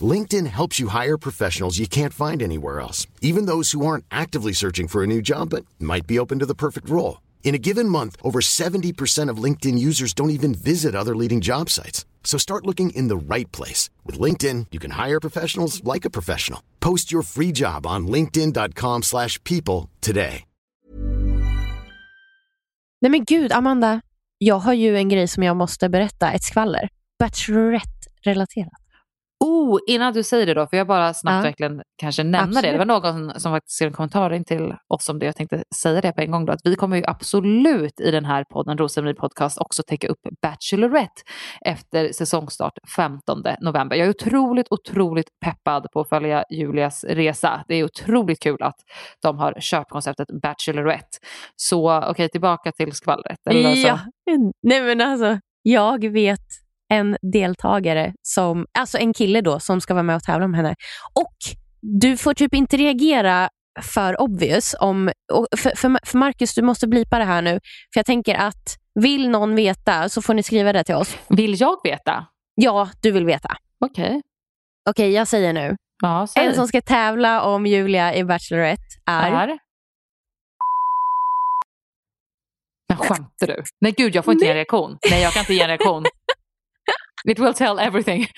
LinkedIn 0.00 0.46
helps 0.46 0.78
you 0.78 0.88
hire 0.88 1.16
professionals 1.16 1.78
you 1.78 1.88
can't 1.88 2.14
find 2.14 2.42
anywhere 2.42 2.80
else, 2.80 3.06
even 3.20 3.46
those 3.46 3.72
who 3.72 3.84
aren't 3.86 4.04
actively 4.10 4.52
searching 4.52 4.88
for 4.88 5.02
a 5.02 5.06
new 5.06 5.22
job 5.22 5.50
but 5.50 5.64
might 5.80 6.06
be 6.06 6.18
open 6.18 6.38
to 6.38 6.46
the 6.46 6.54
perfect 6.54 6.88
role. 6.90 7.22
In 7.42 7.54
a 7.54 7.58
given 7.58 7.88
month, 7.88 8.16
over 8.22 8.40
70% 8.40 9.30
of 9.30 9.42
LinkedIn 9.42 9.78
users 9.78 10.12
don't 10.12 10.30
even 10.30 10.54
visit 10.54 10.94
other 10.94 11.16
leading 11.16 11.40
job 11.40 11.70
sites. 11.70 12.04
So 12.22 12.38
start 12.38 12.66
looking 12.66 12.90
in 12.90 13.08
the 13.08 13.16
right 13.16 13.50
place. 13.50 13.88
With 14.04 14.20
LinkedIn, 14.20 14.66
you 14.70 14.78
can 14.78 14.92
hire 14.92 15.18
professionals 15.18 15.82
like 15.82 16.04
a 16.04 16.10
professional. 16.10 16.60
Post 16.80 17.10
your 17.10 17.22
free 17.22 17.52
job 17.52 17.86
on 17.86 18.06
linkedin.com 18.06 19.02
slash 19.02 19.42
people 19.44 19.88
today. 20.00 20.44
Nej 23.00 23.10
men 23.10 23.24
gud, 23.24 23.52
Amanda. 23.52 24.00
Jag 24.38 24.58
har 24.58 24.72
ju 24.72 24.96
en 24.96 25.08
grej 25.08 25.28
som 25.28 25.42
jag 25.42 25.56
måste 25.56 25.88
berätta, 25.88 26.32
ett 26.32 26.42
skvaller. 26.42 26.88
Bachelorette-relaterat. 27.18 28.87
Oh, 29.44 29.78
innan 29.86 30.12
du 30.12 30.22
säger 30.22 30.46
det 30.46 30.54
då, 30.54 30.66
för 30.66 30.76
jag 30.76 30.86
bara 30.86 31.14
snabbt 31.14 31.34
Ja. 31.36 31.42
verkligen 31.42 31.82
kanske 31.96 32.22
nämna 32.22 32.38
det. 32.38 32.48
Absolut. 32.58 32.72
Det 32.72 32.78
var 32.78 32.84
någon 33.24 33.40
som 33.40 33.52
faktiskt 33.52 33.76
skrev 33.76 33.86
en 33.86 33.92
kommentar 33.92 34.32
in 34.32 34.44
till 34.44 34.74
oss 34.94 35.08
om 35.08 35.18
det. 35.18 35.26
Jag 35.26 35.36
tänkte 35.36 35.62
säga 35.76 36.00
det 36.00 36.12
på 36.12 36.20
en 36.20 36.30
gång 36.30 36.44
då, 36.46 36.52
att 36.52 36.60
vi 36.64 36.74
kommer 36.76 36.96
ju 36.96 37.02
absolut 37.06 38.00
i 38.00 38.10
den 38.10 38.24
här 38.24 38.44
podden, 38.44 38.78
Rosenryd 38.78 39.16
Podcast, 39.16 39.58
också 39.58 39.82
täcka 39.82 40.08
upp 40.08 40.18
Bachelorette 40.42 41.22
efter 41.64 42.12
säsongstart 42.12 42.72
15 42.96 43.42
november. 43.60 43.96
Jag 43.96 44.06
är 44.06 44.10
otroligt, 44.10 44.66
otroligt 44.70 45.28
peppad 45.44 45.86
på 45.92 46.00
att 46.00 46.08
följa 46.08 46.44
Julias 46.50 47.04
resa. 47.04 47.64
Det 47.68 47.74
är 47.74 47.84
otroligt 47.84 48.42
kul 48.42 48.62
att 48.62 48.76
de 49.22 49.38
har 49.38 49.54
kört 49.60 49.88
konceptet 49.88 50.28
Bachelorette. 50.42 51.18
Så 51.56 52.00
okej, 52.10 52.28
tillbaka 52.28 52.72
till 52.72 52.92
skvallret. 52.92 53.38
eller. 53.50 53.74
Ja, 53.86 53.98
nej 54.62 54.82
men 54.82 55.00
alltså, 55.00 55.38
jag 55.62 56.08
vet 56.12 56.40
en 56.88 57.16
deltagare, 57.32 58.12
som, 58.22 58.66
alltså 58.78 58.98
en 58.98 59.14
kille 59.14 59.40
då, 59.40 59.60
som 59.60 59.80
ska 59.80 59.94
vara 59.94 60.02
med 60.02 60.16
och 60.16 60.22
tävla 60.22 60.44
om 60.44 60.54
henne. 60.54 60.74
Och 61.14 61.34
du 61.80 62.16
får 62.16 62.34
typ 62.34 62.54
inte 62.54 62.76
reagera 62.76 63.48
för 63.82 64.20
obvious. 64.20 64.74
Om, 64.80 65.10
för, 65.56 65.76
för, 65.76 66.06
för 66.06 66.18
Marcus, 66.18 66.54
du 66.54 66.62
måste 66.62 66.88
blipa 66.88 67.18
det 67.18 67.24
här 67.24 67.42
nu. 67.42 67.60
För 67.92 67.98
jag 67.98 68.06
tänker 68.06 68.34
att 68.34 68.76
vill 68.94 69.30
någon 69.30 69.54
veta 69.54 70.08
så 70.08 70.22
får 70.22 70.34
ni 70.34 70.42
skriva 70.42 70.72
det 70.72 70.84
till 70.84 70.94
oss. 70.94 71.16
Vill 71.28 71.60
jag 71.60 71.76
veta? 71.84 72.26
Ja, 72.54 72.88
du 73.02 73.10
vill 73.10 73.24
veta. 73.24 73.56
Okej. 73.84 74.22
Okej, 74.90 75.10
jag 75.12 75.28
säger 75.28 75.52
nu. 75.52 75.76
Ja, 76.02 76.26
säg. 76.26 76.46
En 76.46 76.54
som 76.54 76.68
ska 76.68 76.80
tävla 76.80 77.42
om 77.42 77.66
Julia 77.66 78.14
i 78.14 78.24
Bachelorette 78.24 78.82
är... 79.06 79.32
är... 79.32 79.58
Men 82.88 82.98
skämtar 82.98 83.46
du? 83.46 83.62
Nej 83.80 83.94
gud, 83.96 84.14
jag 84.14 84.24
får 84.24 84.34
inte 84.34 84.44
ge 84.44 84.50
en 84.50 84.56
reaktion. 84.56 84.98
Nej, 85.10 85.22
jag 85.22 85.32
kan 85.32 85.40
inte 85.40 85.54
ge 85.54 85.62
en 85.62 85.68
reaktion. 85.68 86.04
It 87.30 87.38
will 87.38 87.54
tell 87.54 87.78
everything. 87.78 88.26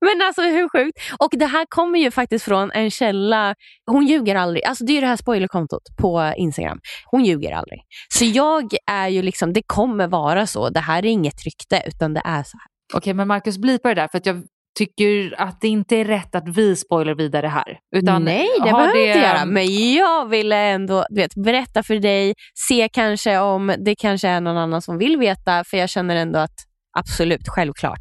Men 0.00 0.22
alltså 0.22 0.42
hur 0.42 0.68
sjukt? 0.68 0.98
Och 1.18 1.30
det 1.32 1.46
här 1.46 1.66
kommer 1.68 1.98
ju 1.98 2.10
faktiskt 2.10 2.44
från 2.44 2.70
en 2.72 2.90
källa, 2.90 3.54
hon 3.86 4.06
ljuger 4.06 4.34
aldrig. 4.34 4.64
Alltså 4.64 4.84
det 4.84 4.92
är 4.92 4.94
ju 4.94 5.00
det 5.00 5.06
här 5.06 5.16
spoilerkontot 5.16 5.82
på 6.00 6.32
Instagram. 6.36 6.80
Hon 7.10 7.24
ljuger 7.24 7.52
aldrig. 7.52 7.80
Så 8.08 8.24
jag 8.24 8.72
är 8.90 9.08
ju 9.08 9.22
liksom, 9.22 9.52
det 9.52 9.62
kommer 9.66 10.06
vara 10.06 10.46
så. 10.46 10.70
Det 10.70 10.80
här 10.80 10.98
är 10.98 11.10
inget 11.10 11.44
rykte 11.44 11.82
utan 11.86 12.14
det 12.14 12.22
är 12.24 12.42
så 12.42 12.56
här. 12.58 12.96
Okej, 12.98 13.14
men 13.14 13.28
Marcus, 13.28 13.58
blipa 13.58 13.88
det 13.88 13.94
där 13.94 14.08
för 14.08 14.18
att 14.18 14.26
jag 14.26 14.42
tycker 14.78 15.40
att 15.40 15.60
det 15.60 15.68
inte 15.68 15.96
är 15.96 16.04
rätt 16.04 16.34
att 16.34 16.48
vi 16.48 16.76
spoiler 16.76 17.14
vidare 17.14 17.46
här. 17.46 17.78
Utan 17.96 18.24
Nej, 18.24 18.48
det 18.58 18.62
behöver 18.62 18.92
vi 18.92 19.06
inte 19.06 19.18
göra. 19.18 19.44
Men 19.44 19.92
jag 19.92 20.28
ville 20.28 20.56
ändå 20.56 21.06
du 21.08 21.20
vet, 21.20 21.34
berätta 21.34 21.82
för 21.82 21.94
dig, 21.94 22.34
se 22.68 22.88
kanske 22.92 23.38
om 23.38 23.74
det 23.78 23.94
kanske 23.94 24.28
är 24.28 24.40
någon 24.40 24.56
annan 24.56 24.82
som 24.82 24.98
vill 24.98 25.16
veta. 25.16 25.64
För 25.64 25.76
jag 25.76 25.88
känner 25.88 26.16
ändå 26.16 26.38
att 26.38 26.71
absolut, 26.98 27.48
självklart. 27.48 28.00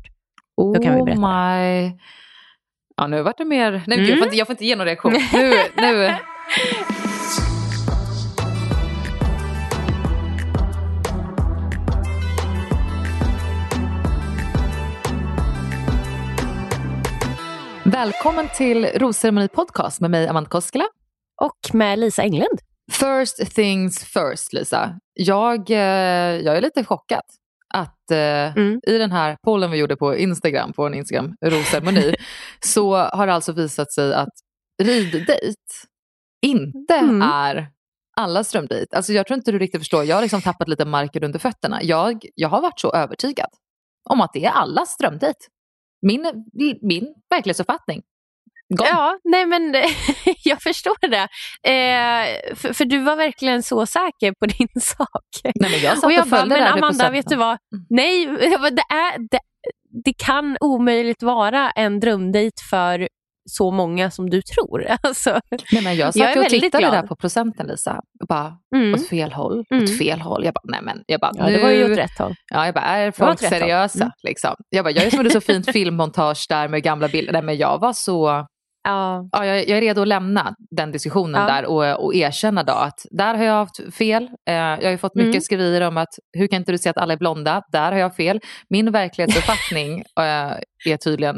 Oh 0.57 0.73
Då 0.73 0.81
kan 0.83 0.95
vi 0.95 1.03
berätta 1.03 1.21
my... 1.21 1.97
Ja, 2.97 3.07
nu 3.07 3.21
vart 3.21 3.37
det 3.37 3.45
mer... 3.45 3.83
Nej, 3.87 3.97
Mm. 3.99 4.09
jag, 4.09 4.17
får 4.17 4.25
inte, 4.25 4.37
jag 4.37 4.47
får 4.47 4.53
inte 4.53 4.65
ge 4.65 4.75
någon 4.75 4.85
reaktion. 4.85 5.13
Nu, 5.33 5.53
nu... 5.75 6.15
Välkommen 17.85 18.49
till 18.55 18.85
Rosceremoni 18.85 19.47
Podcast 19.47 20.01
med 20.01 20.11
mig 20.11 20.27
Amanda 20.27 20.49
Koskela. 20.49 20.83
Och 21.41 21.73
med 21.73 21.99
Lisa 21.99 22.21
Englund. 22.21 22.59
First 22.91 23.55
things 23.55 24.03
first 24.03 24.53
Lisa. 24.53 24.99
Jag, 25.13 25.69
eh, 25.69 25.77
jag 26.41 26.57
är 26.57 26.61
lite 26.61 26.85
chockad 26.85 27.21
att 27.73 28.11
eh, 28.11 28.57
Mm. 28.57 28.79
i 28.87 28.97
den 28.97 29.11
här 29.11 29.37
pollen 29.43 29.71
vi 29.71 29.77
gjorde 29.77 29.95
på 29.95 30.17
Instagram, 30.17 30.73
på 30.73 30.85
en 30.87 30.93
Instagram 30.93 31.35
rosceremoni, 31.45 32.15
så 32.65 32.95
har 32.95 33.27
det 33.27 33.33
alltså 33.33 33.51
visat 33.53 33.91
sig 33.93 34.13
att 34.13 34.29
riddejt 34.83 35.55
inte 36.45 36.93
Mm. 36.95 37.21
är 37.21 37.67
allas 38.17 38.51
drömdejt. 38.51 38.95
Alltså 38.95 39.13
jag 39.13 39.27
tror 39.27 39.37
inte 39.37 39.51
du 39.51 39.59
riktigt 39.59 39.81
förstår, 39.81 40.03
jag 40.03 40.15
har 40.15 40.21
liksom 40.21 40.41
tappat 40.41 40.67
lite 40.67 40.85
marken 40.85 41.23
under 41.23 41.39
fötterna. 41.39 41.83
Jag, 41.83 42.25
jag 42.35 42.49
har 42.49 42.61
varit 42.61 42.79
så 42.79 42.93
övertygad 42.93 43.47
om 44.09 44.21
att 44.21 44.33
det 44.33 44.45
är 44.45 44.51
allas 44.51 44.97
drömdejt. 44.97 45.37
Min, 46.01 46.45
min 46.81 47.13
verklighetsuppfattning. 47.29 48.01
Gone. 48.77 48.89
Ja, 48.89 49.17
nej 49.23 49.45
men 49.45 49.75
jag 50.43 50.61
förstår 50.61 51.07
det. 51.07 51.27
Eh, 51.71 52.55
för, 52.55 52.73
för 52.73 52.85
du 52.85 52.99
var 52.99 53.15
verkligen 53.15 53.63
så 53.63 53.85
säker 53.85 54.33
på 54.39 54.45
din 54.45 54.67
sak. 54.81 55.07
Nej, 55.43 55.71
men 55.71 55.79
jag 55.79 55.95
satt 55.97 56.03
och 56.05 56.11
jag 56.11 56.23
och 56.23 56.27
bara, 56.29 56.39
följde 56.39 56.55
men 56.55 56.63
det 56.63 56.69
här 56.69 56.77
Amanda, 56.77 57.05
100%. 57.09 57.11
vet 57.11 57.29
du 57.29 57.35
vad? 57.35 57.57
Nej, 57.89 58.23
jag 58.51 58.61
bara, 58.61 58.69
det 58.69 58.85
är, 58.93 59.17
det, 59.31 59.39
det 60.05 60.13
kan 60.13 60.57
omöjligt 60.61 61.23
vara 61.23 61.71
en 61.71 61.99
drömdejt 61.99 62.61
för 62.69 63.07
så 63.49 63.71
många 63.71 64.11
som 64.11 64.29
du 64.29 64.41
tror. 64.41 64.85
Alltså, 65.03 65.39
Nej, 65.71 65.83
men 65.83 65.95
jag 65.95 66.13
satt 66.13 66.15
Jag 66.21 66.31
är 66.37 66.39
och 66.39 66.49
tittade 66.49 66.81
glad. 66.81 66.93
där 66.93 67.07
på 67.07 67.15
procenten 67.15 67.67
Lisa. 67.67 67.99
Och 68.21 68.27
bara, 68.27 68.53
mm. 68.75 68.93
åt 68.93 69.07
fel 69.07 69.31
håll, 69.33 69.63
Mm. 69.71 69.83
åt 69.83 69.97
fel 69.97 70.21
håll. 70.21 70.45
Jag 70.45 70.53
bara, 70.53 70.61
nej 70.63 70.79
men, 70.83 71.03
jag 71.07 71.19
bara, 71.19 71.31
Ja, 71.35 71.45
det 71.49 71.61
var 71.63 71.69
ju 71.69 71.87
nu- 71.87 71.91
åt 71.91 71.97
rätt 71.97 72.17
håll. 72.19 72.35
Ja, 72.53 72.65
jag 72.65 72.73
bara, 72.75 72.83
är 72.85 73.11
folk 73.11 73.39
seriösa? 73.39 73.99
Mm. 74.03 74.11
Liksom. 74.23 74.55
Jag 74.69 74.85
bara, 74.85 74.91
jag 74.91 75.25
ett 75.25 75.31
så 75.31 75.41
fint 75.41 75.71
filmmontage 75.71 76.45
där 76.49 76.67
med 76.67 76.83
gamla 76.83 77.07
bilder. 77.07 77.33
Nej, 77.33 77.41
men 77.41 77.57
jag 77.57 77.79
var 77.79 77.93
så, 77.93 78.45
Ja. 78.83 79.29
ja, 79.31 79.45
jag, 79.45 79.57
jag 79.57 79.77
är 79.77 79.81
redo 79.81 80.01
att 80.01 80.07
lämna 80.07 80.55
den 80.71 80.91
diskussionen 80.91 81.41
Ja. 81.41 81.47
där 81.47 81.65
och, 81.65 82.05
och 82.05 82.15
erkänna 82.15 82.63
då 82.63 82.73
att 82.73 83.05
där 83.11 83.35
har 83.35 83.43
jag 83.43 83.53
haft 83.53 83.93
fel. 83.97 84.23
Eh, 84.49 84.55
jag 84.55 84.83
har 84.83 84.91
ju 84.91 84.97
fått 84.97 85.15
mycket 85.15 85.29
Mm. 85.33 85.41
skriverier 85.41 85.81
om 85.87 85.97
att 85.97 86.09
hur 86.37 86.47
kan 86.47 86.57
inte 86.59 86.71
du 86.71 86.77
se 86.77 86.89
att 86.89 86.97
alla 86.97 87.13
är 87.13 87.17
blonda? 87.17 87.61
Där 87.71 87.91
har 87.91 87.99
jag 87.99 88.15
fel. 88.15 88.39
Min 88.69 88.91
verklighetsuppfattning 88.91 89.99
eh, 90.19 90.93
är 90.93 90.97
tydligen 90.97 91.35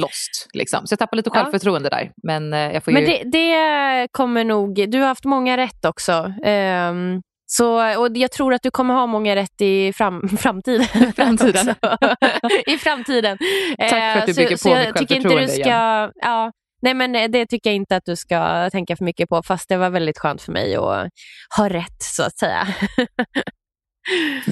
lost. 0.00 0.48
Liksom. 0.54 0.86
Så 0.86 0.92
jag 0.92 0.98
tappar 0.98 1.16
lite 1.16 1.30
Ja. 1.34 1.40
självförtroende 1.42 1.88
där. 1.88 2.10
Men 2.26 2.52
eh, 2.52 2.72
jag 2.72 2.84
får 2.84 2.92
Men 2.92 3.02
ju... 3.02 3.08
det, 3.08 3.22
det 3.24 4.08
kommer 4.10 4.44
nog, 4.44 4.90
du 4.90 5.00
har 5.00 5.06
haft 5.08 5.24
många 5.24 5.56
rätt 5.56 5.84
också. 5.84 6.32
Ehm, 6.44 7.20
så, 7.50 7.98
och 8.00 8.08
jag 8.16 8.32
tror 8.32 8.54
att 8.54 8.62
du 8.62 8.70
kommer 8.70 8.94
ha 8.94 9.06
många 9.06 9.36
rätt 9.36 9.60
i 9.60 9.92
fram, 9.92 10.28
framtiden. 10.38 10.86
Framtiden. 11.16 11.74
I 12.66 12.76
framtiden. 12.76 13.38
Tack 13.78 13.90
för 13.90 14.18
att 14.18 14.26
du 14.26 14.30
Eh, 14.30 14.34
så- 14.34 14.40
bygger 14.42 14.56
så 14.56 14.68
på 14.68 14.74
jag 14.76 14.86
mitt 14.86 14.96
tycker 14.96 15.14
inte 15.16 15.28
du 15.28 15.34
självförtroende 15.36 16.10
ska, 16.12 16.28
ja, 16.28 16.52
Nej 16.82 16.94
men 16.94 17.16
eh, 17.16 17.28
det 17.28 17.46
tycker 17.46 17.70
jag 17.70 17.74
inte 17.74 17.96
att 17.96 18.04
du 18.04 18.16
ska 18.16 18.70
tänka 18.70 18.96
för 18.96 19.04
mycket 19.04 19.28
på 19.28 19.42
fast 19.42 19.68
det 19.68 19.76
var 19.76 19.90
väldigt 19.90 20.18
skönt 20.18 20.42
för 20.42 20.52
mig 20.52 20.74
att 20.76 21.10
ha 21.56 21.68
rätt 21.68 22.02
så 22.02 22.22
att 22.22 22.38
säga. 22.38 22.66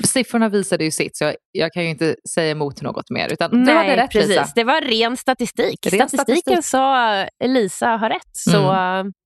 Siffrorna 0.05 0.49
visade 0.49 0.85
ju 0.85 0.91
sitt 0.91 1.17
så 1.17 1.25
jag, 1.25 1.35
jag 1.53 1.73
kan 1.73 1.83
ju 1.83 1.89
inte 1.89 2.17
säga 2.35 2.51
emot 2.51 2.83
något 2.83 3.11
mer. 3.11 3.33
Utan 3.33 3.65
du 3.65 3.73
hade 3.73 3.97
rätt 3.97 4.11
precis. 4.13 4.29
Lisa. 4.29 4.53
Det 4.55 4.65
var 4.65 4.81
ren 4.81 5.17
statistik. 5.17 5.87
Ren 5.87 6.09
Statistiken 6.09 6.63
statistik. 6.63 6.65
sa 6.65 7.27
Lisa 7.45 7.89
har 7.89 8.11
rätt. 8.11 8.31
Så, 8.33 8.71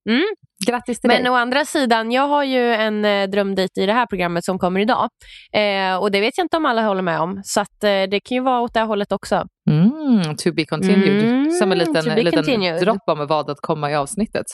mm. 0.09 0.25
Grattis 0.67 1.01
till 1.01 1.09
Men 1.09 1.23
dig. 1.23 1.31
å 1.31 1.35
andra 1.35 1.65
sidan, 1.65 2.13
jag 2.13 2.29
har 2.29 2.45
ju 2.45 2.75
en 2.75 3.05
eh, 3.05 3.29
drömdejt 3.29 3.81
i 3.81 3.87
det 3.87 3.93
här 3.93 4.07
programmet 4.07 4.45
som 4.45 4.59
kommer 4.59 4.81
idag. 4.81 5.09
Eh, 5.53 5.97
och 5.97 6.11
det 6.11 6.21
vet 6.21 6.39
jag 6.39 6.45
inte 6.45 6.57
om 6.57 6.67
alla 6.67 6.83
håller 6.83 7.03
med 7.03 7.21
om. 7.21 7.41
Så 7.45 7.61
att, 7.61 7.85
eh, 7.85 8.03
det 8.11 8.21
kan 8.25 8.35
ju 8.35 8.41
vara 8.41 8.61
åt 8.61 8.75
det 8.75 8.81
här 8.81 8.87
hållet 8.87 9.13
också. 9.13 9.47
Mm, 9.71 10.37
to 10.37 10.53
be 10.53 10.65
continued. 10.65 11.25
Mm, 11.25 11.51
Som 11.51 11.73
en 11.73 11.79
to 11.79 11.85
liten, 11.85 12.15
liten 12.15 12.33
continued. 12.33 12.81
dropp 12.81 13.03
om 13.07 13.27
vad 13.27 13.51
att 13.51 13.61
komma 13.61 13.91
i 13.91 13.95
avsnittet. 13.95 14.47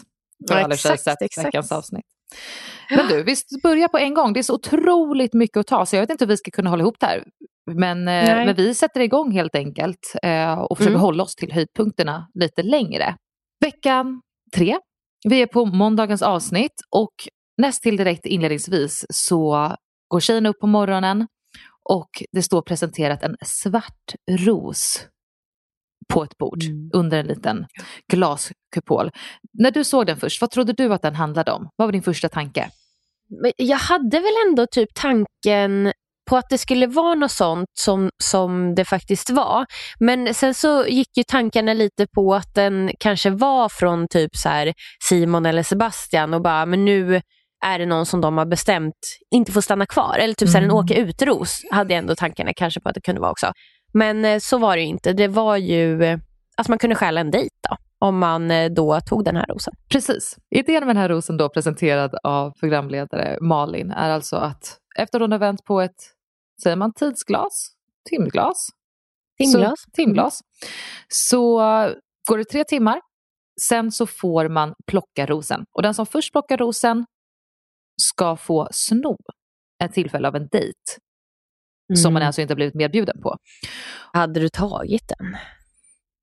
Ja, 0.48 0.72
exakt, 0.72 1.02
sett 1.02 1.22
exakt. 1.22 1.46
veckans 1.46 1.72
avsnitt. 1.72 2.04
Men 2.90 3.08
du, 3.08 3.22
vi 3.22 3.34
börjar 3.62 3.88
på 3.88 3.98
en 3.98 4.14
gång. 4.14 4.32
Det 4.32 4.40
är 4.40 4.42
så 4.42 4.54
otroligt 4.54 5.32
mycket 5.34 5.56
att 5.56 5.66
ta 5.66 5.86
så 5.86 5.96
jag 5.96 6.00
vet 6.00 6.10
inte 6.10 6.24
hur 6.24 6.28
vi 6.28 6.36
ska 6.36 6.50
kunna 6.50 6.70
hålla 6.70 6.82
ihop 6.82 6.96
det 7.00 7.06
här. 7.06 7.24
Men, 7.70 7.98
eh, 8.08 8.24
men 8.46 8.54
vi 8.54 8.74
sätter 8.74 9.00
igång 9.00 9.30
helt 9.32 9.54
enkelt 9.54 10.12
eh, 10.22 10.58
och 10.58 10.76
försöker 10.78 10.90
Mm. 10.92 11.00
hålla 11.00 11.22
oss 11.22 11.34
till 11.34 11.52
höjdpunkterna 11.52 12.26
lite 12.34 12.62
längre. 12.62 13.16
Veckan 13.64 14.20
tre. 14.56 14.76
Vi 15.28 15.42
är 15.42 15.46
på 15.46 15.64
måndagens 15.64 16.22
avsnitt 16.22 16.72
och 16.90 17.14
näst 17.58 17.82
till 17.82 17.96
direkt 17.96 18.26
inledningsvis 18.26 19.06
så 19.10 19.70
går 20.08 20.20
tjejen 20.20 20.46
upp 20.46 20.58
på 20.60 20.66
morgonen 20.66 21.26
och 21.88 22.22
det 22.32 22.42
står 22.42 22.62
presenterat 22.62 23.22
en 23.22 23.36
svart 23.44 24.14
ros 24.30 25.06
på 26.08 26.24
ett 26.24 26.38
bord 26.38 26.62
Mm. 26.62 26.90
under 26.94 27.18
en 27.18 27.26
liten 27.26 27.66
glaskupol. 28.12 29.10
När 29.52 29.70
du 29.70 29.84
såg 29.84 30.06
den 30.06 30.16
först, 30.16 30.40
vad 30.40 30.50
trodde 30.50 30.72
du 30.72 30.94
att 30.94 31.02
den 31.02 31.14
handlade 31.14 31.52
om? 31.52 31.68
Vad 31.76 31.88
var 31.88 31.92
din 31.92 32.02
första 32.02 32.28
tanke? 32.28 32.70
Jag 33.56 33.76
hade 33.78 34.18
väl 34.20 34.32
ändå 34.48 34.66
typ 34.70 34.88
tanken 34.94 35.92
på 36.30 36.36
att 36.36 36.48
det 36.50 36.58
skulle 36.58 36.86
vara 36.86 37.14
något 37.14 37.30
sånt 37.32 37.68
som, 37.78 38.10
som 38.22 38.74
det 38.74 38.84
faktiskt 38.84 39.30
var. 39.30 39.66
Men 39.98 40.34
sen 40.34 40.54
så 40.54 40.86
gick 40.86 41.16
ju 41.16 41.22
tankarna 41.22 41.72
lite 41.74 42.06
på 42.06 42.34
att 42.34 42.54
den 42.54 42.90
kanske 42.98 43.30
var 43.30 43.68
från 43.68 44.08
typ 44.08 44.36
så 44.36 44.48
här 44.48 44.74
Simon 45.08 45.46
eller 45.46 45.62
Sebastian 45.62 46.34
och 46.34 46.42
bara, 46.42 46.66
men 46.66 46.84
nu 46.84 47.22
är 47.64 47.78
det 47.78 47.86
någon 47.86 48.06
som 48.06 48.20
de 48.20 48.38
har 48.38 48.46
bestämt 48.46 49.18
inte 49.30 49.52
får 49.52 49.60
stanna 49.60 49.86
kvar. 49.86 50.18
Eller 50.18 50.34
typ 50.34 50.48
så 50.48 50.52
här, 50.58 50.64
en 50.64 50.70
Mm. 50.70 50.76
åka 50.76 50.94
utros 50.94 51.62
hade 51.70 51.94
jag 51.94 51.98
ändå 51.98 52.14
tankarna 52.14 52.52
kanske 52.56 52.80
på 52.80 52.88
att 52.88 52.94
det 52.94 53.00
kunde 53.00 53.20
vara 53.20 53.30
också. 53.30 53.52
Men 53.92 54.24
eh, 54.24 54.38
så 54.38 54.58
var 54.58 54.76
det 54.76 54.82
inte. 54.82 55.12
Det 55.12 55.28
var 55.28 55.56
ju 55.56 56.04
eh, 56.04 56.18
att 56.56 56.68
man 56.68 56.78
kunde 56.78 56.96
stjäla 56.96 57.20
en 57.20 57.30
dejt 57.30 57.54
då, 57.70 57.76
om 57.98 58.18
man 58.18 58.50
eh, 58.50 58.70
då 58.70 59.00
tog 59.00 59.24
den 59.24 59.36
här 59.36 59.46
rosen. 59.46 59.74
Precis. 59.88 60.36
Idén 60.50 60.86
med 60.86 60.96
den 60.96 61.02
här 61.02 61.08
rosen 61.08 61.36
då 61.36 61.48
presenterad 61.48 62.14
av 62.22 62.50
programledare 62.60 63.38
Malin 63.40 63.90
är 63.90 64.10
alltså 64.10 64.36
att 64.36 64.78
efter 64.98 65.20
hon 65.20 65.32
har 65.32 65.38
vänt 65.38 65.64
på 65.64 65.80
ett, 65.80 65.96
säger 66.62 66.76
man 66.76 66.92
tidsglas? 66.92 67.70
Timglas? 68.10 68.68
Timglas. 69.38 69.80
Så, 69.80 69.90
timglas. 69.90 70.40
Så 71.08 71.58
går 72.28 72.38
det 72.38 72.44
tre 72.44 72.64
timmar, 72.64 73.00
sen 73.60 73.92
så 73.92 74.06
får 74.06 74.48
man 74.48 74.74
plocka 74.86 75.26
rosen. 75.26 75.64
Och 75.72 75.82
den 75.82 75.94
som 75.94 76.06
först 76.06 76.32
plockar 76.32 76.56
rosen 76.56 77.06
ska 78.02 78.36
få 78.36 78.68
sno 78.70 79.16
ett 79.84 79.92
tillfälle 79.92 80.28
av 80.28 80.36
en 80.36 80.48
dejt 80.48 80.72
som 81.96 82.12
man 82.12 82.22
Mm. 82.22 82.26
alltså 82.26 82.40
inte 82.42 82.54
blivit 82.54 82.74
medbjuden 82.74 83.22
på. 83.22 83.36
Hade 84.12 84.40
du 84.40 84.48
tagit 84.48 85.08
den? 85.18 85.36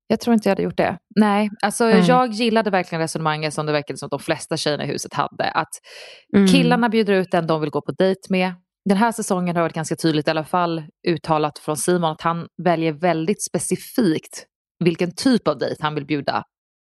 Jag 0.06 0.20
tror 0.20 0.34
inte 0.34 0.48
jag 0.48 0.50
hade 0.50 0.62
gjort 0.62 0.76
det. 0.76 0.98
Nej, 1.20 1.50
alltså 1.62 1.84
Nej. 1.84 2.04
jag 2.08 2.30
gillade 2.30 2.70
verkligen 2.70 3.00
resonemanget 3.00 3.54
som 3.54 3.66
det 3.66 3.72
verkade 3.72 3.98
som 3.98 4.06
att 4.06 4.10
de 4.10 4.20
flesta 4.20 4.56
tjejerna 4.56 4.84
i 4.84 4.86
huset 4.86 5.14
hade. 5.14 5.50
Att 5.50 5.68
Mm. 6.36 6.46
killarna 6.48 6.88
bjuder 6.88 7.12
ut 7.12 7.30
den 7.30 7.46
de 7.46 7.60
vill 7.60 7.70
gå 7.70 7.80
på 7.82 7.92
dejt 7.92 8.20
med. 8.30 8.52
Den 8.88 8.96
här 8.96 9.12
säsongen 9.12 9.56
har 9.56 9.62
varit 9.62 9.74
ganska 9.74 9.96
tydligt, 9.96 10.28
i 10.28 10.30
alla 10.30 10.44
fall 10.44 10.82
uttalat 11.08 11.58
från 11.58 11.76
Simon, 11.76 12.04
att 12.12 12.20
han 12.20 12.46
väljer 12.64 12.92
väldigt 12.92 13.44
specifikt 13.44 14.46
vilken 14.84 15.14
typ 15.14 15.48
av 15.48 15.58
dejt 15.58 15.76
han 15.82 15.94
vill 15.94 16.06
bjuda 16.06 16.44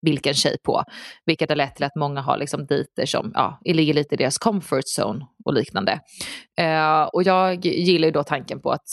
vilken 0.06 0.34
tjej 0.34 0.56
på. 0.64 0.84
Vilket 1.26 1.48
har 1.48 1.56
lett 1.56 1.74
till 1.76 1.84
att 1.84 1.94
många 1.96 2.20
har 2.20 2.38
liksom 2.38 2.66
dejter 2.66 3.06
som 3.06 3.30
ja, 3.34 3.60
ligger 3.64 3.94
lite 3.94 4.14
i 4.14 4.18
deras 4.18 4.38
comfort 4.38 4.84
zone 4.98 5.26
och 5.44 5.54
liknande. 5.54 6.00
Eh, 6.58 7.02
och 7.02 7.22
jag 7.22 7.64
gillar 7.64 8.06
ju 8.08 8.12
då 8.12 8.22
tanken 8.24 8.60
på 8.60 8.70
att 8.70 8.88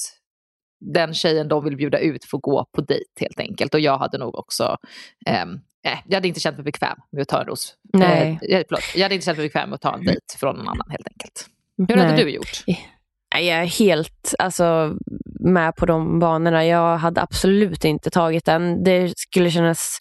den 0.94 1.14
tjejen 1.14 1.48
de 1.48 1.64
vill 1.64 1.76
bjuda 1.78 2.00
ut 2.00 2.26
får 2.26 2.38
gå 2.40 2.66
på 2.76 2.82
dejt 2.82 3.06
helt 3.20 3.40
enkelt. 3.40 3.74
Och 3.74 3.80
jag 3.80 3.98
hade 3.98 4.18
nog 4.18 4.36
också, 4.36 4.78
ehm, 5.26 5.54
eh, 5.86 5.98
jag 6.08 6.16
hade 6.16 6.28
inte 6.28 6.40
känt 6.40 6.58
mig 6.58 6.64
bekväm 6.64 6.98
med 7.12 7.22
att 7.22 7.28
ta 7.28 7.42
en 7.42 7.48
ros. 7.48 7.74
Nej. 7.94 8.40
Eh, 8.42 8.52
jag- 8.52 8.64
förlåt, 8.68 8.82
jag 8.96 9.04
hade 9.04 9.16
inte 9.16 9.26
känt 9.26 9.38
mig 9.38 9.48
bekväm 9.48 9.70
med 9.70 9.76
att 9.76 9.82
ta 9.82 9.94
en 9.94 10.06
dejt 10.06 10.38
från 10.40 10.56
någon 10.56 10.68
annan 10.68 10.90
helt 10.90 11.08
enkelt. 11.08 11.46
Hur 11.78 11.98
hade 11.98 12.16
Nej. 12.16 12.24
du 12.24 12.30
gjort? 12.30 12.64
Nej, 12.68 13.46
Jag 13.48 13.62
är 13.62 13.66
helt 13.66 14.36
alltså, 14.40 14.94
med 15.40 15.76
på 15.76 15.86
de 15.86 16.20
banorna. 16.20 16.66
Jag 16.66 16.98
hade 16.98 17.22
absolut 17.22 17.86
inte 17.86 18.10
tagit 18.10 18.46
den. 18.46 18.84
Det 18.84 19.14
skulle 19.18 19.52
kännas... 19.52 20.00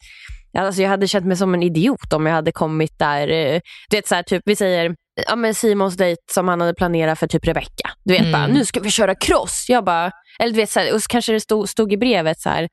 Alltså, 0.58 0.82
jag 0.82 0.88
hade 0.88 1.08
känt 1.08 1.26
mig 1.26 1.36
som 1.36 1.54
en 1.54 1.62
idiot 1.62 2.12
om 2.12 2.26
jag 2.26 2.34
hade 2.34 2.52
kommit 2.52 2.98
där. 2.98 3.28
eh, 3.28 3.60
Du 3.90 3.96
vet, 3.96 4.06
så 4.08 4.14
här, 4.14 4.22
typ, 4.22 4.42
vi 4.44 4.56
säger 4.56 4.94
ja, 5.26 5.36
men 5.36 5.54
Simons 5.54 5.96
dejt 5.96 6.22
som 6.32 6.48
han 6.48 6.60
hade 6.60 6.74
planerat 6.74 7.18
för 7.18 7.26
typ 7.26 7.46
Rebecca. 7.46 7.90
Du 8.04 8.12
vet 8.12 8.20
Mm. 8.20 8.32
bara, 8.32 8.46
nu 8.46 8.64
ska 8.64 8.80
vi 8.80 8.90
köra 8.90 9.14
cross. 9.14 9.66
Jag 9.68 9.84
bara, 9.84 10.10
eller 10.40 10.52
du 10.52 10.56
vet, 10.60 10.70
så 10.70 10.80
här, 10.80 10.94
och 10.94 11.02
så 11.02 11.08
kanske 11.08 11.32
det 11.32 11.40
stod, 11.40 11.68
stod 11.68 11.92
i 11.92 11.96
brevet 11.96 12.40
så 12.40 12.48
här, 12.48 12.68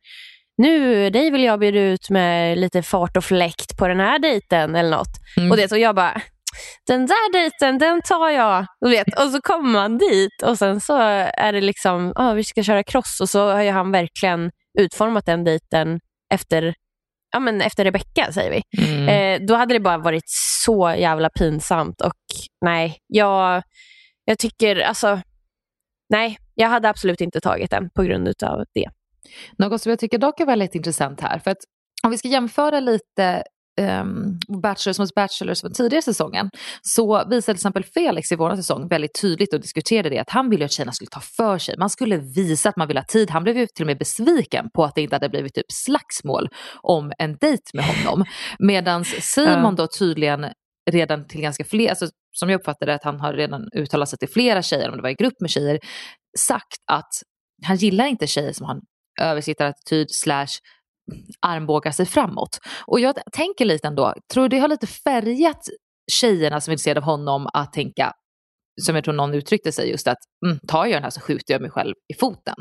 nu 0.58 1.10
dig 1.10 1.32
vill 1.32 1.44
jag 1.44 1.60
bjuda 1.60 1.80
ut 1.80 2.10
med 2.10 2.58
lite 2.58 2.82
fart 2.82 3.18
och 3.18 3.24
fläkt 3.24 3.78
på 3.78 3.88
den 3.88 4.00
här 4.00 4.20
dejten 4.20 4.76
eller 4.76 4.90
något. 4.98 5.18
Mm. 5.38 5.52
Och, 5.52 5.58
det, 5.58 5.72
och 5.72 5.80
jag 5.80 5.96
bara, 5.96 6.22
den 6.88 7.06
där 7.06 7.34
dejten, 7.34 7.78
den 7.78 8.02
tar 8.02 8.30
jag. 8.30 8.66
Och, 8.86 8.92
vet, 8.92 9.20
och 9.20 9.30
så 9.32 9.42
kommer 9.42 9.70
man 9.70 9.98
dit 9.98 10.44
och 10.44 10.58
sen 10.58 10.82
så 10.82 10.98
är 10.98 11.54
det 11.54 11.62
liksom, 11.62 12.14
ah, 12.16 12.34
vi 12.34 12.44
ska 12.44 12.64
köra 12.64 12.84
cross 12.84 13.22
och 13.22 13.30
så 13.30 13.52
har 13.52 13.72
han 13.72 13.92
verkligen 13.92 14.52
utformat 14.80 15.26
den 15.26 15.44
dejten 15.44 16.00
efter, 16.34 16.74
ja, 17.32 17.40
men 17.40 17.62
efter 17.62 17.84
Rebecca 17.84 18.32
säger 18.32 18.52
vi. 18.52 18.84
Mm. 18.84 19.10
Eh, 19.10 19.48
då 19.48 19.56
hade 19.56 19.74
det 19.74 19.80
bara 19.80 19.98
varit 19.98 20.30
så 20.64 20.96
jävla 20.98 21.30
pinsamt 21.30 22.02
och 22.02 22.18
nej, 22.66 22.98
jag, 23.08 23.64
jag 24.26 24.40
tycker 24.40 24.76
alltså, 24.76 25.22
nej, 26.10 26.38
jag 26.56 26.70
hade 26.70 26.90
absolut 26.90 27.22
inte 27.22 27.42
tagit 27.42 27.72
den 27.72 27.90
på 27.90 28.04
grund 28.04 28.28
utav 28.28 28.64
det. 28.74 28.90
Något 29.58 29.82
som 29.82 29.90
jag 29.90 30.00
tycker 30.00 30.18
dock 30.18 30.40
är 30.40 30.46
väldigt 30.46 30.76
intressant 30.76 31.22
här, 31.22 31.40
för 31.40 31.52
att 31.52 31.58
om 32.04 32.12
vi 32.12 32.18
ska 32.18 32.28
jämföra 32.28 32.80
lite 32.80 33.44
um, 33.80 34.40
Bachelors 34.62 35.00
mot 35.00 35.16
Bachelors 35.16 35.62
från 35.62 35.74
tidigare 35.74 36.02
säsongen 36.02 36.50
så 36.82 37.18
visade 37.18 37.42
till 37.42 37.52
exempel 37.52 37.84
Felix 37.84 38.32
i 38.32 38.36
vår 38.36 38.56
säsong 38.56 38.88
väldigt 38.88 39.22
tydligt 39.22 39.54
och 39.54 39.62
diskuterade 39.62 40.10
det 40.10 40.20
att 40.20 40.30
han 40.30 40.50
ville 40.50 40.66
att 40.66 40.72
tjejerna 40.72 40.92
skulle 40.92 41.10
ta 41.10 41.20
för 41.20 41.58
sig. 41.58 41.76
Man 41.78 41.90
skulle 41.90 42.18
visa 42.18 42.70
att 42.70 42.78
man 42.78 42.88
ville 42.88 43.00
ha 43.00 43.06
tid. 43.06 43.30
Han 43.30 43.44
blev 43.44 43.58
ju 43.58 43.68
till 43.68 43.84
och 43.84 43.88
med 43.88 43.98
besviken 43.98 44.70
på 44.74 44.84
att 44.84 44.96
det 44.96 45.02
inte 45.02 45.16
hade 45.16 45.30
blivit 45.30 45.54
typ 45.54 45.72
slagsmål 45.72 46.50
om 46.82 47.12
en 47.18 47.38
dejt 47.38 47.64
med 47.74 47.86
honom. 47.86 48.26
Medan 48.60 49.06
Simon 49.22 49.76
då 49.76 49.88
tydligen 49.88 50.46
redan 50.92 51.28
till 51.28 51.42
ganska 51.42 51.64
fler, 51.64 51.90
alltså, 51.90 52.08
som 52.32 52.50
jag 52.50 52.60
uppfattade 52.60 52.94
att 52.94 53.04
han 53.04 53.20
har 53.20 53.34
redan 53.34 53.70
uttalat 53.76 54.10
sig 54.10 54.20
till 54.20 54.30
flera 54.30 54.62
tjejer, 54.62 54.90
om 54.90 54.96
det 54.96 55.02
var 55.02 55.10
i 55.10 55.16
grupp 55.16 55.42
med 55.42 55.50
tjejer, 55.50 55.80
sagt 56.38 56.78
att 56.92 57.10
han 57.66 57.76
gillar 57.78 58.06
inte 58.06 58.28
tjejer 58.28 58.54
som 58.54 58.66
har 58.66 58.76
en 58.76 58.82
översittarattityd 59.22 60.08
slash 60.12 60.48
armbågar 61.40 61.92
sig 61.92 62.06
framåt. 62.06 62.60
Och 62.88 63.00
jag 63.00 63.16
tänker 63.32 63.66
lite 63.66 63.88
ändå, 63.88 64.14
tror 64.34 64.44
du 64.44 64.50
det 64.50 64.60
har 64.60 64.68
lite 64.68 64.88
färgat 64.88 65.68
tjejerna 66.12 66.62
som 66.62 66.72
är 66.72 66.74
intresserade 66.74 67.00
av 67.00 67.06
honom 67.06 67.48
att 67.54 67.74
tänka, 67.74 68.14
som 68.82 68.96
jag 68.96 69.04
tror 69.04 69.14
någon 69.14 69.34
uttryckte 69.34 69.72
sig 69.72 69.90
just 69.90 70.08
att 70.08 70.18
mm, 70.46 70.60
tar 70.68 70.86
jag 70.86 70.96
den 70.96 71.04
här 71.04 71.10
så 71.10 71.22
skjuter 71.22 71.54
jag 71.54 71.62
mig 71.62 71.72
själv 71.72 71.94
i 72.14 72.20
foten. 72.20 72.56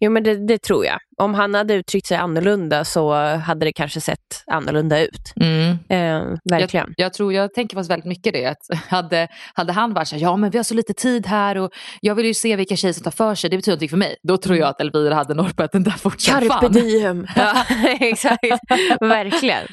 Jo, 0.00 0.10
men 0.10 0.22
det, 0.22 0.46
det, 0.46 0.58
tror 0.58 0.86
jag. 0.86 0.98
Om 1.18 1.34
han 1.34 1.54
hade 1.54 1.74
uttryckt 1.74 2.06
sig 2.06 2.16
annorlunda 2.16 2.84
så 2.84 3.14
hade 3.36 3.66
det 3.66 3.72
kanske 3.72 4.00
sett 4.00 4.44
annorlunda 4.46 5.00
ut. 5.00 5.32
Mm. 5.36 5.70
Eh, 5.70 6.38
verkligen. 6.44 6.94
Jag, 6.96 7.06
jag, 7.06 7.12
tror, 7.12 7.32
jag 7.32 7.54
tänker 7.54 7.76
faktiskt 7.76 7.90
väldigt 7.90 8.08
mycket 8.08 8.32
det. 8.32 8.46
Att 8.46 8.78
hade, 8.88 9.28
hade 9.54 9.72
han 9.72 9.94
varit 9.94 10.08
så 10.08 10.14
här, 10.14 10.22
ja 10.22 10.36
men 10.36 10.50
vi 10.50 10.58
har 10.58 10.62
så 10.62 10.74
lite 10.74 10.94
tid 10.94 11.26
här 11.26 11.58
och 11.58 11.70
jag 12.00 12.14
vill 12.14 12.26
ju 12.26 12.34
se 12.34 12.56
vilka 12.56 12.76
tjejer 12.76 12.92
som 12.92 13.02
tar 13.02 13.10
för 13.10 13.34
sig, 13.34 13.50
det 13.50 13.56
betyder 13.56 13.72
någonting 13.72 13.88
för 13.88 13.96
mig. 13.96 14.16
Då 14.22 14.36
tror 14.36 14.56
jag 14.56 14.68
att 14.68 14.80
Elvira 14.80 15.14
hade 15.14 15.34
norpat 15.34 15.72
den 15.72 15.82
där 15.82 15.90
fort 15.90 16.20
som 16.20 16.34
Carpe 16.34 16.68
diem. 16.80 17.26
ja, 17.36 17.64
exakt. 18.00 18.44
Verkligen. 19.00 19.66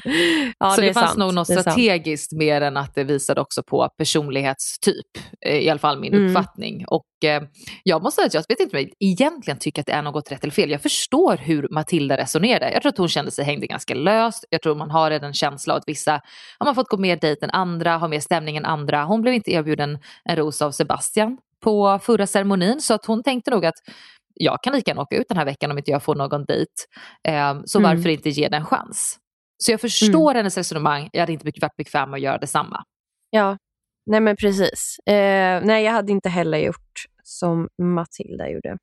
Ja, 0.58 0.70
så 0.70 0.80
det, 0.80 0.86
det 0.86 0.94
fanns 0.94 1.06
sant. 1.06 1.18
nog 1.18 1.34
något 1.34 1.46
strategiskt 1.46 2.32
mer 2.32 2.60
än 2.60 2.76
att 2.76 2.94
det 2.94 3.04
visade 3.04 3.40
också 3.40 3.62
på 3.62 3.88
personlighetstyp. 3.98 5.06
I 5.46 5.70
alla 5.70 5.78
fall 5.78 6.00
min 6.00 6.14
mm. 6.14 6.26
uppfattning. 6.26 6.84
Och 6.86 7.06
eh, 7.17 7.17
jag 7.82 8.02
måste 8.02 8.16
säga 8.16 8.26
att 8.26 8.34
jag 8.34 8.44
vet 8.48 8.60
inte 8.60 8.76
om 8.76 8.82
jag 8.82 8.92
egentligen 9.00 9.58
tycker 9.58 9.82
att 9.82 9.86
det 9.86 9.92
är 9.92 10.02
något 10.02 10.32
rätt 10.32 10.42
eller 10.42 10.52
fel. 10.52 10.70
Jag 10.70 10.82
förstår 10.82 11.36
hur 11.36 11.68
Matilda 11.70 12.16
resonerade. 12.16 12.72
Jag 12.72 12.82
tror 12.82 12.90
att 12.90 12.98
hon 12.98 13.08
kände 13.08 13.30
sig 13.30 13.44
hängde 13.44 13.66
ganska 13.66 13.94
löst. 13.94 14.44
Jag 14.50 14.62
tror 14.62 14.74
man 14.74 14.90
har 14.90 15.10
en 15.10 15.32
känsla 15.32 15.74
av 15.74 15.78
att 15.78 15.84
vissa 15.88 16.12
har 16.58 16.64
man 16.64 16.74
fått 16.74 16.88
gå 16.88 16.96
mer 16.96 17.16
dejt 17.16 17.44
än 17.44 17.50
andra, 17.50 17.98
har 17.98 18.08
mer 18.08 18.20
stämning 18.20 18.56
än 18.56 18.64
andra. 18.64 19.04
Hon 19.04 19.22
blev 19.22 19.34
inte 19.34 19.50
erbjuden 19.50 19.98
en 20.24 20.36
ros 20.36 20.62
av 20.62 20.70
Sebastian 20.70 21.38
på 21.62 21.98
förra 22.02 22.26
ceremonin 22.26 22.80
så 22.80 22.94
att 22.94 23.06
hon 23.06 23.22
tänkte 23.22 23.50
nog 23.50 23.66
att 23.66 23.78
jag 24.34 24.62
kan 24.62 24.72
lika 24.72 24.90
gärna 24.90 25.02
åka 25.02 25.16
ut 25.16 25.28
den 25.28 25.36
här 25.36 25.44
veckan 25.44 25.70
om 25.70 25.78
inte 25.78 25.90
jag 25.90 26.02
får 26.02 26.14
någon 26.14 26.44
dejt. 26.44 26.72
Eh, 27.28 27.60
så 27.64 27.78
mm. 27.78 27.90
varför 27.90 28.08
inte 28.08 28.30
ge 28.30 28.48
den 28.48 28.60
en 28.60 28.66
chans? 28.66 29.18
Så 29.62 29.72
jag 29.72 29.80
förstår 29.80 30.30
mm. 30.30 30.36
hennes 30.36 30.56
resonemang, 30.56 31.08
jag 31.12 31.20
hade 31.20 31.32
inte 31.32 31.44
varit 31.62 31.76
bekväm 31.76 32.10
med 32.10 32.18
att 32.18 32.22
göra 32.22 32.38
detsamma. 32.38 32.84
Ja, 33.30 33.56
nej 34.08 34.20
men 34.20 34.36
precis. 34.36 34.98
Eh, 35.06 35.60
nej, 35.64 35.84
jag 35.84 35.92
hade 35.92 36.12
inte 36.12 36.28
heller 36.28 36.58
gjort 36.58 37.04
som 37.24 37.68
Matilda 37.82 38.48
gjorde. 38.50 38.76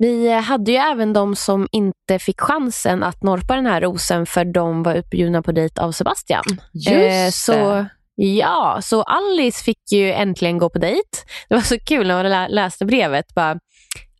Vi 0.00 0.32
hade 0.32 0.72
ju 0.72 0.76
även 0.76 1.12
de 1.12 1.36
som 1.36 1.68
inte 1.72 2.18
fick 2.18 2.40
chansen 2.40 3.02
att 3.02 3.22
norpa 3.22 3.54
den 3.54 3.66
här 3.66 3.80
rosen 3.80 4.26
för 4.26 4.44
de 4.44 4.82
var 4.82 4.94
utbjudna 4.94 5.42
på 5.42 5.52
dejt 5.52 5.80
av 5.80 5.92
Sebastian. 5.92 6.44
Just 6.72 7.48
eh, 7.48 7.54
så. 7.54 7.86
Ja, 8.14 8.78
så 8.82 9.02
Alice 9.02 9.64
fick 9.64 9.92
ju 9.92 10.12
äntligen 10.12 10.58
gå 10.58 10.70
på 10.70 10.78
dejt. 10.78 11.08
Det 11.48 11.54
var 11.54 11.62
så 11.62 11.78
kul 11.78 12.06
när 12.06 12.22
man 12.22 12.50
läste 12.50 12.84
brevet. 12.84 13.34
Bara, 13.34 13.58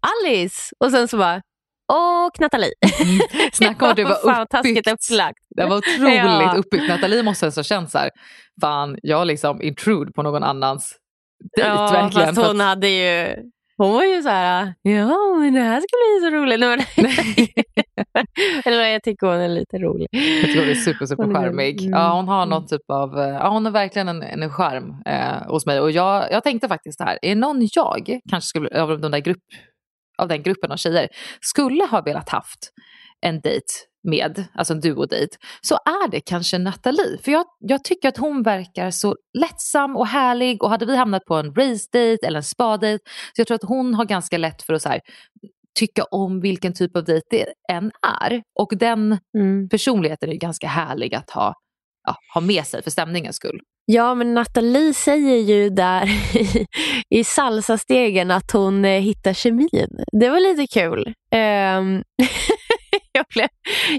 Alice! 0.00 0.74
Och 0.78 0.90
sen 0.90 1.08
så 1.08 1.16
bara, 1.18 1.42
och 1.88 2.40
Nathalie. 2.40 2.72
Mm. 3.00 3.20
Snacka 3.52 3.84
om 3.84 3.90
att 3.90 3.96
det 3.96 4.04
var 4.04 4.42
uppbyggt. 4.42 4.88
upplagt. 4.88 5.38
Det 5.56 5.66
var 5.66 5.76
otroligt 5.76 6.14
ja. 6.14 6.54
uppbyggt. 6.56 6.88
Nathalie 6.88 7.22
måste 7.22 7.46
ha 7.46 7.62
känt 7.62 7.90
så 7.90 7.98
här, 7.98 8.10
fan 8.60 8.98
jag 9.02 9.26
liksom 9.26 9.62
intrude 9.62 10.12
på 10.12 10.22
någon 10.22 10.42
annans 10.42 10.96
dejt 11.56 11.70
ja, 11.70 11.90
verkligen. 11.92 12.34
Fast 12.34 12.48
hon 12.48 12.60
hade 12.60 12.88
ju 12.88 13.36
hon 13.78 13.92
var 13.92 14.04
ju 14.04 14.22
så 14.22 14.28
här, 14.28 14.74
ja 14.82 15.34
men 15.38 15.54
det 15.54 15.60
här 15.60 15.80
ska 15.80 15.88
bli 15.88 16.20
så 16.20 16.30
roligt. 16.36 16.60
Eller 18.64 18.84
jag 18.84 19.02
tycker 19.02 19.26
hon 19.26 19.36
är 19.36 19.48
lite 19.48 19.78
rolig. 19.78 20.08
Jag 20.10 20.44
tycker 20.44 20.60
hon 20.60 20.68
är 20.68 20.74
super, 20.74 21.06
super 21.06 21.34
charmig. 21.34 21.80
Ja, 21.80 22.16
hon 22.16 22.28
har 22.28 22.42
mm. 22.42 22.48
någon 22.48 22.66
typ 22.66 22.90
av, 22.90 23.18
eh, 23.18 23.28
ja, 23.28 23.48
hon 23.48 23.64
har 23.64 23.72
verkligen 23.72 24.08
en, 24.08 24.22
en 24.22 24.50
charm 24.50 25.02
eh, 25.06 25.48
hos 25.48 25.66
mig. 25.66 25.80
Och 25.80 25.90
jag, 25.90 26.32
jag 26.32 26.44
tänkte 26.44 26.68
faktiskt 26.68 26.98
det 26.98 27.04
här, 27.04 27.18
är 27.22 27.34
någon 27.34 27.68
jag, 27.72 28.20
kanske 28.30 28.48
skulle, 28.48 28.82
av, 28.82 29.00
de 29.00 29.10
där 29.10 29.18
grupp, 29.18 29.42
av 30.18 30.28
den 30.28 30.42
gruppen 30.42 30.72
av 30.72 30.76
tjejer, 30.76 31.08
skulle 31.40 31.84
ha 31.84 32.00
velat 32.00 32.28
haft 32.28 32.72
en 33.20 33.40
dejt 33.40 33.66
med, 34.08 34.44
alltså 34.54 34.72
en 34.74 34.80
duodejt, 34.80 35.36
så 35.60 35.74
är 35.74 36.10
det 36.10 36.20
kanske 36.20 36.58
Nathalie. 36.58 37.18
För 37.18 37.32
jag, 37.32 37.46
jag 37.58 37.84
tycker 37.84 38.08
att 38.08 38.16
hon 38.16 38.42
verkar 38.42 38.90
så 38.90 39.16
lättsam 39.38 39.96
och 39.96 40.06
härlig 40.06 40.62
och 40.62 40.70
hade 40.70 40.86
vi 40.86 40.96
hamnat 40.96 41.24
på 41.24 41.34
en 41.34 41.54
race-date 41.54 42.26
eller 42.26 42.36
en 42.36 42.42
spa-date 42.42 42.98
så 43.34 43.40
jag 43.40 43.46
tror 43.46 43.54
att 43.54 43.68
hon 43.68 43.94
har 43.94 44.04
ganska 44.04 44.38
lätt 44.38 44.62
för 44.62 44.74
att 44.74 44.82
så 44.82 44.88
här, 44.88 45.00
tycka 45.78 46.04
om 46.04 46.40
vilken 46.40 46.74
typ 46.74 46.96
av 46.96 47.04
dejt 47.04 47.26
det 47.30 47.72
än 47.72 47.90
är. 48.20 48.42
Och 48.60 48.72
den 48.76 49.18
mm. 49.38 49.68
personligheten 49.68 50.30
är 50.30 50.34
ganska 50.34 50.68
härlig 50.68 51.14
att 51.14 51.30
ha, 51.30 51.54
ja, 52.06 52.16
ha 52.34 52.40
med 52.40 52.66
sig 52.66 52.82
för 52.82 52.90
stämningens 52.90 53.36
skull. 53.36 53.60
Ja, 53.88 54.14
men 54.14 54.34
Nathalie 54.34 54.94
säger 54.94 55.36
ju 55.36 55.70
där 55.70 56.06
i, 56.36 56.66
i 57.20 57.24
salsastegen 57.24 58.30
att 58.30 58.50
hon 58.50 58.84
eh, 58.84 59.00
hittar 59.00 59.32
kemin. 59.32 60.04
Det 60.12 60.28
var 60.28 60.40
lite 60.40 60.80
kul. 60.80 61.06
Um, 61.34 62.04
jag, 63.12 63.24
blev, 63.34 63.48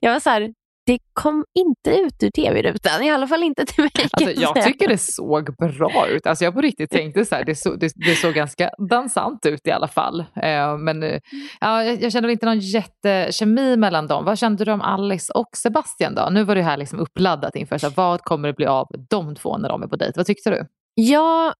jag 0.01 0.13
var 0.13 0.19
så 0.19 0.29
här, 0.29 0.53
det 0.87 0.99
kom 1.13 1.45
inte 1.53 1.89
ut 1.89 2.23
ur 2.23 2.29
tv-rutan, 2.29 3.03
i 3.03 3.11
alla 3.11 3.27
fall 3.27 3.43
inte 3.43 3.65
till 3.65 3.83
mig. 3.83 3.91
Alltså, 4.11 4.41
jag 4.41 4.63
tycker 4.63 4.87
det 4.87 4.97
såg 4.97 5.55
bra 5.57 6.07
ut. 6.07 6.27
Alltså, 6.27 6.43
jag 6.43 6.53
på 6.53 6.61
riktigt 6.61 6.89
tänkte 6.91 7.25
så 7.25 7.35
här, 7.35 7.43
det, 7.43 7.55
så, 7.55 7.75
det, 7.75 7.91
det 7.95 8.15
såg 8.15 8.33
ganska 8.33 8.69
dansant 8.89 9.45
ut 9.45 9.67
i 9.67 9.71
alla 9.71 9.87
fall. 9.87 10.19
Eh, 10.19 10.77
men 10.77 11.03
eh, 11.03 11.19
ja, 11.59 11.83
jag, 11.83 12.01
jag 12.03 12.11
kände 12.11 12.31
inte 12.31 12.45
någon 12.45 12.59
jättekemi 12.59 13.77
mellan 13.77 14.07
dem. 14.07 14.25
Vad 14.25 14.39
kände 14.39 14.65
du 14.65 14.71
om 14.71 14.81
Alice 14.81 15.33
och 15.33 15.49
Sebastian 15.57 16.15
då? 16.15 16.29
Nu 16.31 16.43
var 16.43 16.55
det 16.55 16.61
här 16.61 16.77
liksom 16.77 16.99
uppladdat 16.99 17.55
inför, 17.55 17.77
så 17.77 17.87
här, 17.87 17.93
vad 17.95 18.21
kommer 18.21 18.47
det 18.47 18.53
bli 18.53 18.65
av 18.65 18.87
de 19.09 19.35
två 19.35 19.57
när 19.57 19.69
de 19.69 19.83
är 19.83 19.87
på 19.87 19.95
dejt? 19.95 20.13
Vad 20.15 20.25
tyckte 20.25 20.49
du? 20.49 20.65
Ja, 20.95 21.53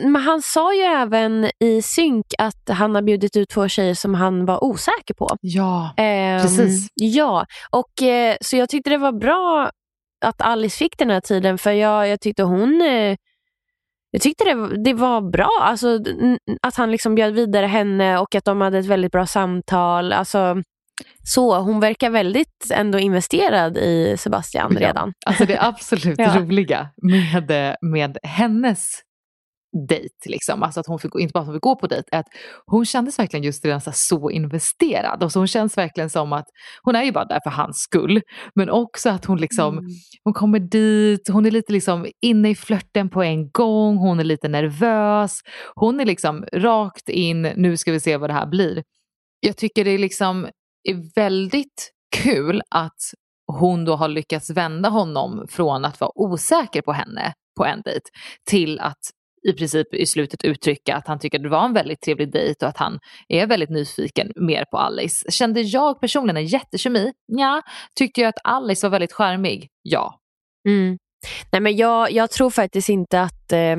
men 0.00 0.16
han 0.16 0.42
sa 0.42 0.74
ju 0.74 0.80
även 0.80 1.50
i 1.60 1.82
synk 1.82 2.26
att 2.38 2.68
han 2.68 2.94
har 2.94 3.02
bjudit 3.02 3.36
ut 3.36 3.48
två 3.48 3.68
tjejer 3.68 3.94
som 3.94 4.14
han 4.14 4.46
var 4.46 4.64
osäker 4.64 5.14
på. 5.14 5.36
Ja, 5.40 5.94
um, 5.98 6.42
precis. 6.42 6.88
Ja, 6.94 7.46
och, 7.70 7.92
uh, 8.02 8.36
så 8.40 8.56
jag 8.56 8.68
tyckte 8.68 8.90
det 8.90 8.98
var 8.98 9.12
bra 9.12 9.70
att 10.24 10.42
Alice 10.42 10.78
fick 10.78 10.98
den 10.98 11.10
här 11.10 11.20
tiden 11.20 11.58
för 11.58 11.70
jag, 11.70 12.08
jag 12.08 12.20
tyckte 12.20 12.42
hon 12.42 12.82
uh, 12.82 13.16
jag 14.10 14.22
tyckte 14.22 14.44
det, 14.44 14.84
det 14.84 14.94
var 14.94 15.30
bra, 15.30 15.58
alltså, 15.60 15.98
att 16.62 16.76
han 16.76 16.90
liksom 16.90 17.14
bjöd 17.14 17.34
vidare 17.34 17.66
henne 17.66 18.18
och 18.18 18.34
att 18.34 18.44
de 18.44 18.60
hade 18.60 18.78
ett 18.78 18.86
väldigt 18.86 19.12
bra 19.12 19.26
samtal. 19.26 20.12
Alltså, 20.12 20.62
så 21.24 21.58
hon 21.58 21.80
verkar 21.80 22.10
väldigt 22.10 22.70
ändå 22.72 22.98
investerad 22.98 23.76
i 23.76 24.16
Sebastian 24.18 24.76
ja. 24.80 24.88
redan. 24.88 25.12
Alltså 25.26 25.44
det 25.44 25.62
absolut 25.62 26.18
ja. 26.18 26.40
roliga 26.40 26.88
med, 27.02 27.76
med 27.80 28.18
hennes 28.22 29.02
dejt, 29.86 30.14
liksom. 30.26 30.62
alltså 30.62 30.80
att 30.80 30.86
hon 30.86 30.98
fick, 30.98 31.14
inte 31.14 31.32
bara 31.32 31.40
att 31.40 31.46
hon 31.46 31.54
fick 31.54 31.62
gå 31.62 31.76
på 31.76 31.86
dejt, 31.86 32.16
att 32.16 32.26
hon 32.66 32.84
kändes 32.84 33.18
verkligen 33.18 33.44
just 33.44 33.64
redan 33.64 33.80
så, 33.80 33.92
så 33.94 34.30
investerad. 34.30 35.22
Och 35.22 35.32
så 35.32 35.38
hon 35.38 35.46
känns 35.46 35.78
verkligen 35.78 36.10
som 36.10 36.32
att 36.32 36.46
hon 36.82 36.96
är 36.96 37.02
ju 37.02 37.12
bara 37.12 37.24
där 37.24 37.40
för 37.44 37.50
hans 37.50 37.76
skull. 37.78 38.22
Men 38.54 38.70
också 38.70 39.10
att 39.10 39.24
hon 39.24 39.38
liksom, 39.40 39.78
mm. 39.78 39.90
hon 40.24 40.34
kommer 40.34 40.58
dit, 40.58 41.28
hon 41.28 41.46
är 41.46 41.50
lite 41.50 41.72
liksom 41.72 42.06
inne 42.20 42.50
i 42.50 42.54
flörten 42.54 43.08
på 43.08 43.22
en 43.22 43.50
gång, 43.50 43.96
hon 43.96 44.20
är 44.20 44.24
lite 44.24 44.48
nervös. 44.48 45.40
Hon 45.74 46.00
är 46.00 46.04
liksom 46.04 46.44
rakt 46.52 47.08
in, 47.08 47.42
nu 47.42 47.76
ska 47.76 47.92
vi 47.92 48.00
se 48.00 48.16
vad 48.16 48.30
det 48.30 48.34
här 48.34 48.46
blir. 48.46 48.82
Jag 49.40 49.56
tycker 49.56 49.84
det 49.84 49.90
är 49.90 49.98
liksom 49.98 50.48
är 50.88 51.14
väldigt 51.14 51.92
kul 52.16 52.62
att 52.70 53.12
hon 53.52 53.84
då 53.84 53.96
har 53.96 54.08
lyckats 54.08 54.50
vända 54.50 54.88
honom 54.88 55.46
från 55.48 55.84
att 55.84 56.00
vara 56.00 56.10
osäker 56.14 56.82
på 56.82 56.92
henne 56.92 57.32
på 57.56 57.64
en 57.64 57.82
dejt 57.82 58.10
till 58.50 58.80
att 58.80 58.98
i 59.48 59.52
princip 59.52 59.94
i 59.94 60.06
slutet 60.06 60.44
uttrycka 60.44 60.96
att 60.96 61.06
han 61.06 61.18
tycker 61.18 61.38
det 61.38 61.48
var 61.48 61.64
en 61.64 61.72
väldigt 61.72 62.00
trevlig 62.00 62.32
dejt 62.32 62.64
och 62.64 62.68
att 62.68 62.76
han 62.76 62.98
är 63.28 63.46
väldigt 63.46 63.70
nyfiken 63.70 64.32
mer 64.36 64.64
på 64.64 64.78
Alice. 64.78 65.30
Kände 65.30 65.60
jag 65.60 66.00
personligen 66.00 66.36
en 66.36 66.46
jättekemi? 66.46 67.12
Ja. 67.26 67.62
Tyckte 67.98 68.20
jag 68.20 68.28
att 68.28 68.38
Alice 68.44 68.86
var 68.86 68.90
väldigt 68.90 69.12
charmig? 69.12 69.68
Ja. 69.82 70.20
Mm. 70.68 70.98
Nej, 71.52 71.60
men 71.60 71.76
jag, 71.76 72.12
jag 72.12 72.30
tror 72.30 72.50
faktiskt 72.50 72.88
inte 72.88 73.20
att 73.22 73.52
eh, 73.52 73.76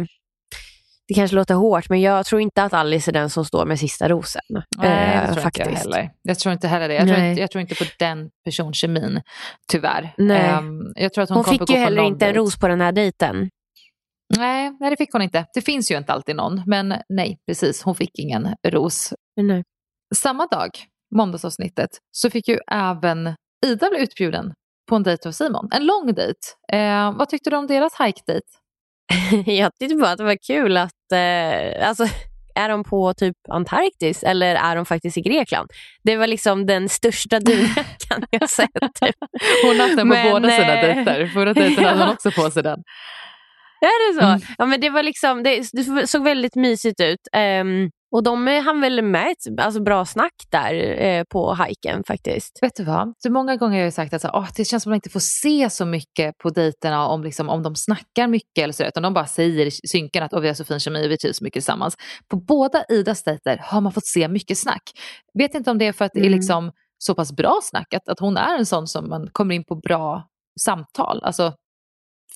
det 1.07 1.13
kanske 1.15 1.35
låter 1.35 1.55
hårt, 1.55 1.89
men 1.89 2.01
jag 2.01 2.25
tror 2.25 2.41
inte 2.41 2.63
att 2.63 2.73
Alice 2.73 3.11
är 3.11 3.13
den 3.13 3.29
som 3.29 3.45
står 3.45 3.65
med 3.65 3.79
sista 3.79 4.09
rosen. 4.09 4.41
Nej, 4.77 5.17
det 5.27 5.33
tror 5.33 5.43
faktiskt. 5.43 5.67
inte 5.67 5.79
jag 5.79 5.79
heller. 5.79 6.11
Jag 6.21 6.39
tror 6.39 6.53
inte 6.53 6.67
heller 6.67 6.87
det. 6.87 6.93
Jag, 6.93 7.07
tror 7.07 7.19
inte, 7.19 7.41
jag 7.41 7.51
tror 7.51 7.61
inte, 7.61 7.75
på 7.75 7.83
den 7.99 8.29
personkemin, 8.45 9.21
tyvärr. 9.71 10.13
Nej. 10.17 10.53
Um, 10.53 10.93
jag 10.95 11.13
tror 11.13 11.23
att 11.23 11.29
hon 11.29 11.37
hon 11.37 11.45
fick 11.45 11.69
ju 11.69 11.75
heller 11.75 12.03
inte 12.03 12.27
en 12.27 12.33
ros 12.33 12.59
på 12.59 12.67
den 12.67 12.81
här 12.81 12.91
dejten. 12.91 13.49
Nej, 14.37 14.77
nej, 14.79 14.89
det 14.89 14.97
fick 14.97 15.13
hon 15.13 15.21
inte. 15.21 15.45
Det 15.53 15.61
finns 15.61 15.91
ju 15.91 15.97
inte 15.97 16.13
alltid 16.13 16.35
någon, 16.35 16.63
men 16.65 16.95
nej, 17.09 17.39
precis, 17.47 17.83
hon 17.83 17.95
fick 17.95 18.19
ingen 18.19 18.55
ros. 18.67 19.13
Nej. 19.41 19.63
Samma 20.15 20.45
dag, 20.45 20.69
måndagsavsnittet, 21.15 21.89
så 22.11 22.29
fick 22.29 22.47
ju 22.47 22.59
även 22.71 23.35
Ida 23.65 23.89
bli 23.89 23.99
utbjuden 23.99 24.53
på 24.89 24.95
en 24.95 25.03
dejt 25.03 25.27
av 25.27 25.31
Simon. 25.31 25.69
En 25.71 25.85
lång 25.85 26.13
dejt. 26.13 26.39
Eh, 26.73 27.17
vad 27.17 27.29
tyckte 27.29 27.49
du 27.49 27.55
om 27.55 27.67
deras 27.67 27.93
hike-dejt? 27.99 28.47
Jag 29.45 29.71
tyckte 29.79 29.95
bara 29.95 30.11
att 30.11 30.17
det 30.17 30.23
var 30.23 30.37
kul 30.47 30.77
att, 30.77 31.11
eh, 31.13 31.87
alltså, 31.87 32.07
är 32.55 32.69
de 32.69 32.83
på 32.83 33.13
typ 33.13 33.35
Antarktis 33.49 34.23
eller 34.23 34.55
är 34.55 34.75
de 34.75 34.85
faktiskt 34.85 35.17
i 35.17 35.21
Grekland? 35.21 35.69
Det 36.03 36.17
var 36.17 36.27
liksom 36.27 36.65
den 36.65 36.89
största 36.89 37.39
dunjackan 37.45 38.25
jag 38.29 38.49
sett. 38.49 38.69
Typ. 39.01 39.15
Hon 39.65 39.79
hade 39.79 39.95
den 39.95 40.09
på 40.09 40.15
Men, 40.15 40.31
båda 40.31 40.49
sina 40.49 40.81
eh, 40.81 40.95
dejter. 40.95 41.27
Förra 41.27 41.53
dejten 41.53 41.85
hade 41.85 41.99
hon 41.99 42.09
också 42.13 42.31
på 42.31 42.51
sig 42.51 42.63
den. 42.63 42.83
Är 43.81 44.13
det 44.13 44.19
så? 44.21 44.27
Mm. 44.27 44.41
Ja, 44.57 44.65
men 44.65 44.81
det, 44.81 44.89
var 44.89 45.03
liksom, 45.03 45.43
det, 45.43 45.63
det 45.73 46.07
såg 46.07 46.23
väldigt 46.23 46.55
mysigt 46.55 47.01
ut. 47.01 47.19
Um, 47.61 47.89
Och 48.11 48.23
de 48.23 48.47
hann 48.47 48.81
väl 48.81 49.01
med 49.01 49.31
ett 49.31 49.59
alltså, 49.59 49.81
bra 49.81 50.05
snack 50.05 50.33
där 50.51 50.73
eh, 51.01 51.23
på 51.29 51.53
hajken 51.53 52.03
faktiskt. 52.07 52.59
Vet 52.61 52.75
du 52.75 52.83
vad? 52.83 53.13
Så 53.17 53.31
många 53.31 53.55
gånger 53.55 53.77
har 53.77 53.83
jag 53.83 53.93
sagt 53.93 54.13
att 54.13 54.21
så, 54.21 54.29
åh, 54.33 54.47
det 54.55 54.65
känns 54.65 54.83
som 54.83 54.89
att 54.89 54.91
man 54.91 54.95
inte 54.97 55.09
får 55.09 55.19
se 55.19 55.69
så 55.69 55.85
mycket 55.85 56.37
på 56.37 56.49
dejterna 56.49 57.07
om, 57.07 57.23
liksom, 57.23 57.49
om 57.49 57.63
de 57.63 57.75
snackar 57.75 58.27
mycket 58.27 58.63
eller 58.63 58.73
så, 58.73 58.83
utan 58.83 59.03
de 59.03 59.13
bara 59.13 59.25
säger 59.27 59.69
synken 59.87 60.23
att 60.23 60.43
vi 60.43 60.47
har 60.47 60.53
så 60.53 60.65
fin 60.65 60.79
kemi 60.79 61.07
och 61.07 61.11
vi 61.11 61.17
trivs 61.17 61.41
mycket 61.41 61.53
tillsammans. 61.63 61.95
På 62.31 62.37
båda 62.37 62.83
Idas 62.89 63.23
dejter 63.23 63.57
har 63.63 63.81
man 63.81 63.91
fått 63.91 64.05
se 64.07 64.27
mycket 64.27 64.57
snack. 64.57 64.83
Vet 65.39 65.55
inte 65.55 65.71
om 65.71 65.77
det 65.77 65.85
är 65.87 65.93
för 65.93 66.05
att 66.05 66.11
det 66.13 66.19
är 66.19 66.25
Mm. 66.25 66.37
liksom 66.39 66.71
så 66.97 67.15
pass 67.15 67.31
bra 67.31 67.59
snack, 67.63 67.93
att, 67.93 68.09
att 68.09 68.19
hon 68.19 68.37
är 68.37 68.57
en 68.57 68.65
sån 68.65 68.87
som 68.87 69.09
man 69.09 69.29
kommer 69.31 69.55
in 69.55 69.63
på 69.65 69.75
bra 69.75 70.23
samtal. 70.59 71.23
Alltså 71.23 71.53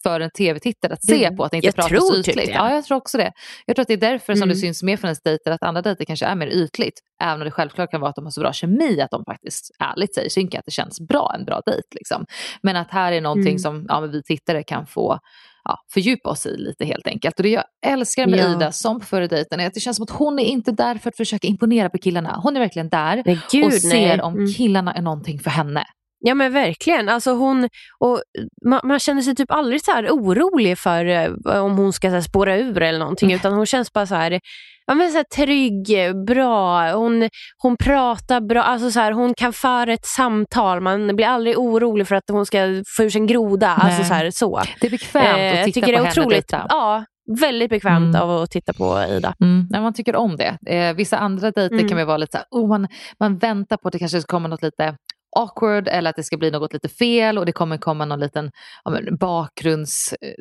för 0.04 0.20
en 0.20 0.30
tv-tittare 0.38 0.94
att 0.94 1.06
se 1.06 1.30
Det- 1.30 1.36
på, 1.36 1.44
att 1.44 1.54
inte 1.54 1.68
jag 1.68 1.76
pratas 1.76 1.90
tror 1.90 2.20
ytligt. 2.20 2.38
typ. 2.38 2.50
Ja, 2.56 2.74
jag 2.74 2.84
tror 2.86 2.98
också 2.98 3.18
det. 3.18 3.32
Jag 3.66 3.76
tror 3.76 3.82
att 3.82 3.88
det 3.88 3.94
är 3.94 3.98
därför 3.98 4.34
som 4.36 4.48
det 4.48 4.54
Mm. 4.54 4.62
syns 4.62 4.84
mer 4.84 4.98
från 4.98 5.08
ens 5.08 5.22
dejter 5.22 5.52
att 5.52 5.64
andra 5.64 5.82
dejter 5.82 6.06
kanske 6.06 6.26
är 6.26 6.36
mer 6.36 6.48
ytligt. 6.48 7.00
Även 7.24 7.34
om 7.42 7.46
det 7.46 7.52
självklart 7.52 7.92
kan 7.92 8.02
vara 8.02 8.10
att 8.10 8.16
de 8.16 8.26
har 8.26 8.32
så 8.32 8.42
bra 8.42 8.54
kemi 8.54 9.02
att 9.02 9.12
de 9.12 9.24
faktiskt 9.26 9.72
ärligt 9.80 10.16
säger 10.16 10.30
synka 10.30 10.60
att 10.60 10.66
det 10.66 10.72
känns 10.72 11.02
bra, 11.08 11.36
en 11.40 11.46
bra 11.46 11.62
dejt. 11.66 11.88
Liksom. 11.96 12.26
Men 12.64 12.76
att 12.76 12.92
här 12.92 13.12
är 13.12 13.22
någonting 13.22 13.48
Mm. 13.48 13.60
som 13.60 13.86
ja, 13.90 14.00
vi 14.00 14.24
tittare 14.24 14.64
kan 14.64 14.88
få 14.88 15.20
ja, 15.64 15.78
fördjupa 15.94 16.30
oss 16.30 16.46
i 16.46 16.58
lite 16.58 16.86
helt 16.86 17.08
enkelt. 17.08 17.40
Och 17.40 17.44
det 17.44 17.50
jag 17.50 17.64
älskar 17.86 18.28
med 18.28 18.40
Ja. 18.40 18.52
Ida 18.56 18.72
som 18.72 19.00
på 19.00 19.06
förra 19.06 19.28
dejten 19.28 19.60
är 19.60 19.68
att 19.68 19.74
det 19.74 19.80
känns 19.80 19.98
som 19.98 20.04
att 20.04 20.10
hon 20.10 20.40
är 20.40 20.44
inte 20.46 20.72
där 20.72 20.96
för 20.96 21.10
att 21.10 21.18
försöka 21.18 21.48
imponera 21.48 21.90
på 21.90 21.98
killarna. 21.98 22.40
Hon 22.44 22.56
är 22.56 22.60
verkligen 22.60 22.90
där 22.90 23.24
gud, 23.52 23.66
och 23.66 23.74
ser 23.74 23.90
nej. 23.90 24.22
om 24.22 24.34
Mm. 24.34 24.54
killarna 24.54 24.94
är 24.94 25.02
någonting 25.02 25.40
för 25.40 25.50
henne. 25.50 25.84
Ja 26.26 26.34
men 26.34 26.54
verkligen. 26.54 27.10
Alltså 27.10 27.32
hon, 27.34 27.70
och 28.00 28.22
man, 28.66 28.80
man 28.84 29.00
känner 29.00 29.22
sig 29.22 29.36
typ 29.36 29.52
aldrig 29.52 29.84
så 29.86 29.92
här 29.92 30.10
orolig 30.10 30.78
för 30.78 31.06
eh, 31.06 31.64
om 31.64 31.78
hon 31.78 31.94
ska 31.94 32.08
så 32.10 32.14
här, 32.14 32.22
spåra 32.22 32.58
ur 32.58 32.82
eller 32.82 33.00
någonting. 33.00 33.30
Mm. 33.32 33.36
Utan 33.40 33.54
hon 33.54 33.66
känns 33.66 33.94
bara 33.94 34.06
så 34.06 34.16
här, 34.16 34.40
ja, 34.86 34.94
men 34.94 35.10
så 35.12 35.18
här 35.18 35.24
trygg, 35.24 36.16
bra. 36.26 36.92
Hon, 36.92 37.30
hon 37.58 37.78
pratar 37.78 38.42
bra. 38.42 38.64
Alltså 38.64 38.92
så 38.92 39.00
här, 39.00 39.12
hon 39.12 39.34
kan 39.34 39.54
föra 39.54 39.94
ett 39.94 40.06
samtal. 40.06 40.82
Man 40.82 41.16
blir 41.16 41.26
aldrig 41.26 41.58
orolig 41.58 42.08
för 42.08 42.16
att 42.16 42.24
hon 42.32 42.46
ska 42.46 42.58
få 42.98 43.04
ur 43.04 43.10
sig 43.10 43.22
en 43.22 43.28
groda. 43.28 43.70
Alltså 43.70 44.04
så. 44.04 44.14
Här, 44.14 44.32
så. 44.32 44.62
Det 44.82 44.88
är 44.88 44.92
bekvämt 44.92 45.26
Eh, 45.28 45.52
att 45.52 45.56
jag 45.58 45.66
titta 45.66 45.74
tycker 45.74 45.82
på 45.82 45.92
det 45.92 45.98
är 45.98 45.98
henne 45.98 46.10
otroligt, 46.22 46.48
dejta. 46.50 46.66
ja, 46.70 47.06
väldigt 47.40 47.70
bekvämt 47.70 48.16
Mm. 48.16 48.22
av 48.30 48.42
att 48.42 48.52
titta 48.52 48.74
på 48.74 49.04
Ida. 49.10 49.34
Mm, 49.42 49.68
nej, 49.70 49.82
man 49.82 49.94
tycker 49.94 50.16
om 50.16 50.36
det. 50.38 50.58
Eh, 50.76 50.94
vissa 50.96 51.18
andra 51.18 51.52
dejter 51.52 51.76
Mm. 51.76 51.90
kan 51.90 52.08
vara 52.08 52.18
lite 52.18 52.32
så 52.32 52.38
här, 52.38 52.46
oh, 52.64 52.68
man, 52.70 52.88
man 53.20 53.38
väntar 53.38 53.78
på 53.78 53.88
att 53.88 53.92
det 53.92 54.00
kanske 54.00 54.22
komma 54.22 54.48
något 54.48 54.64
lite 54.64 54.96
awkward 55.36 55.88
eller 55.88 56.10
att 56.10 56.16
det 56.16 56.24
ska 56.24 56.38
bli 56.38 56.52
något 56.52 56.74
lite 56.74 56.90
fel 56.90 57.38
och 57.38 57.46
det 57.46 57.52
kommer 57.52 57.78
komma 57.78 58.06
någon 58.06 58.20
liten 58.20 58.52
ja, 58.84 58.92
men, 58.92 59.18
bakgrunds 59.18 60.14
eh, 60.14 60.34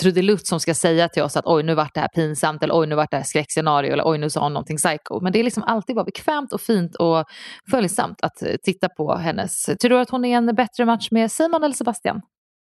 trudelutt 0.00 0.46
som 0.46 0.60
ska 0.60 0.74
säga 0.74 1.08
till 1.08 1.22
oss 1.22 1.36
att 1.36 1.46
oj 1.46 1.62
nu 1.62 1.74
vart 1.74 1.94
det 1.94 2.00
här 2.00 2.08
pinsamt 2.08 2.62
eller 2.62 2.78
oj 2.78 2.86
nu 2.86 2.94
vart 2.94 3.10
det 3.10 3.16
här 3.16 3.24
skräckscenario 3.24 3.92
eller 3.92 4.04
oj 4.06 4.18
nu 4.18 4.30
sa 4.30 4.42
hon 4.42 4.52
någonting 4.52 4.76
psycho. 4.76 5.20
Men 5.20 5.32
det 5.32 5.38
är 5.38 5.44
liksom 5.44 5.62
alltid 5.62 5.96
bara 5.96 6.04
bekvämt 6.04 6.52
och 6.52 6.60
fint 6.60 6.94
och 6.94 7.24
följsamt 7.70 8.20
att 8.22 8.42
eh, 8.42 8.54
titta 8.62 8.88
på 8.88 9.14
hennes. 9.14 9.64
Tror 9.64 9.88
du 9.88 9.98
att 9.98 10.10
hon 10.10 10.24
är 10.24 10.36
en 10.36 10.54
bättre 10.54 10.84
match 10.84 11.08
med 11.10 11.32
Simon 11.32 11.64
eller 11.64 11.74
Sebastian? 11.74 12.20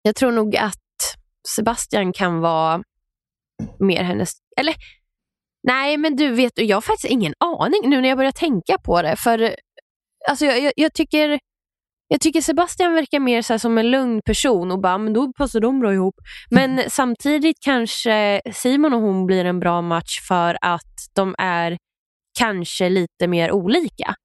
Jag 0.01 0.15
tror 0.15 0.31
nog 0.31 0.55
att 0.55 0.79
Sebastian 1.55 2.13
kan 2.13 2.39
vara 2.39 2.83
mer 3.79 4.03
hennes... 4.03 4.33
Eller 4.57 4.75
nej, 5.63 5.97
men 5.97 6.15
du 6.15 6.29
vet, 6.29 6.51
jag 6.55 6.77
har 6.77 6.81
faktiskt 6.81 7.11
ingen 7.11 7.33
aning 7.39 7.89
nu 7.89 8.01
när 8.01 8.09
jag 8.09 8.17
börjar 8.17 8.31
tänka 8.31 8.77
på 8.77 9.01
det. 9.01 9.15
För 9.15 9.41
eh, 9.41 9.51
alltså, 10.29 10.45
jag, 10.45 10.59
jag, 10.59 10.73
jag 10.75 10.93
tycker 10.93 11.39
jag 12.13 12.21
tycker 12.21 12.41
Sebastian 12.41 12.93
verkar 12.93 13.19
mer 13.19 13.41
så 13.41 13.59
som 13.59 13.77
en 13.77 13.91
lugn 13.91 14.21
person 14.25 14.71
och 14.71 14.79
bara, 14.81 14.97
men 14.97 15.13
då 15.13 15.33
passar 15.33 15.59
de 15.59 15.79
bra 15.79 15.93
ihop. 15.93 16.15
Men 16.51 16.81
samtidigt 16.89 17.57
kanske 17.61 18.41
Simon 18.53 18.93
och 18.93 19.01
hon 19.01 19.25
blir 19.25 19.45
en 19.45 19.59
bra 19.59 19.81
match 19.81 20.21
för 20.27 20.57
att 20.61 21.07
de 21.15 21.35
är 21.37 21.77
kanske 22.39 22.89
lite 22.89 23.27
mer 23.27 23.51
olika. 23.51 24.15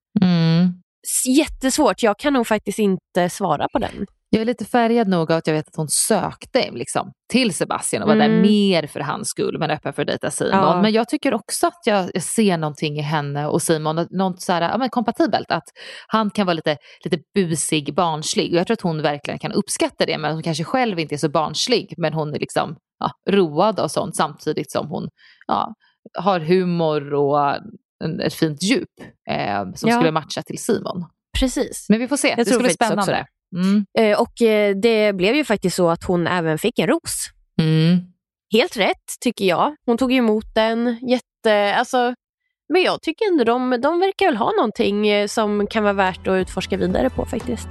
S- 1.06 1.26
Jättesvårt, 1.26 2.02
jag 2.02 2.18
kan 2.18 2.32
nog 2.32 2.46
faktiskt 2.46 2.78
inte 2.78 3.30
svara 3.30 3.66
på 3.72 3.78
den. 3.78 4.06
Jag 4.30 4.40
är 4.40 4.44
lite 4.44 4.64
färgad 4.64 5.08
nog 5.08 5.32
av 5.32 5.38
att 5.38 5.46
jag 5.46 5.54
vet 5.54 5.68
att 5.68 5.76
hon 5.76 5.88
sökte 5.88 6.70
liksom, 6.70 7.12
till 7.32 7.54
Sebastian 7.54 8.02
och 8.02 8.08
var 8.08 8.16
där 8.16 8.28
Mm. 8.28 8.42
mer 8.42 8.86
för 8.86 9.00
hans 9.00 9.28
skull 9.28 9.58
men 9.58 9.70
öppen 9.70 9.92
för 9.92 10.02
att 10.02 10.08
dejta 10.08 10.30
Simon. 10.30 10.52
Ja. 10.52 10.82
Men 10.82 10.92
jag 10.92 11.08
tycker 11.08 11.34
också 11.34 11.66
att 11.66 11.80
jag 11.84 12.22
ser 12.22 12.58
någonting 12.58 12.98
i 12.98 13.02
henne 13.02 13.46
och 13.46 13.62
Simon, 13.62 14.06
något 14.10 14.42
så 14.42 14.52
här, 14.52 14.62
ja, 14.62 14.78
men 14.78 14.90
kompatibelt. 14.90 15.50
Att 15.50 15.64
han 16.06 16.30
kan 16.30 16.46
vara 16.46 16.54
lite, 16.54 16.76
lite 17.04 17.18
busig, 17.34 17.94
barnslig. 17.94 18.52
Och 18.52 18.58
jag 18.58 18.66
tror 18.66 18.74
att 18.74 18.80
hon 18.80 19.02
verkligen 19.02 19.38
kan 19.38 19.52
uppskatta 19.52 20.06
det 20.06 20.18
men 20.18 20.32
hon 20.32 20.42
kanske 20.42 20.64
själv 20.64 20.98
inte 20.98 21.14
är 21.14 21.16
så 21.16 21.28
barnslig. 21.28 21.94
Men 21.96 22.12
hon 22.12 22.34
är 22.34 22.38
liksom 22.38 22.76
ja, 22.98 23.10
road 23.30 23.80
och 23.80 23.90
sånt 23.90 24.16
samtidigt 24.16 24.72
som 24.72 24.88
hon 24.88 25.08
ja, 25.46 25.74
har 26.18 26.40
humor 26.40 27.14
och 27.14 27.38
en, 28.04 28.20
ett 28.20 28.34
fint 28.34 28.62
djup 28.62 28.88
eh, 29.30 29.64
som 29.74 29.90
skulle 29.90 30.12
matcha 30.12 30.42
till 30.42 30.58
Simon. 30.58 31.04
Precis. 31.40 31.86
Men 31.88 31.98
vi 32.00 32.08
får 32.08 32.16
se, 32.16 32.28
Jag 32.28 32.38
det 32.38 32.44
ska 32.44 32.58
bli 32.58 32.70
spännande. 32.70 33.26
Mm. 33.56 33.86
Eh, 33.98 34.20
och 34.20 34.42
eh, 34.42 34.76
det 34.76 35.12
blev 35.12 35.34
ju 35.34 35.44
faktiskt 35.44 35.76
så 35.76 35.90
att 35.90 36.04
hon 36.04 36.26
även 36.26 36.58
fick 36.58 36.78
en 36.78 36.86
ros. 36.86 37.30
Mm. 37.60 37.98
Helt 38.52 38.76
rätt 38.76 39.20
tycker 39.20 39.44
jag. 39.44 39.76
Hon 39.86 39.98
tog 39.98 40.12
emot 40.12 40.54
den. 40.54 40.98
Jätte, 41.08 41.74
alltså, 41.74 42.14
men 42.72 42.82
jag 42.82 43.02
tycker 43.02 43.26
ändå 43.32 43.44
de, 43.44 43.80
de 43.80 44.00
verkar 44.00 44.26
väl 44.26 44.36
ha 44.36 44.52
någonting 44.52 45.08
eh, 45.08 45.26
som 45.26 45.66
kan 45.66 45.82
vara 45.82 45.92
värt 45.92 46.26
att 46.26 46.32
utforska 46.32 46.76
vidare 46.76 47.10
på 47.10 47.24
faktiskt. 47.24 47.68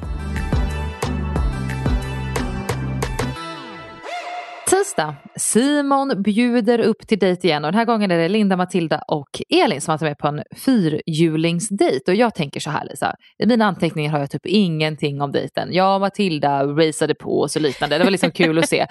Tisdag. 4.88 5.16
Simon 5.36 6.22
bjuder 6.24 6.80
upp 6.80 7.08
till 7.08 7.20
dejt 7.20 7.48
igen 7.48 7.66
och 7.66 7.72
den 7.72 7.78
här 7.78 7.86
gången 7.86 8.12
är 8.12 8.18
det 8.18 8.30
Linda, 8.30 8.58
Matilda 8.58 9.02
och 9.08 9.42
Elin 9.50 9.82
som 9.82 9.92
har 9.92 9.98
tagit 9.98 10.10
med 10.10 10.18
på 10.18 10.28
en 10.28 10.44
fyrhjulingsdejt. 10.66 12.12
Och 12.12 12.16
jag 12.16 12.36
tänker 12.36 12.60
så 12.60 12.70
här 12.70 12.86
Lisa, 12.86 13.16
i 13.44 13.46
mina 13.46 13.66
anteckningar 13.66 14.12
har 14.12 14.20
jag 14.20 14.32
typ 14.32 14.46
ingenting 14.46 15.22
om 15.22 15.32
dejten. 15.32 15.70
Jag 15.72 15.96
och 15.96 16.02
Matilda 16.02 16.64
raceade 16.64 17.16
på 17.16 17.40
och 17.40 17.52
så 17.52 17.60
liknande. 17.60 17.98
Det 17.98 18.04
var 18.04 18.12
liksom 18.12 18.32
kul 18.32 18.60
att 18.60 18.70
se. 18.70 18.86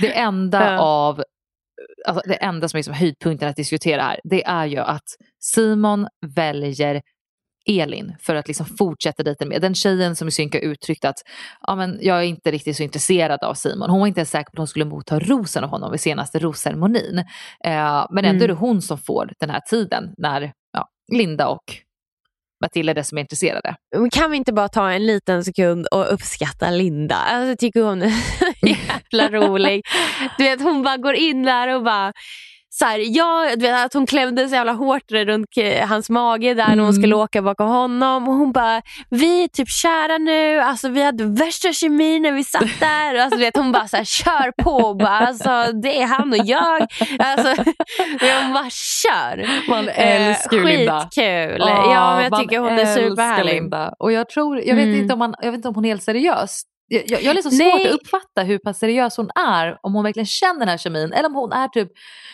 Det 0.00 0.18
enda 0.18 0.78
av 0.80 1.22
Alltså 2.08 2.28
det 2.28 2.34
enda 2.34 2.68
som 2.68 2.76
är 2.76 2.78
liksom 2.78 2.94
höjdpunkten 2.94 3.48
att 3.48 3.56
diskutera 3.56 4.02
här, 4.02 4.20
det 4.24 4.44
är 4.44 4.66
ju 4.66 4.78
att 4.78 5.06
Simon 5.40 6.06
väljer 6.36 7.02
Elin 7.66 8.16
för 8.20 8.34
att 8.34 8.48
liksom 8.48 8.66
fortsätta 8.66 9.22
dejten 9.22 9.48
med. 9.48 9.60
Den 9.62 9.74
tjejen 9.74 10.16
som 10.16 10.28
i 10.28 10.30
synk 10.30 10.54
har 10.54 10.60
uttryckt 10.60 11.04
att 11.04 11.16
ja, 11.66 11.74
men 11.76 11.98
jag 12.02 12.18
är 12.18 12.22
inte 12.22 12.50
riktigt 12.50 12.76
så 12.76 12.82
intresserad 12.82 13.44
av 13.44 13.54
Simon. 13.54 13.90
Hon 13.90 14.00
var 14.00 14.06
inte 14.06 14.20
ens 14.20 14.30
säker 14.30 14.44
på 14.44 14.50
att 14.54 14.58
hon 14.58 14.66
skulle 14.66 14.84
motta 14.84 15.18
rosen 15.18 15.64
av 15.64 15.70
honom 15.70 15.90
vid 15.90 16.00
senaste 16.00 16.38
rosceremonin. 16.38 17.18
Eh, 17.64 18.06
men 18.10 18.24
ändå 18.24 18.28
Mm. 18.28 18.42
är 18.42 18.48
det 18.48 18.54
hon 18.54 18.82
som 18.82 18.98
får 18.98 19.32
den 19.40 19.50
här 19.50 19.60
tiden 19.60 20.14
när 20.18 20.52
ja, 20.72 20.88
Linda 21.12 21.48
och 21.48 21.64
Matilda 22.62 22.90
är 22.90 22.94
det 22.94 23.04
som 23.04 23.18
är 23.18 23.22
intresserade. 23.22 23.76
Men 23.96 24.10
Kan 24.10 24.30
vi 24.30 24.36
inte 24.36 24.52
bara 24.52 24.68
ta 24.68 24.90
en 24.90 25.06
liten 25.06 25.44
sekund 25.44 25.86
och 25.86 26.12
uppskatta 26.12 26.70
Linda? 26.70 27.14
Alltså, 27.14 27.56
tycker 27.56 27.82
hon 27.82 28.02
är 28.02 28.12
jävla 29.12 29.28
rolig. 29.40 29.82
Du 30.38 30.44
vet, 30.44 30.62
hon 30.62 30.82
bara 30.82 30.96
går 30.96 31.14
in 31.14 31.42
där 31.42 31.68
och 31.76 31.82
bara 31.84 32.12
så 32.74 32.84
här, 32.84 32.98
ja, 33.16 33.48
du 33.56 33.62
vet, 33.62 33.84
att 33.86 33.92
hon 33.94 34.06
klämde 34.06 34.48
så 34.48 34.54
jävla 34.54 34.72
hårt 34.72 35.12
runt 35.12 35.46
eh, 35.56 35.88
hans 35.88 36.10
mage 36.10 36.54
där 36.54 36.68
när 36.68 36.68
hon 36.68 36.78
Mm. 36.80 36.92
skulle 36.92 37.14
åka 37.14 37.42
bakom 37.42 37.68
honom. 37.68 38.28
Och 38.28 38.34
hon 38.34 38.52
bara, 38.52 38.82
vi 39.10 39.44
är 39.44 39.48
typ 39.48 39.68
kära 39.68 40.18
nu. 40.18 40.60
Alltså, 40.60 40.88
vi 40.88 41.02
hade 41.02 41.24
värsta 41.24 41.72
kemin 41.72 42.22
när 42.22 42.32
vi 42.32 42.44
satt 42.44 42.80
där. 42.80 43.14
Alltså, 43.14 43.38
vet, 43.38 43.56
hon 43.56 43.72
bara 43.72 43.88
så 43.88 43.96
här, 43.96 44.04
kör 44.04 44.52
på. 44.62 44.94
Bara, 44.94 45.08
alltså, 45.26 45.72
det 45.82 46.02
är 46.02 46.06
han 46.06 46.32
och 46.32 46.46
jag. 46.46 46.86
Alltså, 47.18 47.48
hon 48.42 48.52
bara 48.52 48.70
kör. 48.70 49.48
Man 49.70 49.88
Eh, 49.88 50.28
älskar 50.28 50.56
ju 50.56 50.64
Linda. 50.64 51.00
Skitkul. 51.00 51.56
Ja, 51.58 51.92
ja, 51.94 52.14
men 52.16 52.24
jag 52.30 52.40
tycker 52.40 52.58
hon 52.58 52.72
är 52.78 52.86
superhärlig. 52.94 53.54
Linda. 53.54 53.94
Och 53.98 54.12
jag 54.12 54.28
tror, 54.28 54.58
jag 54.58 54.74
vet, 54.76 54.84
Mm. 54.86 55.00
inte 55.00 55.12
om 55.12 55.18
man, 55.18 55.34
jag 55.40 55.50
vet 55.50 55.56
inte 55.58 55.68
om 55.68 55.74
hon 55.74 55.84
är 55.84 55.88
helt 55.88 56.02
seriös. 56.02 56.62
Jag, 56.94 57.02
jag, 57.10 57.22
jag 57.22 57.28
har 57.28 57.34
liksom 57.34 57.56
Nej. 57.58 57.70
svårt 57.70 57.86
att 57.86 58.00
uppfatta 58.00 58.42
hur 58.42 58.58
pass 58.58 58.78
seriös 58.78 59.16
hon 59.16 59.30
är. 59.48 59.78
Om 59.82 59.94
hon 59.94 60.04
verkligen 60.04 60.26
känner 60.26 60.58
den 60.58 60.68
här 60.68 60.78
kemin. 60.78 61.12
Eller 61.12 61.28
om 61.28 61.34
hon 61.34 61.52
är 61.52 61.68
typ, 61.68 61.88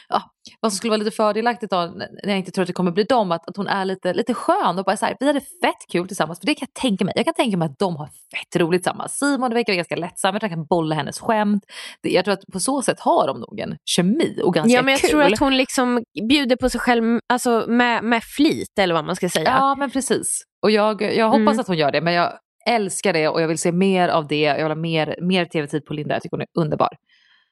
ja, 0.08 0.22
vad 0.60 0.72
som 0.72 0.76
skulle 0.76 0.90
vara 0.90 0.96
lite 0.98 1.10
fördelaktigt 1.16 1.70
då, 1.72 1.76
när 1.96 2.08
jag 2.28 2.38
inte 2.38 2.50
tror 2.50 2.62
att 2.62 2.66
det 2.66 2.72
kommer 2.72 2.90
bli 2.90 3.04
dem. 3.04 3.32
Att, 3.32 3.48
att 3.48 3.56
hon 3.56 3.66
är 3.66 3.84
lite, 3.84 4.14
lite 4.14 4.34
skön 4.34 4.78
och 4.78 4.84
bara 4.84 4.96
så 4.96 5.06
här, 5.06 5.16
vi 5.20 5.26
hade 5.26 5.40
fett 5.40 5.86
kul 5.92 6.06
tillsammans. 6.08 6.40
För 6.40 6.46
det 6.46 6.54
kan 6.54 6.68
jag 6.74 6.82
tänka 6.82 7.04
mig. 7.04 7.12
Jag 7.16 7.24
kan 7.24 7.34
tänka 7.34 7.56
mig 7.56 7.66
att 7.66 7.78
de 7.78 7.96
har 7.96 8.06
fett 8.06 8.56
roligt 8.60 8.82
tillsammans. 8.82 9.12
Simon 9.18 9.54
verkar 9.54 9.74
ganska 9.74 9.96
lättsam. 9.96 10.34
Jag 10.34 10.40
tror 10.40 10.50
han 10.50 10.58
kan 10.58 10.66
bolla 10.66 10.94
hennes 10.94 11.20
skämt. 11.20 11.64
Det, 12.02 12.08
jag 12.10 12.24
tror 12.24 12.34
att 12.34 12.46
på 12.52 12.60
så 12.60 12.82
sätt 12.82 13.00
har 13.00 13.26
de 13.26 13.40
nog 13.40 13.60
en 13.60 13.76
kemi 13.84 14.40
och 14.44 14.54
ganska 14.54 14.76
Ja, 14.76 14.82
men 14.82 14.92
jag 14.92 15.00
kul. 15.00 15.10
tror 15.10 15.22
att 15.22 15.38
hon 15.38 15.56
liksom 15.56 16.02
bjuder 16.28 16.56
på 16.56 16.70
sig 16.70 16.80
själv 16.80 17.20
alltså 17.32 17.64
med, 17.68 18.04
med 18.04 18.22
flit 18.24 18.78
eller 18.78 18.94
vad 18.94 19.04
man 19.04 19.16
ska 19.16 19.28
säga. 19.28 19.50
Ja 19.58 19.74
men 19.74 19.90
precis. 19.90 20.42
Och 20.62 20.70
jag, 20.70 21.02
jag 21.02 21.26
hoppas 21.26 21.38
Mm. 21.40 21.60
att 21.60 21.66
hon 21.66 21.76
gör 21.76 21.92
det 21.92 22.00
men 22.00 22.14
jag 22.14 22.32
älskar 22.68 23.12
det 23.12 23.28
och 23.28 23.42
jag 23.42 23.48
vill 23.48 23.58
se 23.58 23.72
mer 23.72 24.08
av 24.08 24.26
det. 24.26 24.40
Jag 24.40 24.56
vill 24.56 24.66
ha 24.66 24.74
mer, 24.74 25.16
mer 25.20 25.44
tv-tid 25.44 25.84
på 25.84 25.94
Linda. 25.94 26.14
Jag 26.14 26.22
tycker 26.22 26.36
hon 26.36 26.40
är 26.40 26.62
underbar. 26.62 26.90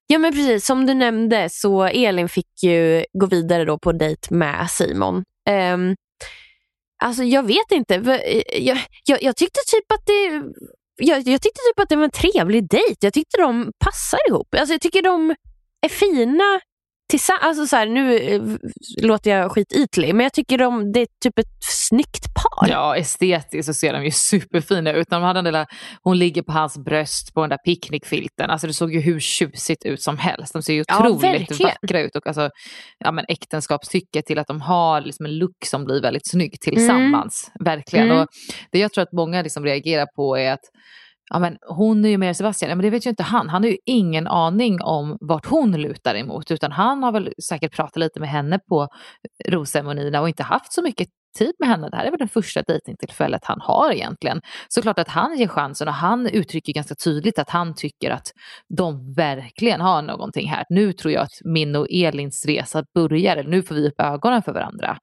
Ja 0.07 0.19
men 0.19 0.33
precis, 0.33 0.67
som 0.67 0.87
du 0.87 0.95
nämnde 0.95 1.49
så 1.51 1.85
Elin 1.85 2.29
fick 2.29 2.63
ju 2.63 3.05
gå 3.13 3.27
vidare 3.27 3.65
då 3.65 3.79
på 3.79 3.93
dejt 3.93 4.35
med 4.35 4.71
Simon. 4.71 5.25
Um, 5.75 5.97
alltså 7.05 7.23
jag 7.23 7.43
vet 7.43 7.73
inte, 7.73 7.95
eh, 7.95 8.63
jag, 8.63 8.79
jag, 9.05 9.23
jag 9.23 9.37
tyckte 9.37 9.61
typ 9.67 9.93
att 9.93 10.07
det 10.07 10.43
jag, 10.97 11.19
jag 11.19 11.43
tyckte 11.43 11.61
typ 11.69 11.81
att 11.83 11.89
det 11.89 11.97
var 11.97 12.05
en 12.05 12.11
trevlig 12.11 12.71
dejt. 12.71 12.97
Jag 13.01 13.13
tyckte 13.13 13.41
de 13.41 13.73
passar 13.85 14.19
ihop. 14.29 14.55
Alltså 14.55 14.75
jag 14.75 14.81
tycker 14.81 15.03
de 15.03 15.35
är 15.87 15.89
fina 15.89 16.61
tillsammans, 17.09 17.43
alltså 17.45 17.67
så 17.67 17.77
här, 17.77 17.87
nu 17.87 18.17
eh, 18.17 18.43
låter 19.03 19.31
jag 19.31 19.53
skitytlig, 19.53 20.15
men 20.15 20.25
jag 20.25 20.33
tycker 20.33 20.59
de, 20.59 20.93
det 20.93 21.01
är 21.01 21.07
typ 21.25 21.39
ett 21.39 21.47
snyggt 21.61 22.35
par. 22.35 22.69
Ja, 22.69 22.97
estetiskt 22.97 23.67
så 23.67 23.75
ser 23.75 23.93
de 23.93 24.05
ju 24.05 24.11
superfina 24.11 24.93
ut. 24.93 25.07
De 25.11 25.23
hade 25.23 25.43
den 25.43 25.53
där, 25.53 25.67
hon 26.03 26.19
ligger 26.19 26.43
på 26.43 26.53
hans 26.53 26.79
bröst 26.79 27.35
på 27.35 27.41
den 27.41 27.51
där 27.51 27.59
picknickfilten. 27.65 28.51
Alltså 28.51 28.67
det 28.67 28.73
såg 28.73 28.95
ju 28.95 29.01
hur 29.01 29.21
tjusigt 29.21 29.85
ut 29.85 30.03
som 30.03 30.19
helst. 30.19 30.53
De 30.53 30.63
ser 30.63 30.73
ju 30.75 30.85
Ja, 30.89 30.99
otroligt 31.09 31.23
verkligen. 31.25 31.73
vackra 31.83 32.01
ut. 32.01 32.17
Och 32.17 32.27
alltså, 32.27 32.51
ja, 32.99 33.13
men 33.13 33.25
äktenskapstycke 33.29 34.23
till 34.23 34.39
att 34.39 34.47
de 34.47 34.61
har 34.61 35.01
liksom 35.01 35.27
en 35.27 35.39
look 35.39 35.65
som 35.65 35.85
blir 35.85 36.03
väldigt 36.03 36.31
snygg 36.31 36.61
tillsammans. 36.61 37.51
Verkligen. 37.65 38.11
Mm. 38.11 38.19
Och 38.23 38.29
det 38.73 38.79
jag 38.79 38.93
tror 38.93 39.03
att 39.03 39.13
många 39.13 39.43
liksom 39.43 39.65
reagerar 39.65 40.07
på 40.17 40.39
är 40.39 40.53
att 40.53 40.65
Ja, 41.31 41.39
men 41.39 41.57
hon 41.69 42.05
är 42.05 42.09
ju 42.09 42.19
mer 42.19 42.33
Sebastian, 42.33 42.69
ja, 42.69 42.77
men 42.77 42.83
det 42.83 42.91
vet 42.91 43.07
ju 43.07 43.11
inte 43.11 43.23
han. 43.23 43.49
Han 43.49 43.63
har 43.63 43.71
ju 43.71 43.79
ingen 43.87 44.27
aning 44.27 44.83
om 44.83 45.17
vart 45.21 45.47
hon 45.47 45.73
lutar 45.73 46.15
emot 46.15 46.51
utan 46.51 46.73
han 46.73 47.03
har 47.03 47.13
väl 47.13 47.33
säkert 47.49 47.77
pratat 47.77 47.97
lite 47.97 48.21
med 48.21 48.29
henne 48.29 48.59
på 48.59 48.89
rosceremonierna 49.49 50.21
och 50.21 50.29
inte 50.29 50.43
haft 50.43 50.73
så 50.73 50.83
mycket 50.83 51.09
tid 51.39 51.53
med 51.59 51.69
henne. 51.69 51.89
Det 51.89 51.97
här 51.97 52.05
är 52.05 52.11
väl 52.11 52.19
det 52.19 52.29
första 52.29 52.63
dejtingtillfället 52.63 53.45
han 53.45 53.61
har 53.61 53.93
egentligen. 53.93 54.41
Såklart 54.69 54.99
att 54.99 55.09
han 55.09 55.39
ger 55.39 55.49
chansen 55.49 55.89
och 55.89 55.95
han 55.95 56.27
uttrycker 56.27 56.73
ganska 56.73 56.95
tydligt 56.95 57.39
att 57.39 57.51
han 57.51 57.75
tycker 57.75 58.11
att 58.11 58.33
de 58.77 59.15
verkligen 59.15 59.81
har 59.81 60.03
någonting 60.03 60.49
här. 60.49 60.65
Nu 60.69 60.93
tror 60.93 61.13
jag 61.13 61.23
att 61.23 61.41
min 61.45 61.77
och 61.77 61.87
Elins 61.91 62.47
resa 62.47 62.85
börjar, 62.95 63.37
eller 63.37 63.51
nu 63.51 63.63
får 63.63 63.75
vi 63.75 63.89
upp 63.89 64.01
ögonen 64.01 64.43
för 64.43 64.53
varandra. 64.53 64.99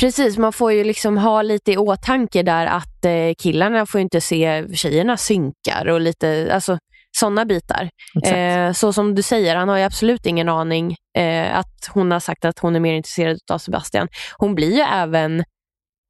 Precis, 0.00 0.38
man 0.38 0.52
får 0.52 0.72
ju 0.72 0.84
liksom 0.84 1.18
ha 1.18 1.42
lite 1.42 1.72
i 1.72 1.76
åtanke 1.76 2.42
där 2.42 2.66
att 2.66 3.04
eh, 3.04 3.34
killarna 3.38 3.86
får 3.86 3.98
ju 3.98 4.02
inte 4.02 4.20
se 4.20 4.64
tjejerna 4.74 5.16
synkar 5.16 5.88
och 5.88 6.00
lite 6.00 6.50
alltså, 6.54 6.78
sådana 7.16 7.44
bitar. 7.44 7.90
Eh, 8.24 8.72
så 8.72 8.92
som 8.92 9.14
du 9.14 9.22
säger, 9.22 9.56
han 9.56 9.68
har 9.68 9.76
ju 9.76 9.82
absolut 9.82 10.26
ingen 10.26 10.48
aning 10.48 10.96
eh, 11.18 11.58
att 11.58 11.90
hon 11.90 12.10
har 12.10 12.20
sagt 12.20 12.44
att 12.44 12.58
hon 12.58 12.76
är 12.76 12.80
mer 12.80 12.94
intresserad 12.94 13.38
av 13.50 13.58
Sebastian. 13.58 14.08
Hon 14.36 14.54
blir 14.54 14.74
ju 14.74 14.80
även 14.80 15.44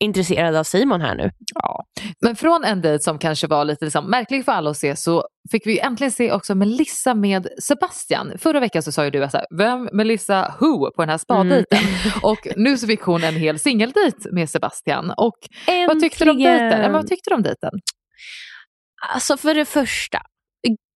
intresserad 0.02 0.56
av 0.56 0.64
Simon 0.64 1.00
här 1.00 1.14
nu. 1.14 1.30
Ja. 1.54 1.84
Men 2.20 2.36
från 2.36 2.64
en 2.64 2.82
dejt 2.82 3.04
som 3.04 3.18
kanske 3.18 3.46
var 3.46 3.64
lite 3.64 3.84
liksom 3.84 4.10
märklig 4.10 4.44
för 4.44 4.52
alla 4.52 4.70
att 4.70 4.76
se 4.76 4.96
så 4.96 5.24
fick 5.50 5.66
vi 5.66 5.78
äntligen 5.78 6.12
se 6.12 6.32
också 6.32 6.54
Melissa 6.54 7.14
med 7.14 7.48
Sebastian. 7.62 8.32
Förra 8.38 8.60
veckan 8.60 8.82
så 8.82 8.92
sa 8.92 9.04
ju 9.04 9.10
du 9.10 9.24
att 9.24 9.34
vem 9.58 9.88
Melissa 9.92 10.54
who 10.60 10.90
på 10.90 11.02
den 11.02 11.08
här 11.08 11.18
spadejten? 11.18 11.78
Och 12.22 12.48
nu 12.56 12.78
så 12.78 12.86
fick 12.86 13.00
hon 13.00 13.24
en 13.24 13.34
hel 13.34 13.58
singeldejt 13.58 14.30
med 14.32 14.50
Sebastian. 14.50 15.10
Och 15.10 15.36
vad 15.88 16.00
tyckte 16.00 16.24
du 16.24 16.30
om 16.30 16.38
dejten? 16.38 16.70
Ja, 16.70 16.76
men 16.78 16.92
Vad 16.92 17.06
tyckte 17.06 17.30
du 17.30 17.34
om 17.34 17.42
dejten? 17.42 17.70
Alltså 19.14 19.36
för 19.36 19.54
det 19.54 19.64
första, 19.64 20.18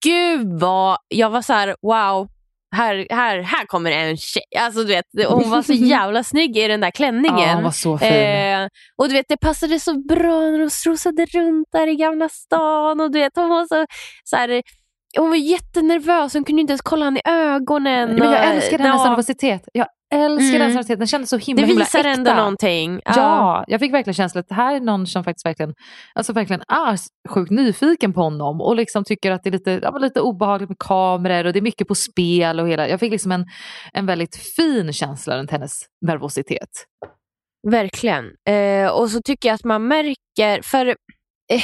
gud 0.05 0.61
vad, 0.61 0.99
jag 1.09 1.31
var 1.31 1.43
så 1.43 1.53
här, 1.53 1.77
wow, 1.83 2.29
här, 2.77 3.07
här, 3.11 3.39
här 3.39 3.67
kommer 3.67 3.91
en 3.91 4.17
tjej. 4.17 4.43
Alltså, 4.59 4.81
du 4.81 4.87
vet, 4.87 5.05
hon 5.29 5.51
var 5.51 5.63
så 5.63 5.73
jävla 5.95 6.25
snygg 6.25 6.57
i 6.57 6.69
den 6.69 6.81
där 6.81 6.91
klänningen. 6.91 7.49
Ja, 7.49 7.55
hon 7.55 7.65
var 7.65 7.71
så 7.71 7.99
fin. 7.99 8.13
Eh, 8.13 8.69
och 8.97 9.09
du 9.09 9.15
vet, 9.15 9.27
det 9.29 9.37
passade 9.37 9.81
så 9.81 9.99
bra 9.99 10.41
när 10.41 10.59
de 10.59 10.71
strosade 10.71 11.27
runt 11.27 11.69
där 11.73 11.87
i 11.87 11.97
Gamla 11.97 12.29
stan. 12.29 13.01
Och 13.01 13.11
du 13.13 13.19
vet, 13.19 13.37
hon 13.37 13.49
var 13.49 13.67
så, 13.67 13.87
så 14.25 14.37
här, 14.37 14.63
hon 15.19 15.29
var 15.29 15.37
jättenervös, 15.37 16.35
hon 16.35 16.45
kunde 16.45 16.61
inte 16.61 16.71
ens 16.71 16.83
kolla 16.83 17.05
honom 17.05 17.17
i 17.17 17.31
ögonen. 17.31 18.15
Men 18.15 18.33
jag 18.33 18.45
älskar 18.45 18.79
hennes 18.79 19.05
ja, 19.05 19.09
nervositet. 19.11 19.69
Jag 19.73 19.87
älskar 20.15 20.49
Mm. 20.49 20.61
hennes 20.61 20.75
nervositet. 20.75 20.99
Den 20.99 21.07
kändes 21.07 21.31
så 21.31 21.37
himla, 21.39 21.61
Det 21.63 21.67
himla 21.69 21.85
visar 21.85 21.99
äkta. 21.99 22.11
ändå 22.11 22.35
någonting. 22.35 23.01
Ja, 23.05 23.65
jag 23.69 23.81
fick 23.81 23.93
verkligen 23.93 24.15
känslan 24.15 24.41
att 24.41 24.49
det 24.49 24.55
här 24.55 24.75
är 24.77 24.81
någon 24.81 25.07
som 25.07 25.25
faktiskt 25.25 25.47
verkligen, 25.47 25.75
alltså 26.15 26.33
verkligen 26.33 26.63
är 26.69 26.99
sjukt 27.29 27.51
nyfiken 27.51 28.13
på 28.13 28.21
honom 28.21 28.61
och 28.61 28.77
liksom 28.77 29.05
tycker 29.05 29.31
att 29.33 29.43
det 29.43 29.51
är 29.51 29.53
lite, 29.53 29.81
ja, 29.83 29.99
lite 29.99 30.21
obehagligt 30.21 30.69
med 30.71 30.79
kameror 30.79 31.45
och 31.47 31.53
det 31.53 31.59
är 31.59 31.63
mycket 31.63 31.89
på 31.89 31.95
spel 31.95 32.61
och 32.61 32.69
hela. 32.69 32.89
Jag 32.89 33.01
fick 33.01 33.11
liksom 33.11 33.33
en, 33.33 33.47
en 33.93 34.07
väldigt 34.07 34.37
fin 34.37 34.93
känsla 34.93 35.39
runt 35.39 35.51
hennes 35.51 35.83
nervositet. 36.07 36.69
Verkligen. 37.71 38.25
Eh, 38.49 38.89
och 38.91 39.11
så 39.11 39.21
tycker 39.23 39.49
jag 39.49 39.55
att 39.55 39.65
man 39.65 39.89
märker, 39.89 40.63
för 40.63 40.87
eh, 40.87 41.63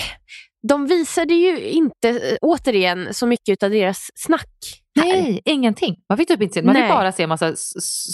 de 0.69 0.87
visade 0.87 1.35
ju 1.35 1.61
inte, 1.69 2.09
eh, 2.09 2.37
återigen, 2.43 3.15
så 3.15 3.27
mycket 3.27 3.63
av 3.63 3.71
deras 3.71 4.09
snack. 4.15 4.82
Nej, 4.95 5.41
ingenting. 5.45 5.97
Man 6.09 6.19
fick 6.19 6.29
typ 6.29 6.43
inte 6.43 6.55
se, 6.55 6.63
man 6.63 6.75
fick 6.75 6.83
Nej. 6.83 6.93
bara 6.93 7.13
se 7.13 7.27
massa 7.27 7.53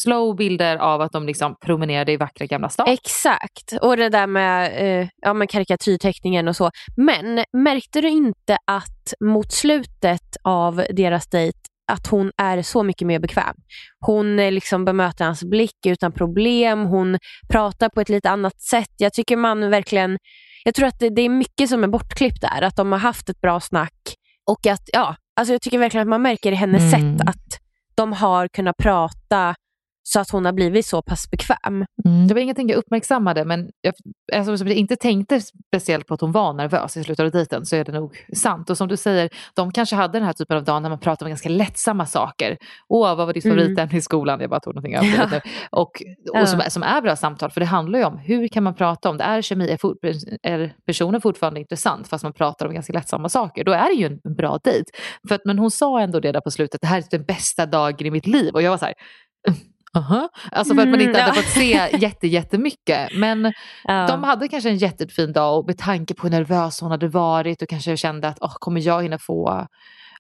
slow 0.03 0.37
bilder 0.37 0.77
av 0.77 1.01
att 1.01 1.13
de 1.13 1.27
liksom 1.27 1.57
promenerade 1.61 2.13
i 2.13 2.17
vackra 2.17 2.47
Gamla 2.47 2.69
stan. 2.69 2.89
Exakt, 2.89 3.73
och 3.83 3.97
det 3.97 4.09
där 4.09 4.27
med, 4.27 4.73
eh, 5.01 5.09
ja, 5.23 5.35
med 5.35 5.51
karikatyrteckningen 5.51 6.49
och 6.49 6.57
så. 6.57 6.71
Men 6.97 7.45
märkte 7.53 8.01
du 8.01 8.09
inte 8.09 8.59
att 8.65 9.15
mot 9.25 9.53
slutet 9.53 10.37
av 10.45 10.85
deras 10.91 11.27
dejt 11.27 11.59
att 11.93 12.07
hon 12.07 12.33
är 12.37 12.63
så 12.63 12.83
mycket 12.83 13.07
mer 13.07 13.19
bekväm. 13.19 13.55
Hon 14.07 14.39
eh, 14.39 14.53
liksom 14.53 14.85
bemöter 14.85 15.25
hans 15.25 15.45
blick 15.45 15.87
utan 15.87 16.13
problem, 16.13 16.85
hon 16.85 17.19
pratar 17.49 17.89
på 17.89 18.01
ett 18.01 18.09
lite 18.09 18.31
annat 18.31 18.61
sätt. 18.61 18.95
Jag 18.97 19.13
tycker 19.13 19.37
man 19.37 19.71
verkligen, 19.71 20.19
jag 20.65 20.75
tror 20.75 20.87
att 20.87 20.99
det, 20.99 21.09
det 21.09 21.23
är 21.23 21.29
mycket 21.29 21.69
som 21.69 21.85
är 21.85 21.89
bortklippt 21.89 22.41
där, 22.41 22.63
att 22.63 22.77
de 22.77 22.93
har 22.93 22.99
haft 22.99 23.29
ett 23.29 23.41
bra 23.41 23.61
snack 23.61 24.15
och 24.51 24.67
att, 24.67 24.83
ja, 24.93 25.17
alltså 25.39 25.55
jag 25.55 25.63
tycker 25.63 25.79
verkligen 25.79 26.03
att 26.03 26.11
man 26.11 26.23
märker 26.23 26.53
i 26.53 26.55
hennes 26.55 26.95
Mm. 26.95 27.19
sätt 27.19 27.29
att 27.29 27.61
de 27.95 28.13
har 28.13 28.49
kunnat 28.49 28.77
prata 28.77 29.55
så 30.13 30.21
att 30.21 30.31
hon 30.31 30.45
har 30.45 30.53
blivit 30.53 30.87
så 30.87 31.03
pass 31.03 31.31
bekväm. 31.31 31.85
Mm, 32.05 32.27
det 32.29 32.35
var 32.35 32.41
ingenting 32.41 32.69
jag 32.69 32.77
uppmärksammade 32.77 33.45
men 33.45 33.71
jag, 33.81 33.95
alltså, 34.35 34.67
jag 34.67 34.77
inte 34.77 34.97
tänkte 34.97 35.41
speciellt 35.41 36.07
på 36.07 36.15
att 36.15 36.21
hon 36.21 36.33
var 36.33 36.53
nervös 36.53 36.97
i 36.97 37.05
slutet 37.05 37.25
av 37.25 37.31
dejten 37.31 37.67
så 37.67 37.77
är 37.77 37.85
det 37.85 37.93
nog 37.93 38.17
sant. 38.37 38.71
Och 38.71 38.77
som 38.77 38.89
du 38.89 38.97
säger, 38.97 39.31
de 39.55 39.73
kanske 39.73 39.97
hade 39.97 40.19
den 40.19 40.27
här 40.27 40.33
typen 40.33 40.57
av 40.57 40.65
dag 40.65 40.83
när 40.83 40.89
man 40.89 40.99
pratar 41.01 41.27
om 41.27 41.31
ganska 41.31 41.49
lättsamma 41.49 42.07
saker. 42.07 42.57
Åh, 42.89 43.17
vad 43.17 43.27
var 43.27 43.35
ditt 43.35 43.45
Mm. 43.45 43.57
favoritämne 43.59 43.97
i 43.99 44.01
skolan? 44.01 44.41
Jag 44.41 44.51
bara 44.51 44.61
tog 44.61 44.75
någonting 44.75 44.95
överdrivet 44.95 45.31
nu. 45.33 45.41
Och, 45.71 46.03
Ja. 46.33 46.43
och 46.43 46.49
som, 46.49 46.63
som 46.69 46.83
är 46.83 47.03
bra 47.03 47.17
samtal, 47.17 47.51
för 47.51 47.61
det 47.61 47.67
handlar 47.67 47.99
ju 47.99 48.05
om 48.05 48.19
hur 48.19 48.49
kan 48.49 48.63
man 48.63 48.75
prata 48.75 49.11
om 49.11 49.17
det? 49.17 49.25
Är 49.25 49.43
kemi, 49.43 49.69
är, 49.71 49.77
fort, 49.77 49.97
är 50.43 50.75
personen 50.87 51.21
fortfarande 51.21 51.61
intressant 51.61 52.09
fast 52.09 52.25
man 52.25 52.33
pratar 52.33 52.67
om 52.67 52.75
ganska 52.75 52.93
lättsamma 52.93 53.29
saker? 53.29 53.65
Då 53.65 53.73
är 53.73 53.89
det 53.89 53.95
ju 54.01 54.07
en, 54.07 54.21
en 54.25 54.35
bra 54.35 54.59
dejt. 54.65 54.91
För 55.29 55.35
att, 55.35 55.41
men 55.45 55.59
hon 55.59 55.71
sa 55.71 56.01
ändå 56.01 56.21
det 56.21 56.33
där 56.33 56.41
på 56.41 56.51
slutet, 56.51 56.81
det 56.81 56.87
här 56.87 56.99
är 56.99 57.05
den 57.11 57.25
bästa 57.25 57.67
dagen 57.67 58.07
i 58.07 58.11
mitt 58.11 58.27
liv. 58.27 58.55
Och 58.55 58.63
jag 58.63 58.71
var 58.71 58.79
så 58.79 58.85
här, 58.85 58.95
Aha. 59.97 60.29
Alltså 60.53 60.75
för 60.75 60.83
att 60.83 60.89
man 60.89 60.95
Mm, 61.01 61.09
inte 61.09 61.21
hade 61.21 61.37
ja. 61.37 61.43
fått 61.43 61.53
se 61.53 61.97
jätte, 61.99 62.27
jättemycket. 62.29 63.09
Men 63.15 63.53
Ja. 63.85 64.07
de 64.07 64.23
hade 64.25 64.49
kanske 64.49 64.69
en 64.71 64.77
jättefin 64.79 65.33
dag 65.33 65.59
och 65.59 65.67
med 65.67 65.79
tanke 65.79 66.15
på 66.15 66.23
hur 66.23 66.31
nervös 66.31 66.81
hon 66.81 66.91
hade 66.91 67.09
varit 67.09 67.63
och 67.63 67.69
kanske 67.69 67.97
kände 67.97 68.29
att 68.29 68.39
oh, 68.41 68.55
kommer 68.61 68.81
jag 68.81 69.03
hinna 69.03 69.19
få 69.19 69.67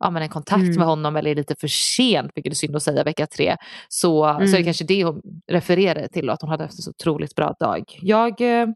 ja, 0.00 0.10
men 0.10 0.22
en 0.22 0.28
kontakt 0.28 0.62
Mm. 0.62 0.76
med 0.76 0.86
honom 0.86 1.16
eller 1.16 1.30
är 1.30 1.34
lite 1.34 1.54
för 1.60 1.68
sent, 1.68 2.32
vilket 2.34 2.52
är 2.52 2.54
synd 2.54 2.76
att 2.76 2.82
säga 2.82 3.04
vecka 3.04 3.26
tre, 3.26 3.56
så, 3.88 4.08
så 4.22 4.26
är 4.26 4.38
det 4.44 4.48
Mm. 4.48 4.64
kanske 4.64 4.84
det 4.84 5.04
hon 5.04 5.20
refererade 5.52 6.08
till, 6.08 6.30
att 6.30 6.40
hon 6.40 6.50
hade 6.50 6.62
haft 6.64 6.78
en 6.78 6.82
så 6.82 6.90
otroligt 6.90 7.34
bra 7.34 7.54
dag. 7.60 7.82
Jag, 8.02 8.40
eh, 8.40 8.66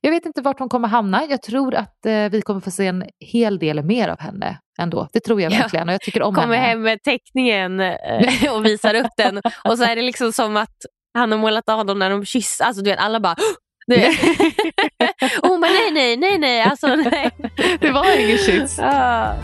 jag 0.00 0.10
vet 0.10 0.26
inte 0.26 0.40
vart 0.42 0.58
hon 0.58 0.68
kommer 0.68 0.88
hamna. 0.88 1.22
Jag 1.30 1.42
tror 1.42 1.74
att 1.74 2.06
eh, 2.06 2.28
vi 2.30 2.42
kommer 2.42 2.60
få 2.60 2.70
se 2.70 2.86
en 2.86 3.04
hel 3.32 3.58
del 3.58 3.84
mer 3.84 4.08
av 4.08 4.20
henne 4.20 4.58
ändå. 4.78 5.08
Det 5.12 5.20
tror 5.20 5.40
jag 5.40 5.52
Ja. 5.52 5.58
verkligen 5.58 5.88
och 5.88 5.94
jag 5.94 6.00
tycker 6.00 6.22
om 6.22 6.34
kommer 6.34 6.56
henne. 6.56 6.66
hem 6.68 6.82
med 6.82 7.02
teckningen 7.02 7.80
eh, 7.80 8.54
och 8.54 8.64
visar 8.66 8.94
upp 8.94 9.10
den 9.16 9.40
och 9.64 9.78
så 9.78 9.84
är 9.84 9.96
det 9.96 10.02
liksom 10.02 10.32
som 10.32 10.56
att 10.56 10.76
han 11.14 11.32
har 11.32 11.38
målat 11.38 11.68
av 11.68 11.86
dem 11.86 11.98
när 11.98 12.10
de 12.10 12.24
kysser. 12.24 12.64
Alltså 12.64 12.82
du 12.82 12.90
vet 12.90 12.98
alla 12.98 13.20
bara 13.20 13.36
och 15.42 15.48
hon 15.48 15.60
bara 15.60 15.70
nej 15.72 15.90
nej 15.92 16.16
nej 16.16 16.38
nej. 16.38 16.62
Alltså, 16.62 16.86
nej. 16.96 17.30
Det 17.80 17.90
var 17.90 18.20
ingen 18.24 18.38
kyss. 18.38 18.78
Ja. 18.78 19.34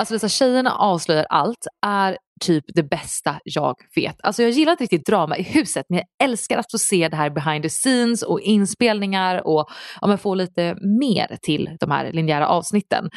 Alltså 0.00 0.14
dessa 0.14 0.28
tjejerna 0.28 0.74
avslöjar 0.74 1.26
allt 1.28 1.66
är 1.86 2.18
typ 2.40 2.64
det 2.74 2.82
bästa 2.82 3.40
jag 3.44 3.74
vet. 3.94 4.16
Alltså 4.22 4.42
jag 4.42 4.50
gillar 4.50 4.72
inte 4.72 4.84
riktigt 4.84 5.06
drama 5.06 5.36
i 5.36 5.42
huset 5.42 5.86
men 5.88 5.98
jag 5.98 6.28
älskar 6.28 6.58
att 6.58 6.70
få 6.70 6.78
se 6.78 7.08
det 7.08 7.16
här 7.16 7.30
behind 7.30 7.62
the 7.62 7.68
scenes 7.68 8.22
och 8.22 8.40
inspelningar 8.40 9.46
och 9.46 9.68
ja, 10.00 10.16
få 10.16 10.34
lite 10.34 10.76
mer 11.00 11.38
till 11.42 11.76
de 11.80 11.90
här 11.90 12.12
linjära 12.12 12.48
avsnitten. 12.48 13.10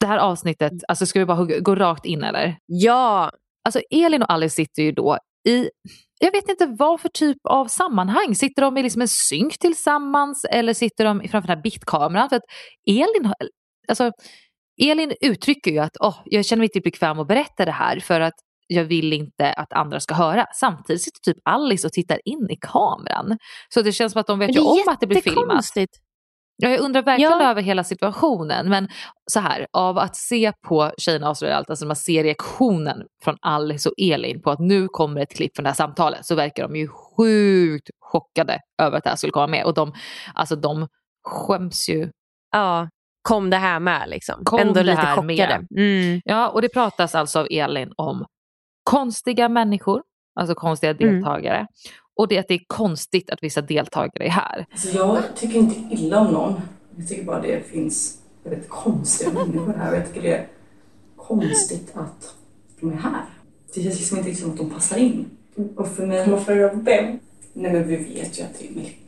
Det 0.00 0.06
här 0.06 0.18
avsnittet, 0.18 0.72
alltså 0.88 1.06
ska 1.06 1.18
vi 1.18 1.26
bara 1.26 1.44
gå 1.44 1.74
rakt 1.74 2.04
in 2.04 2.24
eller? 2.24 2.56
ja, 2.66 3.30
Alltså 3.64 3.80
Elin 3.90 4.22
och 4.22 4.32
Alice 4.32 4.54
sitter 4.54 4.82
ju 4.82 4.92
då 4.92 5.18
i, 5.48 5.70
jag 6.20 6.32
vet 6.32 6.48
inte 6.48 6.66
vad 6.78 7.00
för 7.00 7.08
typ 7.08 7.38
av 7.44 7.66
sammanhang. 7.66 8.34
Sitter 8.34 8.62
de 8.62 8.76
i 8.76 8.82
liksom 8.82 9.02
en 9.02 9.08
synk 9.08 9.58
tillsammans 9.58 10.44
eller 10.50 10.74
sitter 10.74 11.04
de 11.04 11.20
framför 11.20 11.48
den 11.48 11.56
här 11.56 11.62
biktkameran? 11.62 12.28
För 12.28 12.36
att 12.36 12.42
Elin, 12.86 13.32
alltså, 13.88 14.12
Elin 14.78 15.12
uttrycker 15.20 15.70
ju 15.70 15.78
att 15.78 15.96
oh, 15.96 16.16
jag 16.24 16.44
känner 16.44 16.58
mig 16.60 16.64
inte 16.74 16.80
bekväm 16.80 17.18
att 17.18 17.28
berätta 17.28 17.64
det 17.64 17.72
här 17.72 18.00
för 18.00 18.20
att 18.20 18.34
jag 18.66 18.84
vill 18.84 19.12
inte 19.12 19.52
att 19.52 19.72
andra 19.72 20.00
ska 20.00 20.14
höra. 20.14 20.46
Samtidigt 20.54 21.02
sitter 21.02 21.20
typ 21.20 21.36
Alice 21.44 21.86
och 21.86 21.92
tittar 21.92 22.20
in 22.24 22.50
i 22.50 22.56
kameran. 22.60 23.38
Så 23.74 23.82
det 23.82 23.92
känns 23.92 24.12
som 24.12 24.20
att 24.20 24.26
de 24.26 24.38
vet 24.38 24.56
ju 24.56 24.60
om 24.60 24.78
att 24.88 25.00
det 25.00 25.06
blir 25.06 25.20
filmat. 25.20 25.64
Ja, 26.62 26.68
jag 26.68 26.80
undrar 26.80 27.02
verkligen 27.02 27.32
Ja. 27.32 27.50
över 27.50 27.62
hela 27.62 27.84
situationen. 27.84 28.68
Men 28.68 28.88
så 29.30 29.40
här, 29.40 29.66
av 29.72 29.98
att 29.98 30.16
se 30.16 30.52
på 30.68 30.92
Tjejerna 30.98 31.28
avslöjar 31.28 31.56
allt, 31.56 31.70
alltså 31.70 31.86
man 31.86 31.96
ser 31.96 32.22
reaktionen 32.24 33.02
från 33.24 33.36
Alice 33.40 33.88
och 33.88 33.94
Elin 33.98 34.42
på 34.42 34.50
att 34.50 34.58
nu 34.58 34.88
kommer 34.88 35.20
ett 35.20 35.34
klipp 35.36 35.56
från 35.56 35.64
det 35.64 35.70
här 35.70 35.74
samtalet 35.76 36.26
så 36.26 36.34
verkar 36.34 36.62
de 36.62 36.76
ju 36.76 36.88
sjukt 36.88 37.90
chockade 38.00 38.60
över 38.82 38.98
att 38.98 39.04
det 39.04 39.10
här 39.10 39.16
skulle 39.16 39.30
komma 39.32 39.46
med. 39.46 39.64
Och 39.64 39.74
de, 39.74 39.92
alltså 40.34 40.56
de 40.56 40.88
skäms 41.24 41.88
ju. 41.88 42.10
Ja. 42.52 42.88
Kom 43.28 43.50
det 43.50 43.56
här 43.56 43.80
med. 43.80 44.08
Liksom. 44.08 44.44
Kom 44.44 44.60
Ändå 44.60 44.74
det 44.74 44.82
lite 44.82 45.00
här 45.00 45.16
chockade. 45.16 45.66
Mm. 45.76 46.20
Ja, 46.24 46.48
och 46.48 46.62
det 46.62 46.68
pratas 46.68 47.14
alltså 47.14 47.38
av 47.38 47.46
Elin 47.50 47.92
om 47.96 48.26
konstiga 48.82 49.48
människor, 49.48 50.02
alltså 50.40 50.54
konstiga 50.54 50.90
Mm. 50.92 51.14
deltagare. 51.14 51.66
Och 52.16 52.28
det 52.28 52.38
att 52.38 52.48
det 52.48 52.54
är 52.54 52.64
konstigt 52.66 53.30
att 53.30 53.42
vissa 53.42 53.60
deltagare 53.60 54.24
är 54.26 54.30
här. 54.30 54.66
Alltså 54.70 54.96
jag 54.96 55.22
tycker 55.36 55.58
inte 55.58 55.94
illa 55.94 56.20
om 56.20 56.32
någon. 56.32 56.60
Jag 56.96 57.08
tycker 57.08 57.24
bara 57.24 57.40
det 57.40 57.70
finns 57.70 58.18
väldigt 58.44 58.68
konstiga 58.68 59.30
människor 59.32 59.74
här. 59.78 59.94
Jag 59.94 60.06
tycker 60.06 60.22
det 60.22 60.34
är 60.34 60.46
konstigt 61.16 61.90
att 61.94 62.34
de 62.80 62.92
är 62.92 62.96
här. 62.96 63.24
Det 63.74 63.82
känns 63.82 63.98
liksom 63.98 64.18
inte 64.18 64.34
som 64.34 64.50
att 64.50 64.56
de 64.56 64.70
passar 64.70 64.96
in. 64.96 65.30
Och 65.76 65.88
för 65.88 66.06
mig... 66.06 66.24
Kan 66.24 66.30
man 66.30 66.44
fråga 66.44 66.72
vem? 66.72 67.18
Nej 67.52 67.72
men 67.72 67.88
vi 67.88 67.96
vet 67.96 68.38
ju 68.38 68.42
att 68.42 68.58
det 68.58 68.68
är 68.68 68.72
det 68.74 68.80
är 68.80 69.07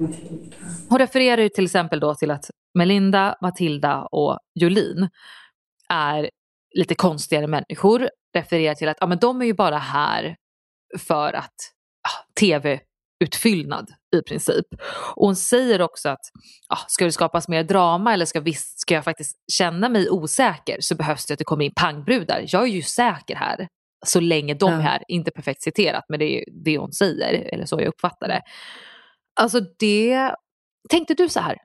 Matilda. 0.00 0.56
Hon 0.88 0.98
refererar 0.98 1.42
ju 1.42 1.48
till 1.48 1.64
exempel 1.64 2.00
då 2.00 2.14
till 2.14 2.30
att 2.30 2.50
Melinda, 2.78 3.36
Matilda 3.42 4.02
och 4.02 4.38
Jolin 4.54 5.08
är 5.88 6.30
lite 6.74 6.94
konstigare 6.94 7.46
människor. 7.46 8.08
Refererar 8.34 8.74
till 8.74 8.88
att 8.88 8.96
ja, 9.00 9.06
men 9.06 9.18
de 9.18 9.40
är 9.40 9.46
ju 9.46 9.54
bara 9.54 9.78
här 9.78 10.36
för 10.98 11.32
att 11.32 11.54
ja, 12.02 12.40
tv-utfyllnad 12.40 13.90
i 14.16 14.22
princip. 14.22 14.66
Och 15.16 15.26
hon 15.26 15.36
säger 15.36 15.82
också 15.82 16.08
att 16.08 16.20
ja, 16.68 16.78
ska 16.88 17.04
det 17.04 17.12
skapas 17.12 17.48
mer 17.48 17.64
drama 17.64 18.12
eller 18.14 18.26
ska, 18.26 18.40
visst, 18.40 18.80
ska 18.80 18.94
jag 18.94 19.04
faktiskt 19.04 19.36
känna 19.52 19.88
mig 19.88 20.10
osäker 20.10 20.76
så 20.80 20.94
behövs 20.94 21.26
det 21.26 21.32
att 21.34 21.38
det 21.38 21.44
kommer 21.44 21.64
in 21.64 21.72
pangbrudar. 21.76 22.44
Jag 22.46 22.62
är 22.62 22.66
ju 22.66 22.82
säker 22.82 23.34
här 23.36 23.68
så 24.06 24.20
länge 24.20 24.54
de 24.54 24.72
är 24.72 24.80
här. 24.80 25.02
Inte 25.08 25.30
perfekt 25.30 25.62
citerat 25.62 26.04
men 26.08 26.18
det 26.18 26.24
är 26.24 26.38
ju 26.38 26.44
det 26.64 26.78
hon 26.78 26.92
säger, 26.92 27.54
eller 27.54 27.66
så 27.66 27.80
jag 27.80 27.88
uppfattar 27.88 28.28
det. 28.28 28.42
Alltså 29.40 29.60
det, 29.78 30.34
tänkte 30.90 31.14
du 31.14 31.28
så 31.28 31.40
här? 31.40 31.58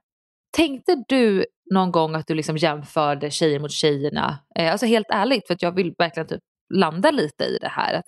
Tänkte 0.57 1.03
du 1.07 1.45
någon 1.73 1.91
gång 1.91 2.15
att 2.15 2.27
du 2.27 2.35
liksom 2.35 2.57
jämförde 2.57 3.31
tjejer 3.31 3.59
mot 3.59 3.71
tjejerna? 3.71 4.39
Eh, 4.59 4.71
alltså 4.71 4.85
helt 4.85 5.07
ärligt, 5.09 5.47
för 5.47 5.57
jag 5.59 5.75
vill 5.75 5.93
verkligen 5.97 6.27
typ 6.27 6.41
landa 6.73 7.11
lite 7.11 7.43
i 7.43 7.57
det 7.61 7.69
här. 7.69 7.93
Att, 7.93 8.05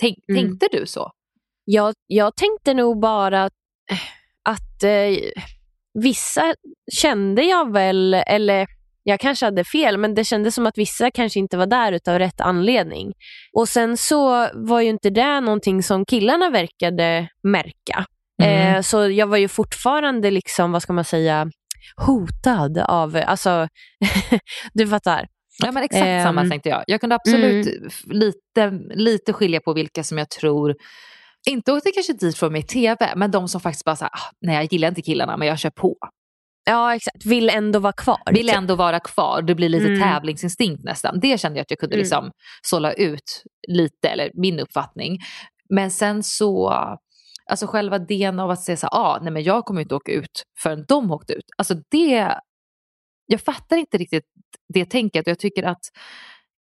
tänk, 0.00 0.18
Mm. 0.28 0.42
Tänkte 0.42 0.68
du 0.72 0.86
så? 0.86 1.10
Jag, 1.64 1.94
jag 2.06 2.36
tänkte 2.36 2.74
nog 2.74 3.00
bara 3.00 3.44
att, 3.44 3.52
att 4.44 4.82
eh, 4.82 5.16
vissa 5.94 6.54
kände 6.92 7.42
jag 7.42 7.72
väl, 7.72 8.14
eller 8.14 8.66
jag 9.02 9.20
kanske 9.20 9.46
hade 9.46 9.64
fel, 9.64 9.98
men 9.98 10.14
det 10.14 10.24
kändes 10.24 10.54
som 10.54 10.66
att 10.66 10.78
vissa 10.78 11.10
kanske 11.10 11.38
inte 11.38 11.56
var 11.56 11.66
där 11.66 11.92
utav 11.92 12.18
rätt 12.18 12.40
anledning. 12.40 13.12
Och 13.52 13.68
sen 13.68 13.96
så 13.96 14.48
var 14.54 14.80
ju 14.80 14.88
inte 14.88 15.10
det 15.10 15.40
någonting 15.40 15.82
som 15.82 16.04
killarna 16.04 16.50
verkade 16.50 17.28
märka. 17.42 18.06
Mm. 18.42 18.74
Eh, 18.76 18.82
så 18.82 19.08
jag 19.10 19.26
var 19.26 19.36
ju 19.36 19.48
fortfarande, 19.48 20.30
liksom, 20.30 20.72
vad 20.72 20.82
ska 20.82 20.92
man 20.92 21.04
säga, 21.04 21.50
hotad 22.06 22.78
av, 22.78 23.22
alltså, 23.26 23.68
du 24.72 24.86
fattar. 24.88 25.26
Ja 25.62 25.72
men 25.72 25.82
exakt 25.82 26.04
Ehm, 26.06 26.22
samma 26.24 26.48
tänkte 26.48 26.68
jag. 26.68 26.84
Jag 26.86 27.00
kunde 27.00 27.14
absolut 27.16 27.66
f- 27.86 28.00
lite, 28.06 28.70
lite 28.94 29.32
skilja 29.32 29.60
på 29.60 29.72
vilka 29.72 30.04
som 30.04 30.18
jag 30.18 30.30
tror 30.30 30.74
inte 31.50 31.72
åkte 31.72 31.90
kanske 31.94 32.12
dit 32.12 32.38
för 32.38 32.50
mig 32.50 32.62
tv, 32.62 33.12
men 33.16 33.30
de 33.30 33.48
som 33.48 33.60
faktiskt 33.60 33.84
bara 33.84 33.96
såhär, 33.96 34.10
ah, 34.14 34.30
nej 34.46 34.54
jag 34.56 34.72
gillar 34.72 34.88
inte 34.88 35.02
killarna 35.02 35.36
men 35.36 35.48
jag 35.48 35.58
kör 35.58 35.70
på. 35.70 35.96
Ja, 36.64 36.94
exakt. 36.94 37.26
Vill 37.26 37.50
ändå 37.50 37.78
vara 37.78 37.92
kvar. 37.92 38.18
Vill 38.32 38.48
ändå 38.50 38.74
vara 38.74 39.00
kvar, 39.00 39.42
det 39.42 39.54
blir 39.54 39.68
lite 39.68 39.86
Mm. 39.86 40.00
tävlingsinstinkt 40.00 40.84
nästan. 40.84 41.20
Det 41.20 41.40
kände 41.40 41.58
jag 41.58 41.62
att 41.62 41.70
jag 41.70 41.78
kunde 41.78 41.94
Mm. 41.94 42.02
liksom 42.02 42.30
sålla 42.62 42.92
ut 42.92 43.42
lite, 43.68 44.08
eller 44.08 44.30
min 44.34 44.60
uppfattning. 44.60 45.18
Men 45.74 45.90
sen 45.90 46.22
så, 46.22 46.74
alltså 47.50 47.66
själva 47.66 47.96
idén 47.96 48.40
av 48.40 48.50
att 48.50 48.62
säga 48.62 48.76
så 48.76 48.86
ah, 48.86 49.18
nej 49.22 49.32
men 49.32 49.42
jag 49.42 49.64
kommer 49.64 49.80
inte 49.80 49.94
åka 49.94 50.12
ut 50.12 50.42
förrän 50.58 50.84
de 50.88 51.10
åkte 51.10 51.32
ut. 51.32 51.44
Alltså 51.58 51.74
det, 51.90 52.34
jag 53.26 53.40
fattar 53.40 53.76
inte 53.76 53.98
riktigt 53.98 54.24
det 54.74 54.84
tänket 54.84 55.26
och 55.26 55.30
jag 55.30 55.38
tycker 55.38 55.62
att 55.62 55.80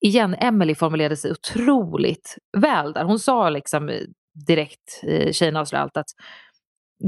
igen, 0.00 0.34
Emily 0.34 0.74
formulerade 0.74 1.16
sig 1.16 1.30
otroligt 1.30 2.36
väl 2.56 2.92
där. 2.92 3.04
Hon 3.04 3.18
sa 3.18 3.50
liksom 3.50 3.90
direkt 4.46 5.04
i 5.04 5.32
Tjejerna 5.32 5.60
avslöjar 5.60 5.82
allt 5.82 5.96
att 5.96 6.10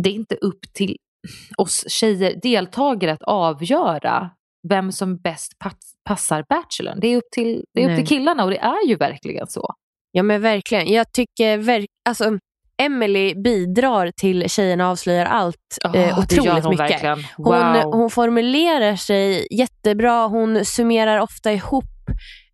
det 0.03 0.11
är 0.11 0.15
inte 0.15 0.35
upp 0.35 0.61
till 0.75 0.97
oss 1.59 1.91
tjejer, 1.91 2.41
deltagare 2.43 3.13
att 3.13 3.23
avgöra 3.23 4.31
vem 4.69 4.93
som 4.93 5.17
bäst 5.17 5.59
pass, 5.59 5.95
passar 6.05 6.45
Bachelorn. 6.49 7.01
Det 7.01 7.07
är 7.09 7.17
upp 7.17 7.31
till, 7.33 7.65
det 7.75 7.81
är 7.81 7.85
upp 7.85 7.91
Nej. 7.91 7.99
till 7.99 8.17
killarna 8.17 8.45
och 8.45 8.51
det 8.51 8.59
är 8.59 8.87
ju 8.89 8.97
verkligen 8.97 9.47
så. 9.47 9.75
Ja 10.13 10.23
men 10.23 10.43
verkligen. 10.43 10.93
Jag 10.93 11.13
tycker 11.13 11.59
verk- 11.59 11.87
alltså, 12.09 12.39
Emily 12.81 13.35
bidrar 13.35 14.11
till 14.17 14.51
Tjejerna 14.51 14.91
avslöjar 14.91 15.27
allt 15.27 15.57
eh, 15.85 15.93
det 15.93 15.99
gör 16.01 16.19
otroligt 16.19 16.65
hon 16.65 16.71
mycket. 16.71 16.91
verkligen. 16.91 17.19
Hon, 17.37 17.73
Wow. 17.75 17.93
hon 17.93 18.11
formulerar 18.11 18.97
sig 18.97 19.47
jättebra, 19.51 20.27
hon 20.27 20.65
summerar 20.65 21.19
ofta 21.19 21.53
ihop 21.53 21.85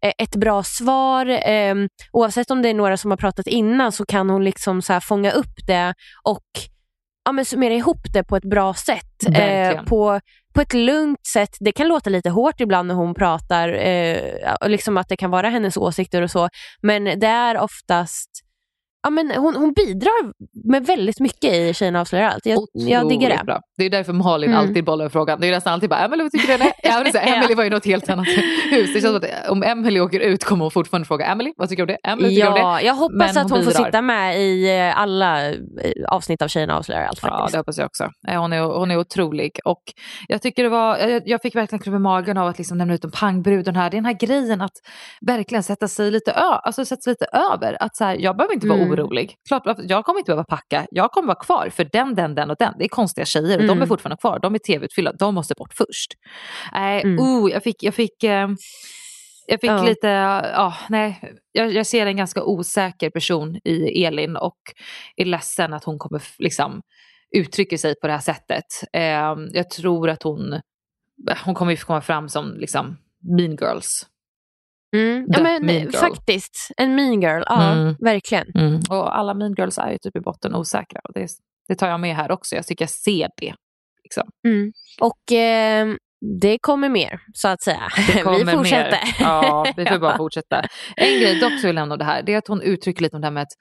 eh, 0.03 0.13
ett 0.19 0.37
bra 0.37 0.63
svar. 0.63 1.27
Eh, 1.51 1.75
oavsett 2.13 2.51
om 2.51 2.63
det 2.63 2.69
är 2.69 2.75
några 2.75 2.97
som 2.97 3.11
har 3.11 3.19
pratat 3.19 3.47
innan 3.47 3.93
så 3.93 4.05
kan 4.07 4.31
hon 4.31 4.45
liksom 4.45 4.83
så 4.83 5.01
fånga 5.01 5.31
upp 5.31 5.67
det 5.67 5.95
och 6.25 6.45
ja, 7.25 7.33
men 7.33 7.45
summera 7.45 7.75
ihop 7.75 8.13
det 8.13 8.25
på 8.25 8.37
ett 8.37 8.45
bra 8.51 8.75
sätt. 8.75 9.27
Eh, 9.27 9.33
Verkligen. 9.33 9.85
på, 9.85 10.21
på 10.55 10.61
ett 10.61 10.75
lugnt 10.75 11.27
sätt. 11.27 11.57
Det 11.61 11.73
kan 11.73 11.89
låta 11.89 12.11
lite 12.11 12.31
hårt 12.31 12.61
ibland 12.61 12.89
när 12.89 12.95
hon 12.95 13.15
pratar, 13.15 13.69
eh, 13.69 14.19
liksom 14.67 14.97
att 14.97 15.09
det 15.09 15.17
kan 15.17 15.31
vara 15.31 15.49
hennes 15.49 15.77
åsikter 15.77 16.23
och 16.23 16.31
så. 16.31 16.49
Men 16.83 17.05
det 17.05 17.27
är 17.27 17.59
oftast 17.59 18.31
Ja, 19.07 19.11
men 19.11 19.31
hon, 19.31 19.57
hon 19.57 19.73
bidrar 19.73 20.33
med 20.71 20.87
väldigt 20.87 21.21
mycket 21.21 21.55
i 21.55 21.75
Tjejerna 21.75 22.01
avslöjar 22.01 22.29
allt. 22.31 22.47
Jag, 22.47 22.59
jag 22.73 23.09
diggar 23.09 23.29
Otroligt 23.29 23.39
det. 23.41 23.45
Bra. 23.45 23.61
Det 23.79 23.85
är 23.85 23.91
därför 23.91 24.13
Malin 24.13 24.51
Mm. 24.51 24.61
alltid 24.61 24.85
bollar 24.85 25.09
frågan. 25.09 25.41
Det 25.41 25.47
är 25.47 25.51
nästan 25.51 25.73
alltid 25.73 25.91
bara, 25.91 26.01
Emily 26.05 26.23
vad 26.23 26.33
tycker 26.33 26.59
du? 26.59 26.65
Ja, 26.83 27.05
det 27.13 27.19
här, 27.19 27.37
Emily 27.37 27.55
var 27.55 27.65
ju 27.65 27.71
något 27.71 27.85
helt 27.87 28.11
annat 28.11 28.27
hus. 28.71 28.91
Det 28.95 29.01
känns 29.01 29.05
som 29.05 29.17
att 29.17 29.49
om 29.51 29.63
Emily 29.63 30.01
åker 30.01 30.21
ut 30.21 30.45
kommer 30.45 30.65
hon 30.65 30.71
fortfarande 30.71 31.07
fråga, 31.07 31.27
Emily 31.27 31.53
vad 31.57 31.69
tycker 31.69 31.87
du 31.87 31.93
om 31.93 31.99
det? 32.03 32.09
Emily, 32.11 32.29
tycker 32.29 32.43
du 32.43 32.49
om 32.49 32.55
det? 32.55 32.61
Ja, 32.61 32.81
jag 32.81 32.95
hoppas 32.95 33.35
Men 33.35 33.45
att 33.45 33.51
hon 33.51 33.65
får 33.65 33.71
bidrar. 33.71 33.85
sitta 33.85 34.03
med 34.03 34.41
i 34.41 34.79
eh, 34.79 34.99
alla 35.01 35.49
eh, 35.51 35.57
avsnitt 36.09 36.43
av 36.43 36.49
Tjejerna 36.49 36.77
avslöjar 36.77 37.05
allt 37.05 37.19
Ja, 37.23 37.29
faktiskt. 37.29 37.53
det 37.53 37.59
hoppas 37.59 37.79
jag 37.79 37.87
också. 37.87 38.05
Eh, 38.29 38.41
Hon 38.41 38.53
är, 38.53 38.61
hon 38.61 38.91
är 38.91 38.99
otrolig. 38.99 39.59
Och 39.65 39.83
jag 40.29 40.43
tycker 40.43 40.63
det 40.63 40.69
var, 40.69 40.97
jag, 40.99 41.23
jag 41.27 41.43
fick 41.43 41.55
verkligen 41.57 41.83
klubba 41.83 41.97
i 41.97 42.01
magen 42.01 42.39
av 42.39 42.49
att 42.49 42.59
liksom 42.59 42.79
nämna 42.79 42.95
ut 42.95 43.05
om 43.05 43.11
pangbruden 43.11 43.77
här. 43.77 43.91
Det 43.91 43.95
är 43.95 43.99
den 43.99 44.05
här 44.05 44.13
grejen 44.27 44.61
att 44.61 44.73
verkligen 45.27 45.63
sätta 45.63 45.89
sig 45.89 46.11
lite, 46.11 46.31
ö, 46.33 46.41
alltså 46.63 46.85
sätta 46.85 47.01
sig 47.03 47.11
lite 47.11 47.27
över. 47.53 47.77
Att 47.83 47.97
så 47.97 48.05
här, 48.05 48.17
jag 48.21 48.37
behöver 48.37 48.55
inte 48.55 48.67
vara 48.67 48.79
Mm. 48.79 48.89
Orolig. 49.01 49.35
Klart, 49.49 49.63
jag 49.79 50.05
kommer 50.05 50.19
inte 50.19 50.29
behöva 50.31 50.45
packa. 50.45 50.87
Jag 50.91 51.11
kommer 51.13 51.27
vara 51.27 51.39
kvar 51.45 51.69
för 51.73 51.85
den, 51.93 52.15
den, 52.15 52.35
den 52.35 52.51
och 52.51 52.57
den. 52.59 52.75
Det 52.79 52.85
är 52.85 52.89
konstiga 52.89 53.25
tjejer 53.25 53.57
och 53.59 53.63
de 53.65 53.71
är 53.71 53.77
Mm. 53.77 53.89
fortfarande 53.89 54.17
kvar. 54.21 54.39
De 54.39 54.55
är 54.55 54.59
tv-utfyllda. 54.59 55.13
De 55.13 55.35
måste 55.35 55.55
bort 55.55 55.75
först. 55.75 56.15
Nej, 56.73 57.03
Mm. 57.03 57.19
oh, 57.19 57.51
jag 57.51 57.63
fick, 57.63 57.83
jag 57.83 57.95
fick 57.95 58.23
eh, 58.25 58.49
jag 59.49 59.61
fick 59.61 59.71
Ja. 59.71 59.83
lite, 59.83 60.09
ja, 60.55 60.75
nej, 60.89 61.21
jag, 61.53 61.73
jag 61.73 61.87
ser 61.87 62.07
en 62.07 62.17
ganska 62.17 62.45
osäker 62.45 63.11
person 63.11 63.57
i 63.65 64.05
Elin 64.05 64.37
och 64.37 64.59
är 65.17 65.25
ledsen 65.25 65.73
att 65.73 65.85
hon 65.85 65.99
kommer 65.99 66.23
liksom 66.39 66.83
uttrycker 67.37 67.77
sig 67.77 67.95
på 68.01 68.07
det 68.07 68.13
här 68.13 68.21
sättet. 68.21 68.65
Eh, 68.93 69.35
jag 69.53 69.71
tror 69.71 70.11
att 70.11 70.23
hon, 70.23 70.61
hon 71.45 71.55
kommer 71.55 71.73
ju 71.73 71.77
komma 71.77 72.01
fram 72.01 72.29
som 72.29 72.55
liksom 72.59 72.97
mean 73.37 73.57
girls. 73.57 74.07
Mm. 74.97 75.27
Ja, 75.29 75.43
men, 75.43 75.67
mean 75.67 75.81
girl. 75.83 75.93
Faktiskt, 75.93 76.71
en 76.77 76.95
mean 76.95 77.23
girl. 77.23 77.43
Ja, 77.47 77.73
Mm. 77.73 77.95
verkligen. 78.01 78.47
Och 78.91 79.19
alla 79.19 79.35
mean 79.35 79.55
girls 79.59 79.79
är 79.79 79.91
ju 79.91 79.99
typ 79.99 80.17
i 80.17 80.21
botten 80.21 80.55
osäkra. 80.55 81.01
Och 81.05 81.13
det, 81.15 81.29
det 81.69 81.75
tar 81.75 81.89
jag 81.89 82.01
med 82.01 82.17
här 82.17 82.31
också. 82.31 82.57
Jag 82.57 82.67
tycker 82.67 82.83
jag 82.83 82.91
ser 82.91 83.29
det. 83.37 83.55
Liksom. 84.05 84.29
Mm. 84.49 84.73
Och 85.01 85.33
eh, 85.33 85.87
det 86.41 86.59
kommer 86.59 86.89
mer, 86.89 87.21
så 87.35 87.49
att 87.49 87.63
säga. 87.63 87.83
Det 88.15 88.23
kommer 88.23 88.45
vi 88.45 88.53
fortsätter. 88.53 88.91
Mer. 88.91 89.15
Ja, 89.21 89.67
vi 89.77 89.85
får 89.87 89.93
Ja. 89.93 89.99
bara 89.99 90.17
fortsätta. 90.17 90.61
En 90.97 91.21
grej 91.21 91.41
dock 91.41 91.53
som 91.61 91.67
jag 91.69 91.75
lämna 91.75 91.95
om 91.95 91.99
det 91.99 92.05
här, 92.05 92.23
det 92.23 92.35
är 92.35 92.39
att 92.39 92.49
hon 92.49 92.63
uttrycker 92.63 93.03
lite 93.03 93.17
om 93.17 93.23
det 93.23 93.27
här 93.27 93.33
med 93.33 93.43
att, 93.43 93.53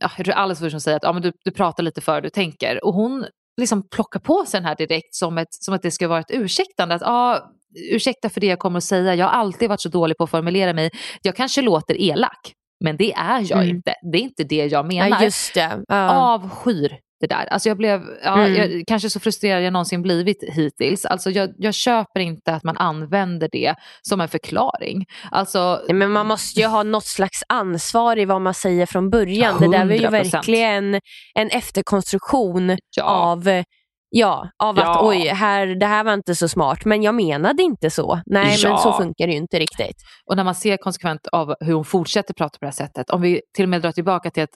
ja, 0.00 0.10
jag 0.16 0.24
tror 0.26 0.34
Alice 0.34 0.60
först 0.60 0.70
som 0.70 0.80
säger 0.80 0.96
att 0.96 1.02
ja, 1.02 1.12
men 1.12 1.22
du, 1.22 1.32
du 1.44 1.50
pratar 1.50 1.82
lite 1.82 2.00
för 2.00 2.20
du 2.20 2.30
tänker. 2.30 2.84
Och 2.84 2.94
hon 2.94 3.26
liksom 3.60 3.88
plockar 3.88 4.20
på 4.20 4.44
sig 4.46 4.60
den 4.60 4.68
här 4.68 4.76
direkt 4.76 5.14
som, 5.14 5.38
ett, 5.38 5.48
som 5.54 5.74
att 5.74 5.82
det 5.82 5.90
ska 5.90 6.08
vara 6.08 6.20
ett 6.20 6.30
ursäktande. 6.30 6.94
Att, 6.94 7.02
ja, 7.02 7.50
ursäkta 7.92 8.28
för 8.28 8.40
det 8.40 8.46
jag 8.46 8.58
kommer 8.58 8.78
att 8.78 8.84
säga, 8.84 9.14
jag 9.14 9.26
har 9.26 9.32
alltid 9.32 9.68
varit 9.68 9.80
så 9.80 9.88
dålig 9.88 10.16
på 10.16 10.24
att 10.24 10.30
formulera 10.30 10.72
mig. 10.72 10.90
Jag 11.22 11.36
kanske 11.36 11.62
låter 11.62 12.00
elak, 12.00 12.52
men 12.84 12.96
det 12.96 13.12
är 13.12 13.40
jag 13.50 13.62
Mm. 13.62 13.76
inte. 13.76 13.94
Det 14.12 14.18
är 14.18 14.22
inte 14.22 14.44
det 14.44 14.66
jag 14.66 14.86
menar 14.86 15.08
Ja, 15.08 15.24
just 15.24 15.54
det. 15.54 15.80
Ja. 15.88 16.10
avskyr 16.10 16.98
det 17.20 17.26
där. 17.26 17.46
Alltså 17.46 17.68
jag 17.68 17.76
blev, 17.76 18.02
ja, 18.24 18.38
Mm. 18.44 18.54
jag, 18.56 18.84
kanske 18.86 19.10
så 19.10 19.20
frustrerad 19.20 19.62
jag 19.62 19.72
någonsin 19.72 20.02
blivit 20.02 20.44
hittills. 20.52 21.04
Alltså 21.04 21.30
jag, 21.30 21.50
jag 21.58 21.74
köper 21.74 22.20
inte 22.20 22.54
att 22.54 22.64
man 22.64 22.76
använder 22.76 23.48
det 23.52 23.74
som 24.02 24.20
en 24.20 24.28
förklaring. 24.28 25.04
Alltså, 25.30 25.80
Nej, 25.88 25.94
Men 25.94 26.10
man 26.10 26.26
måste 26.26 26.60
ju 26.60 26.66
ha 26.66 26.82
något 26.82 27.04
slags 27.06 27.42
ansvar 27.48 28.18
i 28.18 28.24
vad 28.24 28.40
man 28.42 28.54
säger 28.54 28.86
från 28.86 29.10
början. 29.10 29.60
Det 29.60 29.68
där 29.78 29.84
var 29.84 29.92
ju 29.94 29.98
100%. 30.06 30.10
verkligen 30.10 31.00
en 31.34 31.48
efterkonstruktion 31.50 32.76
ja, 32.96 33.02
av, 33.04 33.62
ja, 34.10 34.50
av 34.62 34.78
att 34.78 34.84
Ja. 34.84 35.00
oj, 35.08 35.18
här, 35.28 35.66
det 35.66 35.86
här 35.86 36.04
var 36.04 36.14
inte 36.14 36.34
så 36.34 36.48
smart. 36.48 36.84
Men 36.84 37.02
jag 37.02 37.14
menade 37.14 37.62
inte 37.62 37.90
så. 37.90 38.20
Nej, 38.26 38.56
Ja. 38.62 38.68
men 38.70 38.78
så 38.78 38.92
funkar 38.92 39.26
det 39.26 39.32
ju 39.32 39.38
inte 39.38 39.58
riktigt. 39.58 39.96
och 40.26 40.36
när 40.36 40.44
man 40.44 40.54
ser 40.54 40.76
konsekvent 40.76 41.26
av 41.26 41.54
hur 41.60 41.74
hon 41.74 41.84
fortsätter 41.84 42.34
prata 42.34 42.50
på 42.58 42.58
det 42.60 42.66
här 42.66 42.72
sättet. 42.72 43.10
Om 43.10 43.20
vi 43.20 43.40
till 43.56 43.62
och 43.64 43.68
med 43.68 43.82
drar 43.82 43.92
tillbaka 43.92 44.30
till 44.30 44.42
att 44.42 44.50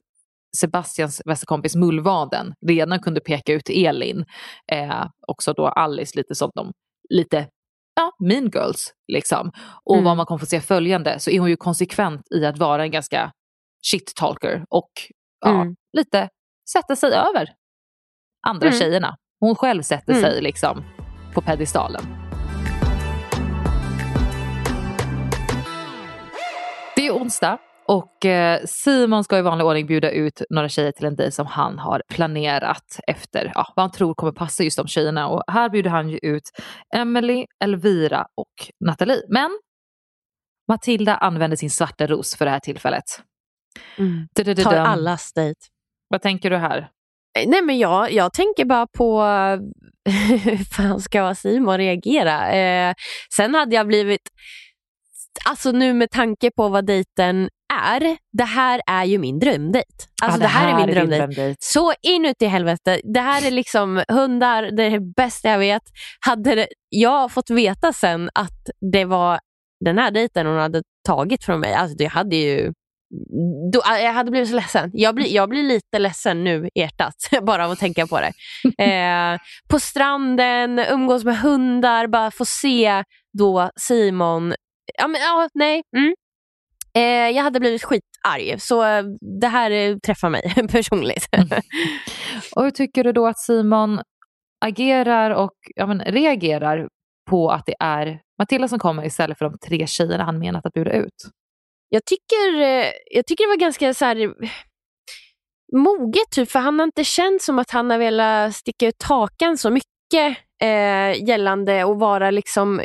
Sebastians 0.56 1.22
bästa 1.26 1.46
kompis 1.46 1.76
Mullvaden 1.76 2.54
redan 2.66 3.00
kunde 3.00 3.20
peka 3.20 3.52
ut 3.52 3.68
Elin, 3.70 4.24
eh, 4.72 5.06
också 5.26 5.52
då 5.52 5.66
Alice 5.68 6.12
lite 6.18 6.34
som 6.34 6.50
de 6.54 6.72
lite 7.10 7.48
ja, 7.94 8.12
mean 8.26 8.50
girls. 8.54 8.92
Liksom. 9.12 9.52
Och 9.84 9.94
Mm. 9.94 10.04
vad 10.04 10.16
man 10.16 10.26
kommer 10.26 10.38
få 10.38 10.46
se 10.46 10.60
följande 10.60 11.18
så 11.18 11.30
är 11.30 11.40
hon 11.40 11.48
ju 11.50 11.56
konsekvent 11.56 12.22
i 12.34 12.46
att 12.46 12.58
vara 12.58 12.82
en 12.82 12.90
ganska 12.90 13.32
shit-talker 13.92 14.64
och 14.70 14.90
ja, 15.40 15.50
Mm. 15.62 15.74
lite 15.96 16.28
sätta 16.72 16.96
sig 16.96 17.12
över 17.14 17.48
andra 18.46 18.66
Mm. 18.68 18.78
tjejerna. 18.80 19.16
Hon 19.42 19.54
själv 19.54 19.82
sätter 19.82 20.12
Mm. 20.12 20.22
sig 20.22 20.42
liksom 20.42 20.84
på 21.34 21.40
pedestalen. 21.40 22.02
Det 26.96 27.06
är 27.06 27.12
onsdag 27.12 27.58
och 27.88 28.24
eh, 28.24 28.60
Simon 28.64 29.24
ska 29.24 29.38
i 29.38 29.42
vanlig 29.42 29.66
ordning 29.66 29.86
bjuda 29.86 30.10
ut 30.10 30.42
några 30.50 30.68
tjejer 30.68 30.92
till 30.92 31.06
en 31.06 31.16
dejt 31.16 31.32
som 31.32 31.46
han 31.46 31.78
har 31.78 32.02
planerat 32.08 33.00
efter 33.06 33.52
ja, 33.54 33.72
vad 33.76 33.82
han 33.82 33.90
tror 33.92 34.14
kommer 34.14 34.32
passa 34.32 34.62
just 34.62 34.76
de 34.76 34.86
tjejerna. 34.86 35.28
Och 35.28 35.42
här 35.46 35.68
bjuder 35.68 35.90
han 35.90 36.08
ju 36.08 36.18
ut 36.22 36.50
Emily, 36.94 37.46
Elvira 37.64 38.26
och 38.36 38.84
Nathalie. 38.84 39.22
Men 39.28 39.50
Matilda 40.68 41.16
använder 41.16 41.56
sin 41.56 41.70
svarta 41.70 42.06
ros 42.06 42.36
för 42.36 42.44
det 42.44 42.50
här 42.50 42.60
tillfället. 42.60 43.04
Mm. 43.98 44.28
Tar 44.64 44.74
allas 44.76 45.32
dejt. 45.32 45.60
Vad 46.08 46.22
tänker 46.22 46.50
du 46.50 46.56
här? 46.56 46.90
Eh, 47.38 47.48
Nej 47.48 47.62
men 47.62 47.78
jag, 47.78 48.12
jag 48.12 48.32
tänker 48.32 48.64
bara 48.64 48.86
på 48.86 49.22
hur 50.44 50.64
fan 50.64 51.00
ska 51.00 51.34
Simon 51.34 51.76
reagera? 51.78 52.52
Eh, 52.52 52.94
sen 53.36 53.54
hade 53.54 53.76
jag 53.76 53.86
blivit, 53.86 54.20
alltså 55.48 55.72
nu 55.72 55.94
med 55.94 56.10
tanke 56.10 56.50
på 56.56 56.68
vad 56.68 56.86
dejten 56.86 57.48
är, 57.84 58.16
det 58.32 58.44
här 58.44 58.82
är 58.86 59.04
ju 59.04 59.18
min 59.18 59.38
drömdejt. 59.38 59.86
Alltså 60.22 60.38
Ja, 60.38 60.42
det, 60.42 60.48
här 60.48 60.72
är 60.72 60.86
min 60.86 60.94
drömdejt. 60.94 61.18
drömdejt. 61.20 61.56
Så 61.60 61.92
inuti 62.02 62.46
helvete. 62.46 63.00
Det 63.14 63.20
här 63.20 63.46
är 63.46 63.50
liksom 63.50 64.02
hundar, 64.08 64.62
det 64.62 64.82
är 64.82 64.90
det 64.90 65.14
bästa 65.16 65.48
jag 65.48 65.58
vet. 65.58 65.82
Hade 66.26 66.54
det, 66.54 66.66
jag 66.88 67.32
fått 67.32 67.50
veta 67.50 67.92
sen 67.92 68.30
att 68.34 68.70
det 68.92 69.04
var 69.04 69.40
den 69.84 69.98
här 69.98 70.10
dejten 70.10 70.46
hon 70.46 70.56
hade 70.58 70.82
tagit 71.06 71.44
från 71.44 71.60
mig, 71.60 71.74
alltså 71.74 71.96
det 71.96 72.06
hade 72.06 72.36
ju 72.36 72.72
då, 73.72 73.82
jag 73.86 74.12
hade 74.12 74.30
blivit 74.30 74.48
så 74.48 74.56
ledsen. 74.56 74.90
Jag 74.94 75.14
blir, 75.14 75.34
jag 75.34 75.48
blir 75.48 75.62
lite 75.62 75.98
ledsen 75.98 76.44
nu 76.44 76.68
i 76.74 76.80
hjärtat, 76.80 77.14
bara 77.42 77.64
av 77.64 77.70
att 77.70 77.78
tänka 77.78 78.06
på 78.06 78.20
det. 78.20 78.32
Eh, 78.82 79.38
på 79.68 79.80
stranden, 79.80 80.78
umgås 80.78 81.24
med 81.24 81.38
hundar, 81.38 82.06
bara 82.06 82.30
få 82.30 82.44
se 82.44 83.04
då 83.38 83.70
Simon. 83.76 84.54
Ja, 84.98 85.08
men, 85.08 85.20
ja 85.20 85.48
nej. 85.54 85.82
Mm. 85.96 86.14
Eh, 86.94 87.36
jag 87.36 87.42
hade 87.42 87.60
blivit 87.60 87.84
skitarg, 87.84 88.60
så 88.60 88.84
eh, 88.84 89.04
det 89.40 89.48
här 89.48 89.70
eh, 89.70 89.96
träffar 89.96 90.30
mig 90.30 90.54
personligt. 90.70 91.28
Och 92.56 92.64
hur 92.64 92.70
tycker 92.70 93.04
du 93.04 93.12
då 93.12 93.26
att 93.26 93.38
Simon 93.38 94.00
agerar 94.64 95.30
och 95.30 95.54
ja, 95.74 95.86
men, 95.86 96.00
reagerar 96.00 96.88
på 97.30 97.50
att 97.50 97.66
det 97.66 97.74
är 97.80 98.20
Matilda 98.38 98.68
som 98.68 98.78
kommer 98.78 99.06
istället 99.06 99.38
för 99.38 99.44
de 99.44 99.58
tre 99.58 99.86
tjejerna 99.86 100.24
han 100.24 100.38
menat 100.38 100.66
att 100.66 100.72
bjuda 100.72 100.92
ut? 100.92 101.14
Jag 101.94 102.04
tycker, 102.04 102.60
eh, 102.60 102.90
jag 103.10 103.26
tycker 103.26 103.44
det 103.44 103.48
var 103.48 103.56
ganska 103.56 103.94
så 103.94 104.04
här, 104.04 104.34
moget, 105.76 106.30
typ, 106.30 106.50
för 106.50 106.58
han 106.58 106.78
har 106.78 106.86
inte 106.86 107.04
känt 107.04 107.42
som 107.42 107.58
att 107.58 107.70
han 107.70 107.90
har 107.90 107.98
velat 107.98 108.54
sticka 108.54 108.86
ut 108.86 109.02
hakan 109.02 109.58
så 109.58 109.70
mycket 109.70 110.38
eh, 110.62 111.28
gällande 111.28 111.84
att 111.84 111.98
vara 111.98 112.30
liksom 112.30 112.82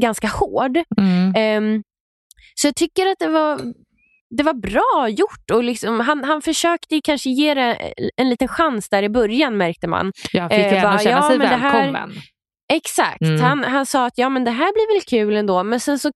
ganska 0.00 0.28
hård. 0.28 0.76
Mm. 1.00 1.32
Ehm, 1.36 1.82
så 2.54 2.66
jag 2.66 2.76
tycker 2.76 3.06
att 3.06 3.18
det 3.18 3.28
var, 3.28 3.60
det 4.36 4.42
var 4.42 4.54
bra 4.54 5.08
gjort. 5.08 5.50
Och 5.52 5.64
liksom, 5.64 6.00
han, 6.00 6.24
han 6.24 6.42
försökte 6.42 7.00
kanske 7.04 7.30
ge 7.30 7.54
det 7.54 7.92
en 8.16 8.28
liten 8.28 8.48
chans 8.48 8.88
där 8.88 9.02
i 9.02 9.08
början 9.08 9.56
märkte 9.56 9.86
man. 9.88 10.12
Ja, 10.32 10.40
han 10.40 10.50
fick 10.50 10.58
Eh, 10.58 10.82
bara, 10.82 10.98
känna 10.98 11.16
ja, 11.16 11.28
sig 11.28 11.38
men 11.38 11.48
det 11.50 11.56
här- 11.56 11.72
välkommen. 11.72 12.12
Exakt. 12.72 13.20
Mm. 13.22 13.40
Han, 13.40 13.64
han 13.64 13.86
sa 13.86 14.06
att 14.06 14.18
ja, 14.18 14.28
men 14.28 14.44
det 14.44 14.50
här 14.50 14.72
blir 14.72 14.94
väl 14.94 15.02
kul 15.02 15.36
ändå. 15.36 15.62
Men 15.62 15.80
sen 15.80 15.98
så 15.98 16.10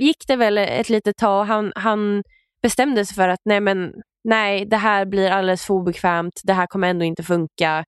gick 0.00 0.26
det 0.26 0.36
väl 0.36 0.58
ett 0.58 0.88
litet 0.88 1.16
tag 1.16 1.40
och 1.40 1.46
han, 1.46 1.72
han 1.74 2.22
bestämde 2.62 3.04
sig 3.04 3.14
för 3.14 3.28
att 3.28 3.40
nej, 3.44 3.60
men, 3.60 3.92
nej, 4.24 4.66
det 4.66 4.76
här 4.76 5.06
blir 5.06 5.30
alldeles 5.30 5.64
för 5.66 5.74
obekvämt. 5.74 6.40
Det 6.44 6.52
här 6.52 6.66
kommer 6.66 6.88
ändå 6.88 7.04
inte 7.04 7.22
funka. 7.22 7.84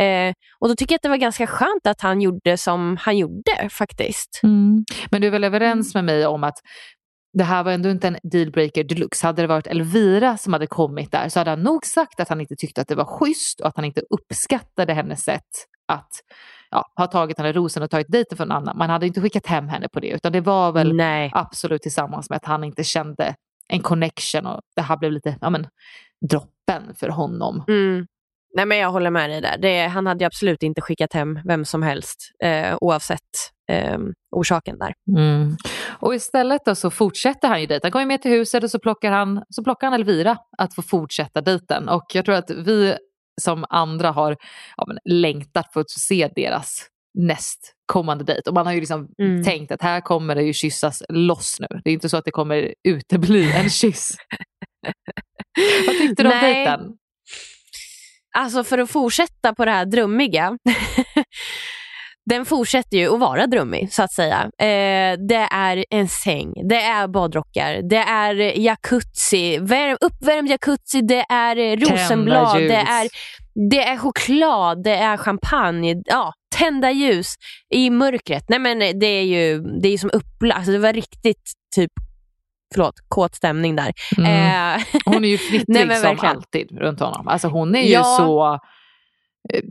Eh, 0.00 0.32
och 0.60 0.68
då 0.68 0.74
tycker 0.74 0.92
jag 0.92 0.98
att 0.98 1.02
det 1.02 1.08
var 1.08 1.16
ganska 1.16 1.46
skönt 1.46 1.86
att 1.86 2.00
han 2.00 2.20
gjorde 2.20 2.56
som 2.56 2.96
han 3.00 3.18
gjorde 3.18 3.68
faktiskt. 3.70 4.40
Mm. 4.42 4.84
Men 5.10 5.20
du 5.20 5.26
är 5.26 5.30
väl 5.30 5.44
överens 5.44 5.94
med 5.94 6.04
mig 6.04 6.26
om 6.26 6.44
att 6.44 6.58
det 7.32 7.44
här 7.44 7.64
var 7.64 7.72
ändå 7.72 7.90
inte 7.90 8.08
en 8.08 8.18
dealbreaker 8.22 8.84
deluxe. 8.84 9.26
Hade 9.26 9.42
det 9.42 9.48
varit 9.48 9.66
Elvira 9.66 10.36
som 10.36 10.52
hade 10.52 10.66
kommit 10.66 11.12
där 11.12 11.28
så 11.28 11.40
hade 11.40 11.50
han 11.50 11.62
nog 11.62 11.86
sagt 11.86 12.20
att 12.20 12.28
han 12.28 12.40
inte 12.40 12.56
tyckte 12.56 12.80
att 12.80 12.88
det 12.88 12.94
var 12.94 13.18
schysst 13.18 13.60
och 13.60 13.68
att 13.68 13.76
han 13.76 13.84
inte 13.84 14.02
uppskattade 14.10 14.92
hennes 14.92 15.24
sätt 15.24 15.42
att 15.88 16.10
ja, 16.74 16.84
ha 16.96 17.06
tagit 17.06 17.36
den 17.36 17.46
här 17.46 17.52
rosen 17.52 17.82
och 17.82 17.90
tagit 17.90 18.06
dejten 18.10 18.36
för 18.36 18.44
en 18.44 18.52
annan. 18.52 18.78
Man 18.78 18.90
hade 18.90 19.06
inte 19.06 19.20
skickat 19.20 19.46
hem 19.46 19.68
henne 19.68 19.88
på 19.88 20.00
det 20.00 20.08
utan 20.08 20.32
det 20.32 20.40
var 20.40 20.72
väl 20.72 20.96
Nej. 20.96 21.30
absolut 21.34 21.82
tillsammans 21.82 22.30
med 22.30 22.36
att 22.36 22.44
han 22.44 22.64
inte 22.64 22.84
kände 22.84 23.34
en 23.68 23.80
connection 23.80 24.46
och 24.46 24.60
det 24.76 24.82
här 24.82 24.96
blev 24.96 25.12
lite 25.12 25.36
ja, 25.40 25.50
men, 25.50 25.66
droppen 26.30 26.94
för 26.94 27.08
honom. 27.08 27.64
Mm. 27.68 28.06
Nej, 28.56 28.66
men 28.66 28.78
jag 28.78 28.90
håller 28.90 29.10
med 29.10 29.30
dig 29.30 29.40
där. 29.40 29.58
Det, 29.58 29.86
han 29.86 30.06
hade 30.06 30.24
ju 30.24 30.26
absolut 30.26 30.62
inte 30.62 30.80
skickat 30.80 31.12
hem 31.12 31.40
vem 31.44 31.64
som 31.64 31.82
helst 31.82 32.30
eh, 32.44 32.76
oavsett 32.80 33.20
eh, 33.70 33.98
orsaken 34.30 34.78
där. 34.78 34.92
Mm. 35.16 35.56
Och 36.00 36.14
istället 36.14 36.78
så 36.78 36.90
fortsätter 36.90 37.48
han 37.48 37.60
ju 37.60 37.66
dejten. 37.66 37.86
Han 37.86 37.92
kommer 37.92 38.06
med 38.06 38.22
till 38.22 38.30
huset 38.30 38.64
och 38.64 38.70
så 38.70 38.78
plockar, 38.78 39.10
han, 39.10 39.42
så 39.50 39.64
plockar 39.64 39.86
han 39.86 39.94
Elvira 39.94 40.36
att 40.58 40.74
få 40.74 40.82
fortsätta 40.82 41.40
dejten. 41.40 41.88
Och 41.88 42.04
jag 42.14 42.24
tror 42.24 42.34
att 42.34 42.50
vi 42.50 42.96
som 43.40 43.64
andra 43.68 44.10
har 44.10 44.36
ja, 44.76 44.84
men, 44.86 44.98
längtat 45.04 45.72
för 45.72 45.80
att 45.80 45.90
se 45.90 46.30
deras 46.36 46.86
nästkommande 47.18 48.24
dejt. 48.24 48.50
Och 48.50 48.54
man 48.54 48.66
har 48.66 48.72
ju 48.72 48.80
liksom 48.80 49.08
Mm. 49.18 49.44
tänkt 49.44 49.72
att 49.72 49.82
här 49.82 50.00
kommer 50.00 50.34
det 50.34 50.42
ju 50.42 50.52
kyssas 50.52 51.02
loss 51.08 51.56
nu. 51.60 51.80
Det 51.84 51.90
är 51.90 51.94
inte 51.94 52.08
så 52.08 52.16
att 52.16 52.24
det 52.24 52.30
kommer 52.30 52.74
utebli 52.88 53.52
en 53.52 53.70
kyss. 53.80 54.16
Vad 55.86 55.96
tyckte 55.98 56.22
du 56.22 56.28
om 56.28 56.38
Nej. 56.40 56.54
dejten? 56.54 56.80
Alltså 58.36 58.64
för 58.64 58.78
att 58.78 58.90
fortsätta 58.90 59.54
på 59.54 59.64
det 59.64 59.70
här 59.70 59.84
drömmiga. 59.86 60.58
den 62.26 62.44
fortsätter 62.44 62.96
ju 62.98 63.14
att 63.14 63.20
vara 63.20 63.46
drömmig 63.46 63.92
så 63.92 64.02
att 64.02 64.12
säga. 64.12 64.42
Eh, 64.58 65.18
det 65.28 65.48
är 65.50 65.84
en 65.90 66.08
säng, 66.08 66.52
det 66.68 66.80
är 66.82 67.08
badrockar, 67.08 67.82
det 67.82 67.96
är 67.96 68.34
jacuzzi, 68.58 69.58
värm, 69.58 69.96
uppvärmd 70.00 70.50
jacuzzi, 70.50 71.00
det 71.00 71.24
är 71.28 71.76
rosenblad, 71.76 72.56
det 72.56 72.74
är, 72.74 73.08
det 73.70 73.82
är 73.84 73.96
choklad, 73.96 74.82
det 74.84 74.94
är 74.96 75.16
champagne, 75.16 76.02
ja, 76.04 76.32
tända 76.56 76.90
ljus 76.90 77.34
i 77.70 77.90
mörkret. 77.90 78.44
Nej 78.48 78.58
men 78.58 78.78
det 78.78 79.06
är 79.06 79.22
ju 79.24 79.60
det 79.82 79.88
är 79.88 79.98
som 79.98 80.10
upplagt, 80.12 80.56
alltså, 80.56 80.72
det 80.72 80.78
var 80.78 80.92
riktigt 80.92 81.52
typ 81.76 81.92
Förlåt, 82.74 82.94
kåt 83.08 83.34
stämning 83.34 83.76
där. 83.76 83.92
Mm. 84.18 84.76
Eh, 84.76 84.82
Hon 85.04 85.24
är 85.24 85.28
ju 85.28 85.38
fnittrig 85.50 85.88
Nej, 85.88 85.96
som 86.00 86.18
alltid 86.20 86.78
runt 86.78 87.00
honom. 87.00 87.28
Alltså 87.28 87.48
hon 87.48 87.74
är 87.74 87.82
ju 87.82 87.92
Ja. 87.92 88.16
så 88.18 88.54
eh, 89.54 89.62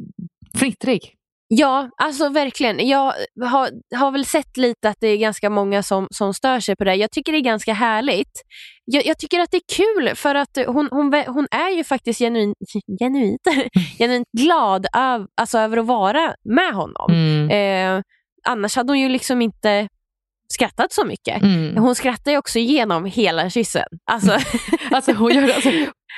fnittrig. 0.60 1.14
Ja, 1.56 1.90
alltså 1.98 2.30
verkligen. 2.30 2.88
Jag 2.88 3.14
har, 3.42 3.70
har 3.96 4.12
väl 4.12 4.26
sett 4.26 4.58
lite 4.58 4.90
att 4.90 4.98
det 5.00 5.08
är 5.08 5.18
ganska 5.18 5.50
många 5.50 5.84
som, 5.84 6.08
som 6.12 6.34
stör 6.34 6.60
sig 6.60 6.76
på 6.76 6.84
det. 6.84 6.96
Jag 6.96 7.12
tycker 7.12 7.32
det 7.32 7.38
är 7.38 7.42
ganska 7.42 7.74
härligt. 7.74 8.42
Jag, 8.86 9.06
jag 9.06 9.18
tycker 9.18 9.40
att 9.40 9.52
det 9.52 9.58
är 9.58 9.76
kul 9.76 10.16
för 10.16 10.36
att 10.36 10.58
hon, 10.68 10.90
hon, 10.92 11.24
hon 11.28 11.48
är 11.52 11.70
ju 11.70 11.84
faktiskt 11.84 12.20
genuint, 12.24 12.58
genuint, 13.00 13.42
genuint 13.98 14.28
glad 14.38 14.88
öv, 14.94 15.26
alltså 15.36 15.58
över 15.60 15.78
att 15.78 15.86
vara 15.86 16.36
med 16.44 16.74
honom. 16.74 17.12
Mm. 17.12 17.50
Eh, 17.50 18.04
annars 18.48 18.76
hade 18.76 18.92
hon 18.92 19.00
ju 19.00 19.10
liksom 19.10 19.42
inte 19.42 19.88
skrattat 20.48 20.92
så 20.94 21.06
mycket. 21.06 21.42
Mm. 21.44 21.78
Hon 21.78 21.96
skrattar 21.96 22.32
ju 22.32 22.38
också 22.38 22.60
igenom 22.60 23.06
hela 23.06 23.50
kyssen. 23.50 23.86
Alltså, 24.12 24.38
Alltså, 24.92 25.14
hon 25.14 25.32
gör, 25.34 25.44
alltså, 25.44 25.70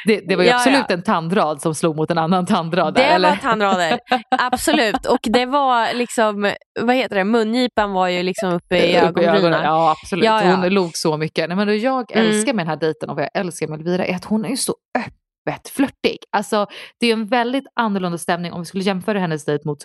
det, 0.07 0.19
det 0.27 0.35
var 0.35 0.43
ju 0.43 0.49
Ja, 0.49 0.55
absolut 0.55 0.85
ja. 0.89 0.93
en 0.93 1.01
tandrad 1.03 1.61
som 1.61 1.75
slog 1.75 1.95
mot 1.95 2.11
en 2.11 2.17
annan 2.17 2.45
tandrad. 2.45 2.93
Där, 2.93 3.01
Det 3.03 3.07
eller? 3.09 3.29
var 3.29 3.35
tandrader, 3.35 3.99
absolut. 4.29 5.05
Och 5.05 5.19
det 5.23 5.45
var 5.45 5.93
liksom, 5.93 6.53
vad 6.81 6.95
heter 6.95 7.15
det, 7.15 7.23
mungipan 7.23 7.91
var 7.91 8.07
ju 8.07 8.23
liksom 8.23 8.53
uppe 8.53 8.77
i 8.77 8.95
ögonbrynen. 8.95 9.63
Ja, 9.63 9.91
absolut. 10.01 10.25
Ja, 10.25 10.43
ja. 10.45 10.55
Hon 10.55 10.69
log 10.69 10.91
så 10.93 11.17
mycket. 11.17 11.49
Nej, 11.49 11.57
men 11.57 11.67
det 11.67 11.75
jag 11.75 12.11
Mm. 12.11 12.27
älskar 12.27 12.53
med 12.53 12.65
den 12.65 12.69
här 12.69 12.77
dejten 12.77 13.09
och 13.09 13.15
vad 13.15 13.23
jag 13.23 13.41
älskar 13.41 13.67
med 13.67 13.79
Elvira 13.79 14.05
är 14.05 14.15
att 14.15 14.25
hon 14.25 14.45
är 14.45 14.49
ju 14.49 14.57
så 14.57 14.75
öppet 14.97 15.69
flörtig. 15.69 16.17
Alltså, 16.31 16.65
det 16.99 17.07
är 17.07 17.13
en 17.13 17.25
väldigt 17.27 17.63
annorlunda 17.79 18.17
stämning 18.17 18.51
om 18.53 18.59
vi 18.61 18.65
skulle 18.65 18.83
jämföra 18.83 19.19
hennes 19.19 19.45
dejt 19.45 19.61
mot 19.67 19.77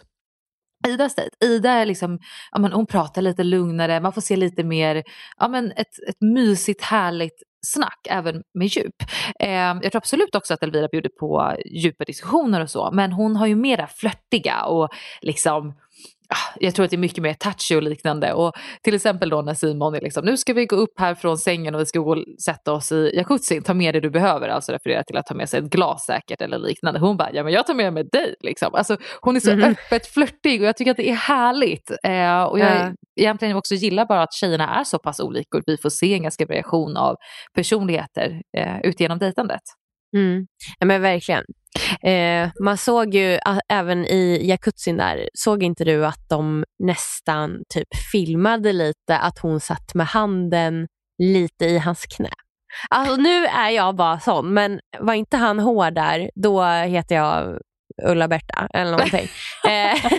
Idas 0.88 1.14
dejt. 1.14 1.36
Ida 1.44 1.70
är 1.70 1.86
liksom, 1.86 2.18
ja, 2.52 2.58
men 2.58 2.72
hon 2.72 2.86
pratar 2.86 3.22
lite 3.22 3.44
lugnare, 3.44 4.00
man 4.00 4.12
får 4.12 4.20
se 4.20 4.36
lite 4.36 4.64
mer, 4.64 5.02
ja, 5.38 5.48
men 5.48 5.72
ett, 5.72 6.08
ett 6.08 6.20
mysigt 6.20 6.82
härligt 6.82 7.42
snack 7.66 8.06
även 8.10 8.42
med 8.54 8.66
djup. 8.66 8.94
Eh, 9.40 9.50
jag 9.50 9.82
tror 9.82 9.96
absolut 9.96 10.34
också 10.34 10.54
att 10.54 10.62
Elvira 10.62 10.88
bjuder 10.88 11.10
på 11.20 11.56
djupa 11.66 12.04
diskussioner 12.04 12.60
och 12.60 12.70
så 12.70 12.90
men 12.92 13.12
hon 13.12 13.36
har 13.36 13.46
ju 13.46 13.54
mera 13.54 13.86
flörtiga 13.86 14.64
och 14.64 14.88
liksom 15.20 15.74
jag 16.60 16.74
tror 16.74 16.84
att 16.84 16.90
det 16.90 16.96
är 16.96 16.98
mycket 16.98 17.22
mer 17.22 17.34
touchy 17.34 17.76
och 17.76 17.82
liknande. 17.82 18.32
Och 18.32 18.52
till 18.82 18.94
exempel 18.94 19.30
då 19.30 19.42
när 19.42 19.54
Simon 19.54 19.94
är 19.94 20.00
liksom, 20.00 20.24
nu 20.24 20.36
ska 20.36 20.52
vi 20.52 20.66
gå 20.66 20.76
upp 20.76 20.98
här 20.98 21.14
från 21.14 21.38
sängen 21.38 21.74
och 21.74 21.80
vi 21.80 21.86
ska 21.86 21.98
gå 21.98 22.10
och 22.16 22.24
sätta 22.44 22.72
oss 22.72 22.92
i 22.92 23.12
jacuzzin, 23.16 23.62
ta 23.62 23.74
med 23.74 23.94
det 23.94 24.00
du 24.00 24.10
behöver. 24.10 24.48
Alltså 24.48 24.72
refererar 24.72 25.02
till 25.02 25.16
att 25.16 25.26
ta 25.26 25.34
med 25.34 25.48
sig 25.48 25.58
ett 25.60 25.70
glas 25.70 26.04
säkert 26.04 26.40
eller 26.40 26.58
liknande. 26.58 27.00
Hon 27.00 27.16
bara, 27.16 27.30
ja 27.32 27.44
men 27.44 27.52
jag 27.52 27.66
tar 27.66 27.74
med 27.74 27.92
mig 27.92 28.04
dig. 28.12 28.34
Liksom. 28.40 28.74
Alltså, 28.74 28.96
hon 29.20 29.36
är 29.36 29.40
så 29.40 29.50
Mhm. 29.56 29.62
öppet 29.64 30.06
flörtig 30.06 30.60
och 30.60 30.66
jag 30.66 30.76
tycker 30.76 30.90
att 30.90 30.96
det 30.96 31.10
är 31.10 31.14
härligt. 31.14 31.90
Eh, 32.04 32.42
och 32.42 32.58
jag, 32.58 32.76
Ja. 32.76 32.92
egentligen 33.20 33.56
också 33.56 33.74
gillar 33.74 34.06
bara 34.06 34.22
att 34.22 34.32
tjejerna 34.34 34.80
är 34.80 34.84
så 34.84 34.98
pass 34.98 35.20
olika 35.20 35.56
och 35.58 35.62
vi 35.66 35.76
får 35.76 35.90
se 35.90 36.14
en 36.14 36.22
ganska 36.22 36.46
variation 36.46 36.96
av 36.96 37.16
personligheter 37.54 38.40
eh, 38.56 38.80
ut 38.80 39.00
genom 39.00 39.18
dejtandet. 39.18 39.60
Mm. 40.16 40.46
Ja, 40.78 40.86
men 40.86 41.02
verkligen. 41.02 41.44
Eh, 42.02 42.50
man 42.64 42.76
såg 42.76 43.14
ju 43.14 43.38
även 43.68 44.04
i 44.04 44.40
jacuzzin 44.44 44.96
där, 44.96 45.28
såg 45.34 45.62
inte 45.62 45.84
du 45.84 46.06
att 46.06 46.28
de 46.28 46.64
nästan 46.78 47.62
typ 47.68 47.88
filmade 48.12 48.72
lite 48.72 49.18
att 49.18 49.38
hon 49.38 49.60
satt 49.60 49.94
med 49.94 50.06
handen 50.06 50.86
lite 51.22 51.64
i 51.64 51.78
hans 51.78 52.06
knä? 52.06 52.30
Alltså 52.90 53.16
nu 53.16 53.46
är 53.46 53.70
jag 53.70 53.96
bara 53.96 54.20
sån, 54.20 54.54
men 54.54 54.80
var 54.98 55.14
inte 55.14 55.36
han 55.36 55.58
hård 55.58 55.94
där, 55.94 56.30
då 56.34 56.64
heter 56.64 57.14
jag 57.14 57.60
Ulla-Berta 58.04 58.68
eller 58.74 58.90
någonting. 58.90 59.28
Eh, 59.64 60.12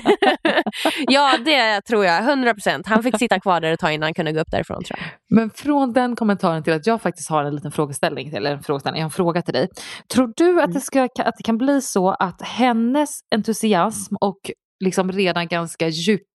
ja, 1.08 1.38
det 1.46 1.82
tror 1.82 2.06
jag. 2.06 2.24
100 2.24 2.54
procent. 2.54 2.88
Han 2.88 3.04
fick 3.04 3.18
sitta 3.18 3.40
kvar 3.40 3.62
där 3.62 3.72
ett 3.72 3.80
tag 3.80 3.94
innan 3.94 4.08
han 4.08 4.14
kunde 4.14 4.32
gå 4.32 4.40
upp 4.40 4.52
därifrån. 4.52 4.84
Tror 4.84 5.00
jag. 5.00 5.36
Men 5.36 5.50
från 5.50 5.94
den 5.94 6.16
kommentaren 6.16 6.64
till 6.64 6.74
att 6.74 6.88
jag 6.88 7.02
faktiskt 7.02 7.30
har 7.30 7.44
en 7.44 7.56
liten 7.56 7.72
frågeställning, 7.72 8.34
eller 8.34 8.52
en 8.52 8.64
frågeställning, 8.64 9.00
jag 9.00 9.06
har 9.06 9.10
en 9.10 9.12
fråga 9.12 9.42
till 9.42 9.54
dig. 9.54 9.70
Tror 10.14 10.34
du 10.36 10.62
att 10.62 10.74
det, 10.74 10.82
ska, 10.82 11.04
att 11.04 11.38
det 11.38 11.44
kan 11.44 11.58
bli 11.58 11.82
så 11.82 12.10
att 12.10 12.42
hennes 12.42 13.20
entusiasm 13.36 14.16
och 14.22 14.40
liksom 14.84 15.12
redan 15.12 15.48
ganska 15.48 15.88
djupa 15.88 16.26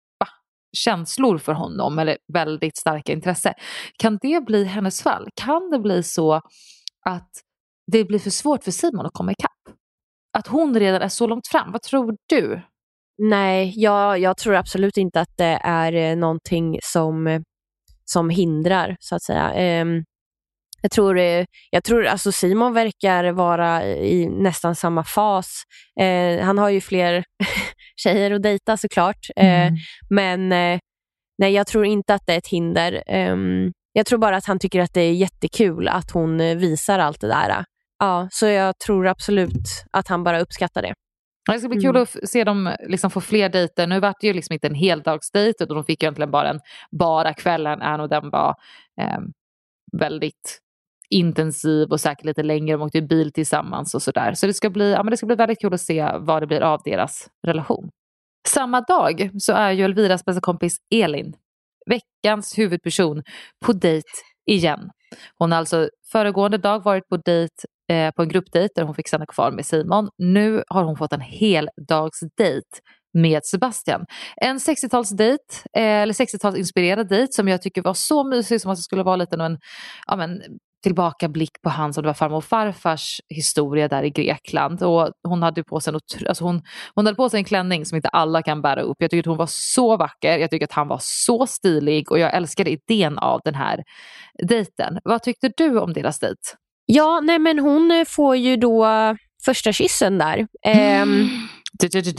känslor 0.76 1.38
för 1.38 1.52
honom, 1.52 1.98
eller 1.98 2.18
väldigt 2.32 2.76
starka 2.76 3.12
intresse, 3.12 3.54
kan 3.98 4.18
det 4.22 4.44
bli 4.44 4.64
hennes 4.64 5.02
fall? 5.02 5.28
Kan 5.34 5.70
det 5.70 5.78
bli 5.78 6.02
så 6.02 6.34
att 7.06 7.30
det 7.92 8.04
blir 8.04 8.18
för 8.18 8.30
svårt 8.30 8.64
för 8.64 8.70
Simon 8.70 9.06
att 9.06 9.12
komma 9.12 9.32
ikapp? 9.32 9.76
Att 10.36 10.46
hon 10.46 10.78
redan 10.78 11.02
är 11.02 11.08
så 11.08 11.26
långt 11.26 11.46
fram, 11.46 11.72
vad 11.72 11.82
tror 11.82 12.16
du? 12.26 12.60
Nej, 13.18 13.72
jag, 13.76 14.18
jag 14.18 14.36
tror 14.36 14.54
absolut 14.54 14.96
inte 14.96 15.20
att 15.20 15.36
det 15.36 15.60
är 15.62 15.92
eh, 15.92 16.16
någonting 16.16 16.78
som, 16.82 17.44
som 18.04 18.30
hindrar, 18.30 18.96
så 19.00 19.14
att 19.16 19.22
säga. 19.22 19.52
Ehm, 19.52 20.04
jag 20.82 20.90
tror, 20.90 21.18
eh, 21.18 21.44
jag 21.70 21.84
tror 21.84 22.06
alltså 22.06 22.32
Simon 22.32 22.72
verkar 22.72 23.32
vara 23.32 23.84
i 23.86 24.26
nästan 24.28 24.74
samma 24.74 25.04
fas. 25.04 25.62
Eh, 26.00 26.44
han 26.44 26.58
har 26.58 26.70
ju 26.70 26.80
fler 26.80 27.24
tjejer 27.96 28.30
att 28.30 28.42
dejta 28.42 28.76
såklart. 28.76 29.26
Eh, 29.36 29.72
men 30.10 30.52
eh, 30.52 30.78
nej, 31.38 31.52
jag 31.52 31.66
tror 31.66 31.86
inte 31.86 32.14
att 32.14 32.26
det 32.26 32.32
är 32.32 32.38
ett 32.38 32.48
hinder. 32.48 33.02
Ehm, 33.06 33.72
jag 33.92 34.06
tror 34.06 34.18
bara 34.18 34.36
att 34.36 34.46
han 34.46 34.58
tycker 34.58 34.80
att 34.80 34.94
det 34.94 35.00
är 35.00 35.12
jättekul 35.12 35.88
att 35.88 36.10
hon 36.10 36.38
visar 36.38 36.98
allt 36.98 37.20
det 37.20 37.28
där. 37.28 37.64
Ja, 37.98 38.28
så 38.30 38.46
jag 38.46 38.78
tror 38.78 39.06
absolut 39.06 39.84
att 39.90 40.08
han 40.08 40.24
bara 40.24 40.40
uppskattar 40.40 40.82
det. 40.82 40.94
Det 41.52 41.58
ska 41.58 41.68
bli 41.68 41.80
kul 41.80 41.96
att 41.96 42.08
f- 42.16 42.20
se 42.28 42.44
dem 42.44 42.74
liksom 42.88 43.10
få 43.10 43.20
fler 43.20 43.48
dejter. 43.48 43.86
Nu 43.86 44.00
vart 44.00 44.16
det 44.20 44.26
ju 44.26 44.32
liksom 44.32 44.52
inte 44.52 44.66
en 44.66 44.74
heldagsdejt 44.74 45.64
utan 45.64 45.76
de 45.76 45.84
fick 45.84 46.02
ju 46.02 46.06
egentligen 46.06 46.30
bara 46.30 46.50
en 46.50 46.60
bara 46.98 47.34
kvällen. 47.34 47.82
Även 47.82 48.00
och 48.00 48.08
den 48.08 48.30
var 48.30 48.54
eh, 49.00 49.18
väldigt 49.98 50.58
intensiv 51.10 51.88
och 51.88 52.00
säkert 52.00 52.24
lite 52.24 52.42
längre. 52.42 52.76
De 52.76 52.82
åkte 52.82 53.02
bil 53.02 53.32
tillsammans 53.32 53.94
och 53.94 54.02
sådär. 54.02 54.34
Så 54.34 54.46
det 54.46 54.54
ska, 54.54 54.70
bli, 54.70 54.92
ja, 54.92 55.02
men 55.02 55.10
det 55.10 55.16
ska 55.16 55.26
bli 55.26 55.36
väldigt 55.36 55.60
kul 55.60 55.74
att 55.74 55.80
se 55.80 56.10
vad 56.18 56.42
det 56.42 56.46
blir 56.46 56.60
av 56.60 56.80
deras 56.84 57.28
relation. 57.46 57.90
Samma 58.48 58.80
dag 58.80 59.30
så 59.38 59.52
är 59.52 59.70
ju 59.72 59.84
Elviras 59.84 60.24
bästa 60.24 60.40
kompis 60.40 60.76
Elin, 60.94 61.34
veckans 61.86 62.58
huvudperson, 62.58 63.22
på 63.64 63.72
dejt 63.72 64.08
igen. 64.50 64.90
Hon 65.38 65.52
har 65.52 65.58
alltså 65.58 65.88
föregående 66.12 66.58
dag 66.58 66.84
varit 66.84 67.08
på 67.08 67.16
dejt 67.16 67.52
eh, 67.88 68.10
på 68.10 68.22
en 68.22 68.28
gruppdejt 68.28 68.68
där 68.74 68.82
hon 68.82 68.94
fick 68.94 69.08
stanna 69.08 69.26
kvar 69.26 69.50
med 69.50 69.66
Simon. 69.66 70.08
Nu 70.18 70.62
har 70.68 70.84
hon 70.84 70.96
fått 70.96 71.12
en 71.12 71.20
heldagsdejt 71.20 72.80
med 73.12 73.44
Sebastian. 73.44 74.04
En 74.36 74.58
60-talsdejt, 74.58 75.64
eh, 75.76 75.82
eller 75.82 76.14
60-talsinspirerad 76.14 77.08
dejt 77.08 77.32
som 77.32 77.48
jag 77.48 77.62
tycker 77.62 77.82
var 77.82 77.94
så 77.94 78.24
mysig 78.24 78.60
som 78.60 78.70
att 78.70 78.78
det 78.78 78.82
skulle 78.82 79.02
vara 79.02 79.16
lite 79.16 79.36
av 79.36 79.40
en 79.40 79.58
ja, 80.06 80.16
men, 80.16 80.42
tillbakablick 80.82 81.62
på 81.62 81.70
hans, 81.70 81.96
om 81.98 82.02
det 82.02 82.06
var 82.06 82.14
farmor 82.14 82.36
och 82.36 82.44
farfars 82.44 83.20
historia 83.28 83.88
där 83.88 84.02
i 84.02 84.10
Grekland. 84.10 84.82
Och 84.82 85.10
hon 85.28 85.42
hade 85.42 85.64
på 85.64 85.80
sig 85.80 85.90
en, 85.90 85.96
otro- 85.96 86.28
alltså 86.28 86.44
hon, 86.44 86.62
hon 86.94 87.06
hade 87.06 87.16
på 87.16 87.28
sig 87.28 87.38
en 87.38 87.44
klänning 87.44 87.86
som 87.86 87.96
inte 87.96 88.08
alla 88.08 88.42
kan 88.42 88.62
bära 88.62 88.80
upp. 88.80 88.96
Jag 88.98 89.10
tycker 89.10 89.22
att 89.22 89.26
hon 89.26 89.36
var 89.36 89.48
så 89.50 89.96
vacker, 89.96 90.38
jag 90.38 90.50
tycker 90.50 90.64
att 90.64 90.72
han 90.72 90.88
var 90.88 90.98
så 91.02 91.46
stilig 91.46 92.10
och 92.10 92.18
jag 92.18 92.34
älskade 92.34 92.70
idén 92.70 93.18
av 93.18 93.40
den 93.44 93.54
här 93.54 93.84
dejten. 94.48 94.98
Vad 95.04 95.22
tyckte 95.22 95.52
du 95.56 95.78
om 95.78 95.92
deras 95.92 96.18
dejt? 96.18 96.40
Ja, 96.86 97.20
nej 97.22 97.38
men 97.38 97.58
hon 97.58 97.90
eh, 97.90 98.04
får 98.04 98.36
ju 98.36 98.56
då 98.56 98.86
första 99.44 99.72
kyssen 99.72 100.18
där. 100.18 100.46
Ehm, 100.66 101.28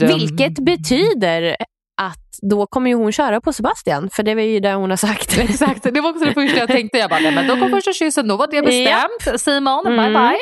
vilket 0.00 0.58
betyder 0.58 1.56
att 2.00 2.18
då 2.50 2.66
kommer 2.66 2.90
ju 2.90 2.96
hon 2.96 3.12
köra 3.12 3.40
på 3.40 3.52
Sebastian, 3.52 4.10
för 4.12 4.22
det 4.22 4.34
var 4.34 4.42
ju 4.42 4.60
det 4.60 4.72
hon 4.74 4.90
har 4.90 4.96
sagt. 4.96 5.38
Exakt, 5.50 5.82
det 5.82 6.00
var 6.00 6.10
också 6.10 6.24
det 6.24 6.34
första 6.34 6.58
jag 6.58 6.68
tänkte. 6.68 6.98
Jag 6.98 7.10
bara, 7.10 7.20
nej, 7.20 7.34
men 7.34 7.46
då 7.48 7.56
kom 7.56 7.70
första 7.70 7.92
kyssen, 7.92 8.28
då 8.28 8.36
var 8.36 8.46
det 8.46 8.62
bestämt. 8.62 9.40
Simon, 9.40 9.84
bye 9.84 9.94
Mm. 9.94 10.12
bye. 10.12 10.38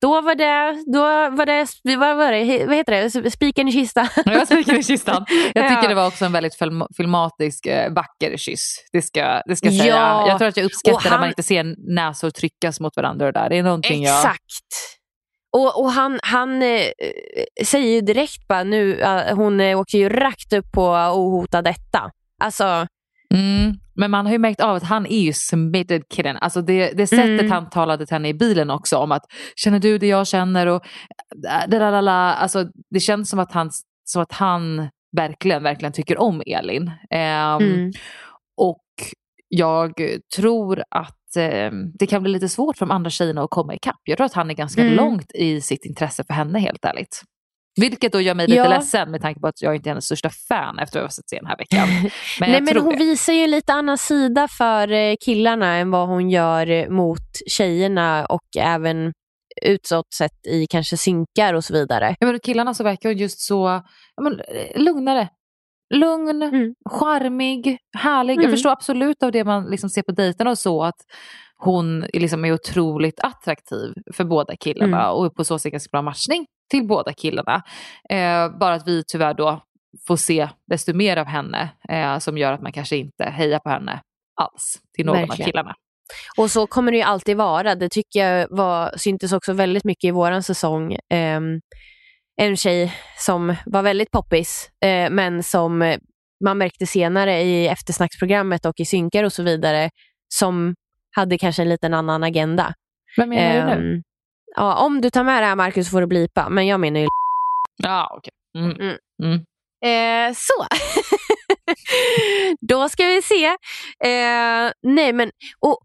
Då 0.00 0.20
var 0.20 0.34
det, 0.34 0.84
då 0.92 1.00
var 1.36 1.46
det, 1.46 1.66
vad, 1.96 2.16
var 2.16 2.32
det, 2.32 2.66
vad 2.66 2.76
heter 2.76 3.22
det, 3.22 3.30
spiken 3.30 3.68
i 3.68 3.72
kistan. 3.72 4.08
Jag 4.24 4.38
var 4.38 4.44
spiken 4.46 4.76
i 4.76 4.82
kistan. 4.82 5.24
Jag 5.54 5.68
tycker 5.68 5.82
Ja. 5.82 5.88
det 5.88 5.94
var 5.94 6.06
också 6.06 6.24
en 6.24 6.32
väldigt 6.32 6.54
film, 6.54 6.82
filmatisk 6.96 7.66
eh, 7.66 7.92
vacker 7.92 8.36
kyss. 8.36 8.76
Det 8.92 9.02
ska, 9.02 9.42
det 9.46 9.56
ska 9.56 9.66
jag 9.66 9.74
säga. 9.74 9.96
Ja, 9.96 10.28
Jag 10.28 10.38
tror 10.38 10.48
att 10.48 10.56
jag 10.56 10.64
uppskattar 10.66 10.96
och 10.98 11.04
när 11.04 11.10
han- 11.10 11.20
man 11.20 11.28
inte 11.28 11.42
ser 11.42 11.94
näsor 11.94 12.30
tryckas 12.30 12.80
mot 12.80 12.96
varandra. 12.96 13.26
och 13.26 13.32
där. 13.32 13.48
det 13.48 13.56
är 13.56 13.62
någonting 13.62 14.02
jag... 14.02 14.16
Exakt. 14.16 14.42
Och, 15.56 15.80
och 15.80 15.92
han, 15.92 16.20
han 16.22 16.62
eh, 16.62 16.86
säger 17.64 17.94
ju 17.94 18.00
direkt 18.00 18.48
bara 18.48 18.64
nu, 18.64 19.00
eh, 19.00 19.34
hon 19.36 19.60
åker 19.60 19.98
ju 19.98 20.08
rakt 20.08 20.52
upp 20.52 20.72
på 20.72 20.88
ohotad 21.14 21.66
etta. 21.66 22.10
Alltså, 22.42 22.86
Mm. 23.34 23.74
Men 23.94 24.10
man 24.10 24.26
har 24.26 24.32
ju 24.32 24.38
märkt 24.38 24.60
av 24.60 24.76
att 24.76 24.82
han 24.82 25.06
är 25.06 25.20
ju 25.20 25.32
submitted 25.32 26.08
kidden. 26.08 26.36
Alltså 26.36 26.62
det, 26.62 26.92
det 26.92 27.06
sättet 27.06 27.40
Mm. 27.40 27.50
han 27.50 27.70
talade 27.70 28.06
till 28.06 28.14
henne 28.14 28.28
i 28.28 28.34
bilen 28.34 28.70
också 28.70 28.96
om 28.96 29.12
att 29.12 29.22
känner 29.56 29.78
du 29.78 29.98
det 29.98 30.06
jag 30.06 30.26
känner 30.26 30.66
och 30.66 30.86
äh, 31.72 32.42
alltså, 32.42 32.66
det 32.90 33.00
känns 33.00 33.30
som 33.30 33.38
att 33.38 33.52
han, 33.52 33.70
som 34.04 34.22
att 34.22 34.32
han 34.32 34.88
verkligen, 35.16 35.62
verkligen 35.62 35.92
tycker 35.92 36.18
om 36.20 36.42
Elin. 36.46 36.90
Ehm, 37.10 37.62
mm. 37.62 37.92
Och 38.56 38.84
jag 39.48 39.92
tror 40.36 40.82
att 40.90 41.36
eh, 41.36 41.70
det 41.98 42.06
kan 42.06 42.22
bli 42.22 42.32
lite 42.32 42.48
svårt 42.48 42.78
för 42.78 42.86
de 42.86 42.90
andra 42.90 43.10
tjejerna 43.10 43.42
att 43.42 43.50
komma 43.50 43.74
ikapp. 43.74 44.00
Jag 44.04 44.16
tror 44.16 44.24
att 44.24 44.32
han 44.32 44.50
är 44.50 44.54
ganska 44.54 44.82
Mm. 44.82 44.94
långt 44.94 45.32
i 45.34 45.60
sitt 45.60 45.84
intresse 45.84 46.24
för 46.24 46.34
henne 46.34 46.58
helt 46.58 46.84
ärligt. 46.84 47.22
Vilket 47.80 48.12
då 48.12 48.20
gör 48.20 48.34
mig 48.34 48.46
lite 48.46 48.56
Ja. 48.58 48.68
ledsen 48.68 49.10
med 49.10 49.22
tanke 49.22 49.40
på 49.40 49.46
att 49.46 49.62
jag 49.62 49.74
inte 49.76 49.88
är 49.88 49.90
hennes 49.90 50.04
största 50.04 50.30
fan 50.48 50.78
efter 50.78 50.98
att 51.00 51.04
ha 51.04 51.10
sett 51.10 51.28
se 51.28 51.36
den 51.36 51.46
här 51.46 51.56
veckan. 51.56 51.88
Men 52.40 52.50
Nej, 52.50 52.52
jag 52.52 52.62
men 52.62 52.76
hon 52.82 52.92
det. 52.92 52.98
visar 52.98 53.32
ju 53.32 53.44
en 53.44 53.50
lite 53.50 53.72
annan 53.72 53.98
sida 53.98 54.48
för 54.48 54.92
eh, 54.92 55.14
killarna 55.20 55.74
än 55.76 55.90
vad 55.90 56.08
hon 56.08 56.30
gör 56.30 56.70
eh, 56.70 56.88
mot 56.88 57.20
tjejerna 57.46 58.26
och 58.26 58.56
även 58.58 59.12
utåt 59.62 60.12
sett 60.14 60.46
i 60.46 60.66
kanske 60.66 60.96
synkar 60.96 61.54
och 61.54 61.64
så 61.64 61.72
vidare. 61.74 62.16
Ja, 62.20 62.26
men 62.26 62.40
killarna 62.40 62.74
så 62.74 62.84
verkar 62.84 63.08
hon 63.08 63.18
just 63.18 63.40
så 63.40 63.82
ja, 64.16 64.22
men, 64.22 64.40
eh, 64.40 64.80
lugnare. 64.82 65.28
Lugn, 65.94 66.42
Mm. 66.42 66.74
charmig, 66.90 67.78
härlig. 67.98 68.34
Jag 68.34 68.38
Mm. 68.44 68.50
förstår 68.52 68.70
absolut 68.70 69.22
av 69.22 69.32
det 69.32 69.44
man 69.44 69.64
liksom 69.70 69.90
ser 69.90 70.02
på 70.02 70.12
dejterna 70.12 70.50
och 70.50 70.58
så 70.58 70.82
att 70.84 70.94
hon 71.56 72.02
är 72.12 72.20
liksom 72.20 72.44
är 72.44 72.52
otroligt 72.52 73.20
attraktiv 73.20 73.92
för 74.14 74.24
båda 74.24 74.56
killarna 74.56 75.02
Mm. 75.02 75.10
och 75.14 75.34
på 75.34 75.44
så 75.44 75.58
sätt 75.58 75.72
ganska 75.72 75.88
bra 75.92 76.02
matchning 76.02 76.46
till 76.72 76.86
båda 76.86 77.12
killarna. 77.12 77.62
Eh, 78.10 78.58
bara 78.58 78.74
att 78.74 78.88
vi 78.88 79.04
tyvärr 79.06 79.34
då 79.34 79.62
får 80.06 80.16
se 80.16 80.48
desto 80.66 80.94
mer 80.94 81.16
av 81.16 81.26
henne 81.26 81.68
eh, 81.88 82.18
som 82.18 82.38
gör 82.38 82.52
att 82.52 82.62
man 82.62 82.72
kanske 82.72 82.96
inte 82.96 83.24
hejar 83.24 83.58
på 83.58 83.68
henne 83.70 84.00
alls 84.40 84.80
till 84.96 85.06
någon 85.06 85.16
av 85.16 85.28
Verkligen. 85.28 85.50
killarna. 85.50 85.74
Och 86.36 86.50
så 86.50 86.66
kommer 86.66 86.92
det 86.92 86.98
ju 86.98 87.04
alltid 87.04 87.36
vara. 87.36 87.74
Det 87.74 87.88
tycker 87.88 88.26
jag 88.26 88.48
var, 88.50 88.94
syntes 88.96 89.32
också 89.32 89.52
väldigt 89.52 89.84
mycket 89.84 90.08
i 90.08 90.10
våran 90.10 90.42
säsong. 90.42 90.96
Ehm, 91.10 91.60
en 92.36 92.56
tjej 92.56 92.92
som 93.18 93.56
var 93.66 93.82
väldigt 93.82 94.10
poppis, 94.10 94.70
eh, 94.84 95.10
men 95.10 95.42
som 95.42 95.82
eh, 95.82 95.98
man 96.44 96.58
märkte 96.58 96.86
senare 96.86 97.42
i 97.42 97.68
eftersnacksprogrammet 97.68 98.66
och 98.66 98.80
i 98.80 98.84
synkar 98.84 99.24
och 99.24 99.32
så 99.32 99.42
vidare, 99.42 99.90
som 100.28 100.74
hade 101.16 101.38
kanske 101.38 101.62
en 101.62 101.68
liten 101.68 101.94
annan 101.94 102.22
agenda. 102.22 102.74
Vem 103.16 103.28
menar 103.28 103.76
du 103.76 103.82
nu? 103.82 104.02
Ja, 104.56 104.74
om 104.84 105.00
du 105.00 105.10
tar 105.10 105.24
med 105.24 105.42
det 105.42 105.46
här 105.46 105.56
Marcus 105.56 105.90
får 105.90 106.00
du 106.00 106.06
blipa, 106.06 106.48
men 106.48 106.66
jag 106.66 106.80
menar 106.80 107.00
ju 107.00 107.06
Ja, 107.82 108.16
okej. 108.18 108.32
Mm. 108.58 108.76
Mm. 108.80 108.96
Mm. 109.22 109.38
Eh, 109.84 110.34
så. 110.36 110.66
Då 112.60 112.88
ska 112.88 113.06
vi 113.06 113.22
se. 113.22 113.44
Eh, 114.04 114.72
nej 114.82 115.12
men, 115.12 115.30
och 115.60 115.78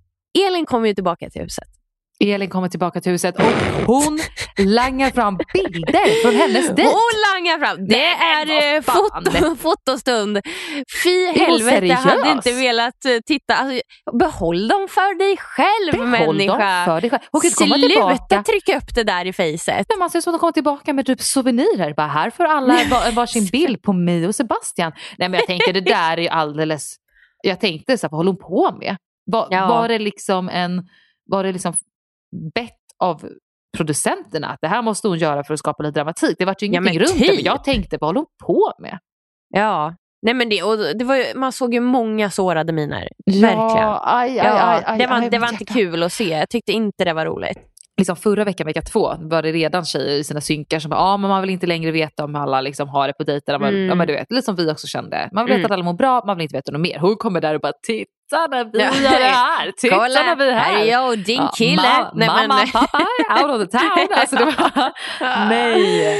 Elin 0.47 0.65
kommer 0.65 0.87
ju 0.87 0.93
tillbaka 0.93 1.29
till 1.29 1.41
huset. 1.41 1.67
Elin 2.19 2.49
kommer 2.49 2.67
tillbaka 2.69 3.01
till 3.01 3.11
huset 3.11 3.35
och 3.39 3.43
hon 3.85 4.19
langar 4.57 5.09
fram 5.11 5.37
bilder 5.53 6.21
från 6.21 6.35
hennes 6.35 6.67
dejt. 6.67 6.83
Hon 6.83 7.11
langar 7.33 7.59
fram. 7.59 7.87
Det 7.87 7.97
Nej, 7.97 8.45
är 8.49 8.75
eh, 8.75 8.81
foto, 8.81 9.55
fotostund. 9.61 10.39
Fy 11.03 11.25
helvete, 11.39 11.85
jag 11.85 11.95
hade 11.95 12.31
inte 12.31 12.51
velat 12.51 13.05
eh, 13.05 13.11
titta. 13.25 13.55
Alltså, 13.55 13.81
behåll 14.19 14.67
dem 14.67 14.87
för 14.89 15.17
dig 15.17 15.37
själv 15.37 15.91
Behåll 16.09 16.37
dem 16.37 16.47
människa. 16.47 16.85
för 16.85 17.01
dig 17.01 17.09
själg. 17.09 17.23
Hon 17.31 17.41
kan 17.41 17.51
Sluta 17.51 17.87
tillbaka. 17.87 18.43
trycka 18.43 18.77
upp 18.77 18.95
det 18.95 19.03
där 19.03 19.25
i 19.25 19.33
fejset. 19.33 19.85
Men 19.89 19.99
man 19.99 20.09
ser 20.09 20.21
som 20.21 20.31
att 20.33 20.35
de 20.35 20.39
kommer 20.39 20.53
tillbaka 20.53 20.93
med 20.93 21.05
typ 21.05 21.21
souvenirer. 21.21 21.93
Bara 21.93 22.07
här 22.07 22.29
får 22.29 22.45
alla 22.45 22.73
var, 22.91 23.11
varsin 23.11 23.45
bild 23.51 23.81
på 23.81 23.93
mig 23.93 24.27
och 24.27 24.35
Sebastian. 24.35 24.91
Nej 25.17 25.29
men 25.29 25.39
jag 25.39 25.47
tänker 25.47 25.73
det 25.73 25.81
där 25.81 26.17
är 26.17 26.21
ju 26.21 26.27
alldeles 26.27 26.95
jag 27.43 27.59
tänkte 27.59 27.97
så 27.97 28.07
här, 28.07 28.11
vad 28.11 28.17
håller 28.19 28.31
hon 28.31 28.39
på 28.41 28.77
med? 28.79 28.97
Var, 29.31 29.47
Ja. 29.51 29.67
var 29.67 29.87
det 29.87 29.99
liksom 29.99 30.49
en, 30.49 30.87
var 31.25 31.43
det 31.43 31.51
liksom 31.51 31.73
bett 32.53 32.73
av 33.03 33.29
producenterna 33.77 34.47
att 34.47 34.59
det 34.61 34.67
här 34.67 34.81
måste 34.81 35.07
hon 35.07 35.17
göra 35.17 35.43
för 35.43 35.53
att 35.53 35.59
skapa 35.59 35.83
lite 35.83 35.99
dramatik? 35.99 36.35
Det 36.39 36.45
var 36.45 36.55
ju 36.59 36.67
Ja, 36.67 36.67
ingenting 36.67 36.93
men 36.99 37.07
runt 37.07 37.19
det, 37.19 37.27
men 37.27 37.35
typ. 37.37 37.45
jag 37.45 37.63
tänkte, 37.63 37.97
vad 38.01 38.07
håller 38.07 38.19
hon 38.19 38.27
på 38.47 38.73
med? 38.79 38.99
Ja. 39.49 39.95
Nej, 40.21 40.33
men 40.33 40.49
det, 40.49 40.63
och 40.63 40.77
det 40.97 41.05
var 41.05 41.15
ju, 41.15 41.23
man 41.35 41.51
såg 41.51 41.73
ju 41.73 41.79
många 41.79 42.29
sårade 42.29 42.73
miner. 42.73 43.09
Ja, 43.25 43.41
Verkligen. 43.41 43.89
aj, 44.01 44.29
aj, 44.29 44.35
Ja, 44.37 44.67
aj, 44.75 44.83
aj, 44.85 44.97
det 44.99 45.07
var, 45.07 45.29
det 45.29 45.39
var 45.39 45.51
inte 45.51 45.65
kul 45.65 46.03
att 46.03 46.13
se. 46.13 46.23
Jag 46.29 46.49
tyckte 46.49 46.71
inte 46.71 47.05
det 47.05 47.13
var 47.13 47.25
roligt. 47.25 47.57
Liksom 47.97 48.15
förra 48.15 48.43
veckan, 48.43 48.67
vecka 48.67 48.81
två, 48.81 49.15
var 49.19 49.41
det 49.41 49.51
redan 49.51 49.85
tjejer 49.85 50.17
i 50.19 50.23
sina 50.23 50.41
synkar 50.41 50.79
som 50.79 50.89
bara, 50.89 50.99
ah, 50.99 51.17
men 51.17 51.29
man 51.29 51.41
vill 51.41 51.49
inte 51.49 51.67
längre 51.67 51.91
veta 51.91 52.23
om 52.23 52.35
alla 52.35 52.61
liksom 52.61 52.89
har 52.89 53.07
det 53.07 53.13
på 53.13 53.23
dejterna. 53.23 53.67
Mm. 53.67 53.85
ja, 53.87 53.95
men 53.95 54.07
du 54.07 54.13
vet, 54.13 54.31
lite 54.31 54.45
som 54.45 54.55
vi 54.55 54.71
också 54.71 54.87
kände. 54.87 55.29
Man 55.33 55.45
vill 55.45 55.53
veta 55.53 55.59
Mm. 55.59 55.65
att 55.65 55.71
alla 55.71 55.83
mår 55.83 55.93
bra, 55.93 56.23
man 56.25 56.37
vill 56.37 56.43
inte 56.43 56.55
veta 56.57 56.71
något 56.71 56.81
mer. 56.81 56.99
Hon 56.99 57.15
kommer 57.15 57.41
där 57.41 57.55
och 57.55 57.61
bara, 57.61 57.73
titta 57.87 58.47
när 58.49 58.65
vi 58.65 58.79
Ja. 58.79 58.85
gör 59.11 59.19
det 59.19 59.25
här, 59.25 59.71
titta 59.77 59.95
Kolla, 59.95 60.21
när 60.23 60.35
vi 60.35 60.47
är 60.49 60.53
här. 60.53 60.73
här 60.73 60.81
är 60.81 60.85
jag 60.91 61.09
och 61.09 61.17
din 61.17 61.35
Ja, 61.41 61.51
kille. 61.57 61.81
ma- 61.81 62.11
Nej, 62.13 62.27
mamma, 62.27 62.55
men- 62.57 62.67
pappa, 62.67 62.97
out 63.43 63.61
of 63.61 63.69
the 63.71 63.77
town. 63.77 64.07
Alltså, 64.11 64.35
det 64.35 64.45
var, 64.45 64.91
nej, 65.49 66.17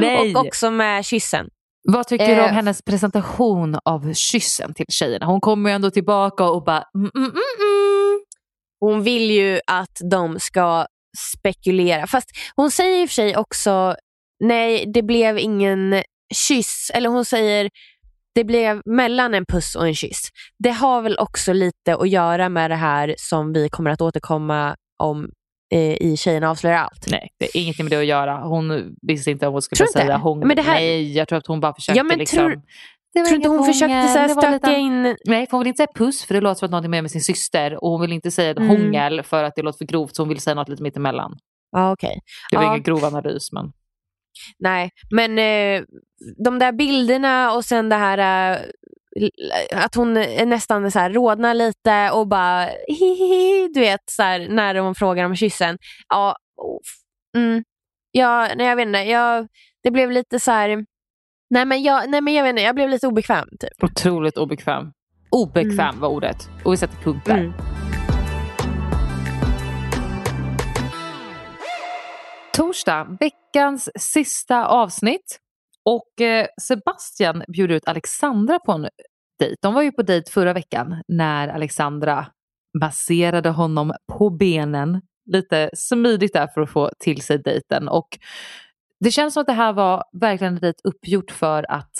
nej. 0.00 0.34
Och 0.36 0.46
också 0.46 0.70
med 0.70 1.04
kyssen. 1.04 1.46
Vad 1.92 2.06
tycker 2.06 2.26
du 2.26 2.32
om 2.42 2.48
Eh, 2.48 2.52
hennes 2.52 2.82
presentation 2.82 3.76
av 3.84 4.12
kyssen 4.14 4.74
till 4.74 4.86
tjejerna? 4.88 5.26
Hon 5.26 5.40
kommer 5.40 5.70
ju 5.70 5.74
ändå 5.74 5.90
tillbaka 5.90 6.44
och 6.44 6.64
bara, 6.64 6.84
mm, 6.94 7.10
mm, 7.16 7.24
mm, 7.30 7.30
mm. 7.60 8.20
Hon 8.80 9.02
vill 9.02 9.30
ju 9.30 9.60
att 9.66 9.98
de 10.10 10.38
ska 10.40 10.86
spekulera. 11.18 12.06
Fast 12.06 12.30
hon 12.56 12.70
säger 12.70 13.02
i 13.02 13.04
och 13.04 13.08
för 13.08 13.14
sig 13.14 13.36
också, 13.36 13.96
nej 14.44 14.84
det 14.94 15.02
blev 15.02 15.38
ingen 15.38 16.02
kyss. 16.34 16.90
Eller 16.94 17.08
hon 17.08 17.24
säger, 17.24 17.70
det 18.34 18.44
blev 18.44 18.82
mellan 18.84 19.34
en 19.34 19.44
puss 19.46 19.74
och 19.76 19.86
en 19.86 19.94
kyss. 19.94 20.28
Det 20.58 20.70
har 20.70 21.02
väl 21.02 21.18
också 21.18 21.52
lite 21.52 21.94
att 21.96 22.08
göra 22.08 22.48
med 22.48 22.70
det 22.70 22.74
här 22.76 23.14
som 23.18 23.52
vi 23.52 23.68
kommer 23.68 23.90
att 23.90 24.00
återkomma 24.00 24.76
om 25.02 25.30
eh, 25.74 25.80
i 26.02 26.16
Tjejerna 26.16 26.50
avslöjar 26.50 26.78
allt. 26.78 27.06
Nej, 27.10 27.28
det 27.38 27.44
är 27.44 27.60
ingenting 27.62 27.84
med 27.84 27.92
det 27.92 27.98
att 27.98 28.06
göra. 28.06 28.36
Hon 28.40 28.94
visste 29.02 29.30
inte 29.30 29.46
om 29.46 29.52
hon 29.52 29.62
skulle 29.62 29.86
säga 29.88 30.16
hon. 30.16 30.38
Men 30.38 30.56
det 30.56 30.62
här- 30.62 30.74
Nej, 30.74 31.16
jag 31.16 31.28
tror 31.28 31.38
att 31.38 31.46
hon 31.46 31.60
bara 31.60 31.74
försökte 31.74 31.98
Ja, 31.98 32.02
men 32.04 32.18
liksom. 32.18 32.38
tror- 32.38 32.62
Det 33.14 33.24
Tror 33.24 33.36
inte 33.36 33.48
hon 33.48 33.64
försökte 33.64 34.08
så 34.08 34.18
här 34.18 34.28
stöka 34.28 34.50
lite- 34.50 34.72
in... 34.72 35.16
Nej, 35.24 35.46
för 35.46 35.50
hon 35.50 35.58
vill 35.60 35.68
inte 35.68 35.76
säga 35.76 35.92
puss 35.94 36.24
för 36.24 36.34
det 36.34 36.40
låter 36.40 36.58
som 36.58 36.66
att 36.66 36.70
någonting 36.70 36.90
mer 36.90 37.02
med 37.02 37.10
sin 37.10 37.20
syster 37.20 37.84
och 37.84 37.90
hon 37.90 38.00
vill 38.00 38.12
inte 38.12 38.30
säga 38.30 38.50
Mm. 38.50 38.68
hångel 38.68 39.22
för 39.22 39.44
att 39.44 39.54
det 39.56 39.62
låter 39.62 39.78
för 39.78 39.84
grovt 39.84 40.16
så 40.16 40.22
hon 40.22 40.28
vill 40.28 40.40
säga 40.40 40.54
något 40.54 40.68
lite 40.68 40.82
mittemellan. 40.82 41.38
Ja, 41.72 41.92
okej. 41.92 42.20
Det 42.50 42.56
var 42.56 42.64
Ja. 42.64 42.70
ingen 42.70 42.82
grov 42.82 43.04
analys 43.04 43.52
men. 43.52 43.72
Nej, 44.58 44.90
men 45.10 45.38
eh, 45.38 45.82
de 46.44 46.58
där 46.58 46.72
bilderna 46.72 47.52
och 47.52 47.64
sen 47.64 47.88
det 47.88 47.96
här 47.96 48.18
eh, 48.58 49.84
att 49.84 49.94
hon 49.94 50.16
är 50.16 50.46
nästan 50.46 50.90
så 50.90 50.98
här 50.98 51.10
rodnar 51.10 51.54
lite 51.54 52.10
och 52.10 52.28
bara 52.28 52.68
hihihi, 52.88 53.68
du 53.74 53.80
vet 53.80 54.00
så 54.10 54.22
här, 54.22 54.48
när 54.48 54.74
hon 54.74 54.94
frågar 54.94 55.24
om 55.24 55.36
kyssen. 55.36 55.78
Ja, 56.08 56.36
oh, 56.56 56.78
mm, 57.36 57.64
ja 58.10 58.48
nej, 58.56 58.66
jag 58.66 58.76
vet 58.76 58.86
inte. 58.86 58.98
Jag, 58.98 59.48
det 59.82 59.90
blev 59.90 60.10
lite 60.10 60.40
så 60.40 60.50
här, 60.50 60.84
nej 61.50 61.64
men, 61.64 61.82
jag, 61.82 62.10
nej 62.10 62.20
men 62.20 62.34
jag 62.34 62.42
vet 62.42 62.50
inte, 62.50 62.62
jag 62.62 62.74
blev 62.74 62.88
lite 62.88 63.06
obekväm 63.06 63.48
typ. 63.60 63.84
Otroligt 63.84 64.38
obekväm. 64.38 64.92
Obekväm 65.30 66.00
var 66.00 66.08
ordet. 66.08 66.36
Och 66.64 66.72
vi 66.72 66.76
sätter 66.76 66.96
punkt 66.96 67.26
där. 67.26 67.38
Mm. 67.38 67.52
Torsdag, 72.52 73.16
veckans 73.20 73.90
sista 73.98 74.66
avsnitt. 74.66 75.38
Och 75.84 76.20
eh, 76.20 76.46
Sebastian 76.62 77.42
bjuder 77.48 77.74
ut 77.74 77.88
Alexandra 77.88 78.58
på 78.58 78.72
en 78.72 78.88
dejt. 79.38 79.56
De 79.62 79.74
var 79.74 79.82
ju 79.82 79.92
på 79.92 80.02
dejt 80.02 80.30
förra 80.32 80.52
veckan 80.52 81.02
när 81.08 81.48
Alexandra 81.48 82.26
masserade 82.80 83.48
honom 83.50 83.92
på 84.12 84.30
benen. 84.30 85.00
Lite 85.30 85.70
smidigt 85.74 86.32
där 86.32 86.46
för 86.46 86.60
att 86.60 86.70
få 86.70 86.90
till 86.98 87.22
sig 87.22 87.38
dejten. 87.38 87.88
Och 87.88 88.18
det 89.00 89.10
känns 89.10 89.34
som 89.34 89.40
att 89.40 89.46
det 89.46 89.52
här 89.52 89.72
var 89.72 90.04
verkligen 90.20 90.54
lite 90.54 90.80
uppgjort 90.84 91.30
för 91.30 91.70
att 91.70 91.92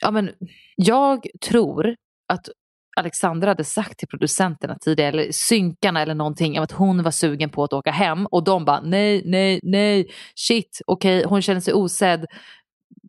ja, 0.00 0.10
men, 0.10 0.30
jag 0.76 1.26
tror 1.40 1.94
att 2.28 2.48
Alexandra 2.96 3.48
hade 3.48 3.64
sagt 3.64 3.98
till 3.98 4.08
producenterna 4.08 4.76
tidigare, 4.80 5.08
eller 5.08 5.32
synkarna 5.32 6.02
eller 6.02 6.14
någonting, 6.14 6.58
att 6.58 6.72
hon 6.72 7.02
var 7.02 7.10
sugen 7.10 7.50
på 7.50 7.64
att 7.64 7.72
åka 7.72 7.90
hem 7.90 8.26
och 8.26 8.44
de 8.44 8.64
bara 8.64 8.80
nej, 8.80 9.22
nej, 9.24 9.60
nej, 9.62 10.10
shit, 10.34 10.80
okej, 10.86 11.24
hon 11.24 11.42
känner 11.42 11.60
sig 11.60 11.74
osedd. 11.74 12.26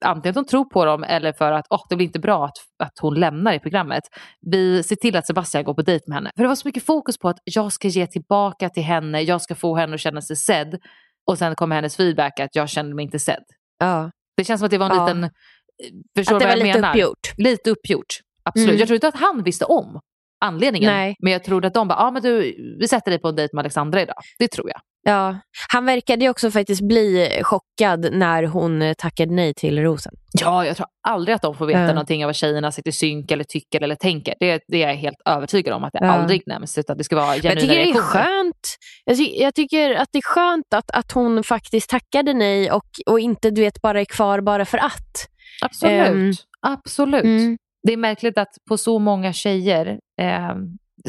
Antingen 0.05 0.29
att 0.29 0.45
de 0.45 0.49
tror 0.49 0.65
på 0.65 0.85
dem 0.85 1.03
eller 1.03 1.33
för 1.33 1.51
att 1.51 1.65
oh, 1.69 1.85
det 1.89 1.95
blir 1.95 2.05
inte 2.05 2.19
bra 2.19 2.45
att, 2.45 2.57
att 2.83 2.99
hon 3.01 3.19
lämnar 3.19 3.53
i 3.53 3.59
programmet. 3.59 4.03
Vi 4.41 4.83
ser 4.83 4.95
till 4.95 5.15
att 5.15 5.27
Sebastian 5.27 5.63
går 5.63 5.73
på 5.73 5.81
dejt 5.81 6.03
med 6.07 6.15
henne. 6.15 6.31
För 6.35 6.43
det 6.43 6.47
var 6.47 6.55
så 6.55 6.67
mycket 6.67 6.85
fokus 6.85 7.17
på 7.17 7.29
att 7.29 7.39
jag 7.43 7.71
ska 7.71 7.87
ge 7.87 8.07
tillbaka 8.07 8.69
till 8.69 8.83
henne, 8.83 9.21
jag 9.21 9.41
ska 9.41 9.55
få 9.55 9.75
henne 9.75 9.93
att 9.93 9.99
känna 9.99 10.21
sig 10.21 10.35
sedd. 10.35 10.79
Och 11.31 11.37
sen 11.37 11.55
kommer 11.55 11.75
hennes 11.75 11.97
feedback 11.97 12.39
att 12.39 12.55
jag 12.55 12.69
känner 12.69 12.95
mig 12.95 13.05
inte 13.05 13.19
sedd. 13.19 13.43
Ja. 13.79 14.11
Det 14.37 14.43
känns 14.43 14.59
som 14.59 14.65
att 14.65 14.71
det 14.71 14.77
var 14.77 14.89
en 14.89 14.95
Ja. 14.95 15.05
liten... 15.07 15.29
Förstår 16.17 16.35
Att 16.35 16.39
det 16.39 16.45
var 16.45 16.51
jag 16.51 16.65
lite 16.65 16.79
menar? 16.79 16.89
uppgjort. 16.89 17.33
Lite 17.37 17.69
uppgjort. 17.69 18.05
Absolut. 18.43 18.69
Mm. 18.69 18.79
Jag 18.79 18.87
tror 18.87 18.95
inte 18.95 19.07
att 19.07 19.15
han 19.15 19.43
visste 19.43 19.65
om 19.65 19.99
anledningen. 20.45 20.93
Nej. 20.93 21.15
Men 21.19 21.33
jag 21.33 21.43
tror 21.43 21.65
att 21.65 21.73
de 21.73 21.87
bara, 21.87 21.99
ja 21.99 22.05
ah, 22.07 22.11
men 22.11 22.21
du, 22.21 22.55
vi 22.79 22.87
sätter 22.87 23.11
dig 23.11 23.19
på 23.21 23.27
en 23.27 23.35
dejt 23.35 23.55
med 23.55 23.61
Alexandra 23.61 24.01
idag. 24.01 24.15
Det 24.39 24.47
tror 24.47 24.69
jag. 24.69 24.81
Ja. 25.05 25.37
Han 25.71 25.85
verkade 25.85 26.25
ju 26.25 26.29
också 26.29 26.51
faktiskt 26.51 26.81
bli 26.81 27.39
chockad 27.43 28.13
när 28.13 28.43
hon 28.43 28.81
eh, 28.81 28.93
tackade 28.93 29.33
nej 29.33 29.53
till 29.53 29.79
rosen. 29.83 30.13
Ja, 30.31 30.65
jag 30.65 30.77
tror 30.77 30.87
aldrig 31.07 31.35
att 31.35 31.41
de 31.41 31.55
får 31.55 31.65
veta 31.65 31.79
Ja. 31.79 31.87
någonting 31.87 32.23
av 32.25 32.27
vad 32.27 32.35
tjejerna 32.35 32.71
sitter 32.71 32.89
i 32.89 32.93
synk 32.93 33.31
eller 33.31 33.43
tycker 33.43 33.81
eller 33.83 33.95
tänker. 33.95 34.35
Det, 34.39 34.63
det 34.67 34.83
är 34.83 34.87
jag 34.87 34.95
helt 34.95 35.17
övertygad 35.25 35.73
om 35.73 35.83
att 35.83 35.93
det 35.93 35.99
Ja. 36.01 36.11
aldrig 36.11 36.43
nämns 36.47 36.77
utan 36.77 36.97
det 36.97 37.03
ska 37.03 37.15
vara 37.15 37.25
genuina 37.35 37.49
jag 37.49 37.59
tycker 37.61 37.75
det 37.75 37.89
är 37.89 38.01
skönt. 38.01 38.77
Jag, 39.05 39.17
ty- 39.17 39.35
jag 39.41 39.55
tycker 39.55 39.95
att 39.95 40.09
det 40.11 40.17
är 40.17 40.21
skönt 40.21 40.73
att, 40.73 40.91
att 40.91 41.11
hon 41.11 41.43
faktiskt 41.43 41.89
tackade 41.89 42.33
nej 42.33 42.71
och, 42.71 42.85
och 43.05 43.19
inte 43.19 43.51
du 43.51 43.61
vet 43.61 43.81
bara 43.81 44.01
är 44.01 44.05
kvar 44.05 44.41
bara 44.41 44.65
för 44.65 44.77
att. 44.77 45.27
Absolut. 45.61 46.07
Ehm, 46.07 46.31
Absolut. 46.61 47.23
mm. 47.23 47.57
Det 47.87 47.93
är 47.93 47.97
märkligt 47.97 48.37
att 48.37 48.49
på 48.69 48.77
så 48.77 48.99
många 48.99 49.33
tjejer, 49.33 49.99
eh, 50.21 50.55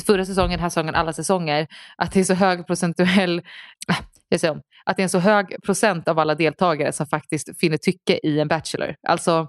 förra 0.06 0.24
säsongen, 0.24 0.50
den 0.50 0.60
här 0.60 0.68
säsongen, 0.68 0.94
alla 0.94 1.12
säsonger, 1.12 1.66
att 1.96 2.12
det 2.12 2.20
är 2.20 2.24
så 2.24 2.34
hög 2.34 2.66
procentuell, 2.66 3.42
jag 4.28 4.40
säger 4.40 4.54
om, 4.54 4.62
att 4.84 4.96
det 4.96 5.00
är 5.00 5.04
en 5.04 5.10
så 5.10 5.18
hög 5.18 5.56
procent 5.62 6.08
av 6.08 6.18
alla 6.18 6.34
deltagare 6.34 6.92
som 6.92 7.06
faktiskt 7.06 7.60
finner 7.60 7.76
tycke 7.76 8.20
i 8.22 8.40
en 8.40 8.48
Bachelor. 8.48 8.96
Alltså 9.08 9.48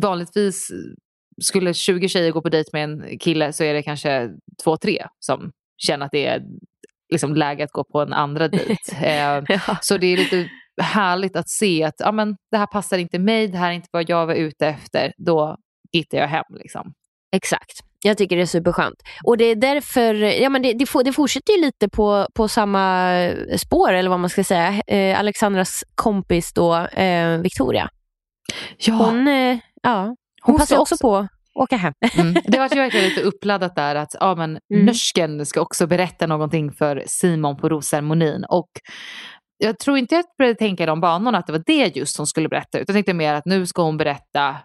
vanligtvis 0.00 0.72
skulle 1.42 1.74
20 1.74 2.08
tjejer 2.08 2.32
gå 2.32 2.42
på 2.42 2.48
dejt 2.48 2.70
med 2.72 2.84
en 2.84 3.18
kille 3.18 3.52
så 3.52 3.64
är 3.64 3.74
det 3.74 3.82
kanske 3.82 4.30
två, 4.64 4.76
tre 4.76 5.06
som 5.18 5.52
känner 5.78 6.06
att 6.06 6.12
det 6.12 6.26
är 6.26 6.42
liksom 7.12 7.34
läge 7.34 7.64
att 7.64 7.72
gå 7.72 7.84
på 7.84 8.00
en 8.00 8.12
andra 8.12 8.48
dejt. 8.48 8.92
Eh, 9.02 9.42
Ja. 9.48 9.78
så 9.82 9.98
det 9.98 10.06
är 10.06 10.16
lite 10.16 10.48
härligt 10.82 11.36
att 11.36 11.48
se 11.48 11.84
att 11.84 11.94
ja, 11.98 12.12
men, 12.12 12.36
det 12.50 12.56
här 12.56 12.66
passar 12.66 12.98
inte 12.98 13.18
mig, 13.18 13.48
det 13.48 13.58
här 13.58 13.68
är 13.68 13.74
inte 13.74 13.88
vad 13.92 14.10
jag 14.10 14.26
var 14.26 14.34
ute 14.34 14.66
efter. 14.66 15.12
Då 15.16 15.56
hittar 15.92 16.18
jag 16.18 16.28
hem. 16.28 16.44
Liksom. 16.50 16.94
Exakt. 17.36 17.80
Jag 18.04 18.18
tycker 18.18 18.36
det 18.36 18.42
är 18.42 18.46
superskönt. 18.46 19.02
Och 19.24 19.36
det 19.36 19.44
är 19.44 19.56
därför, 19.56 20.14
ja 20.14 20.48
men 20.48 20.62
det, 20.62 20.72
det, 20.72 20.86
det 21.04 21.12
fortsätter 21.12 21.52
ju 21.52 21.60
lite 21.60 21.88
på, 21.88 22.26
på 22.34 22.48
samma 22.48 23.12
spår 23.56 23.92
eller 23.92 24.10
vad 24.10 24.20
man 24.20 24.30
ska 24.30 24.44
säga. 24.44 24.82
Eh, 24.86 25.18
Alexandras 25.18 25.84
kompis 25.94 26.52
då, 26.52 26.76
eh, 26.76 27.38
Victoria. 27.38 27.88
Ja, 28.76 28.94
Hon, 28.94 29.28
eh, 29.28 29.58
ja, 29.82 30.02
hon, 30.02 30.16
hon 30.42 30.58
passar 30.58 30.78
också 30.78 30.96
på 31.00 31.16
att 31.16 31.28
åka 31.54 31.76
hem. 31.76 31.94
Mm. 32.18 32.34
Det 32.44 32.58
var 32.58 32.68
ju 32.68 32.80
verkligen 32.80 33.08
lite 33.08 33.22
uppladdat 33.22 33.76
där 33.76 33.94
att 33.94 34.14
ja, 34.20 34.34
men, 34.34 34.58
Mm. 34.74 34.86
Nörsken 34.86 35.46
ska 35.46 35.60
också 35.60 35.86
berätta 35.86 36.26
någonting 36.26 36.72
för 36.72 37.02
Simon 37.06 37.56
på 37.56 37.68
rosceremonin. 37.68 38.44
Och 38.44 38.70
jag 39.58 39.78
tror 39.78 39.98
inte 39.98 40.14
jag 40.14 40.24
började 40.38 40.58
tänka 40.58 40.82
i 40.82 40.86
de 40.86 41.00
banorna 41.00 41.38
att 41.38 41.46
det 41.46 41.52
var 41.52 41.62
det 41.66 41.96
just 41.96 42.16
hon 42.16 42.26
skulle 42.26 42.48
berätta. 42.48 42.78
Utan 42.78 42.84
jag 42.92 42.96
tänkte 42.96 43.14
mer 43.14 43.34
att 43.34 43.46
nu 43.46 43.66
ska 43.66 43.82
hon 43.82 43.96
berätta 43.96 44.56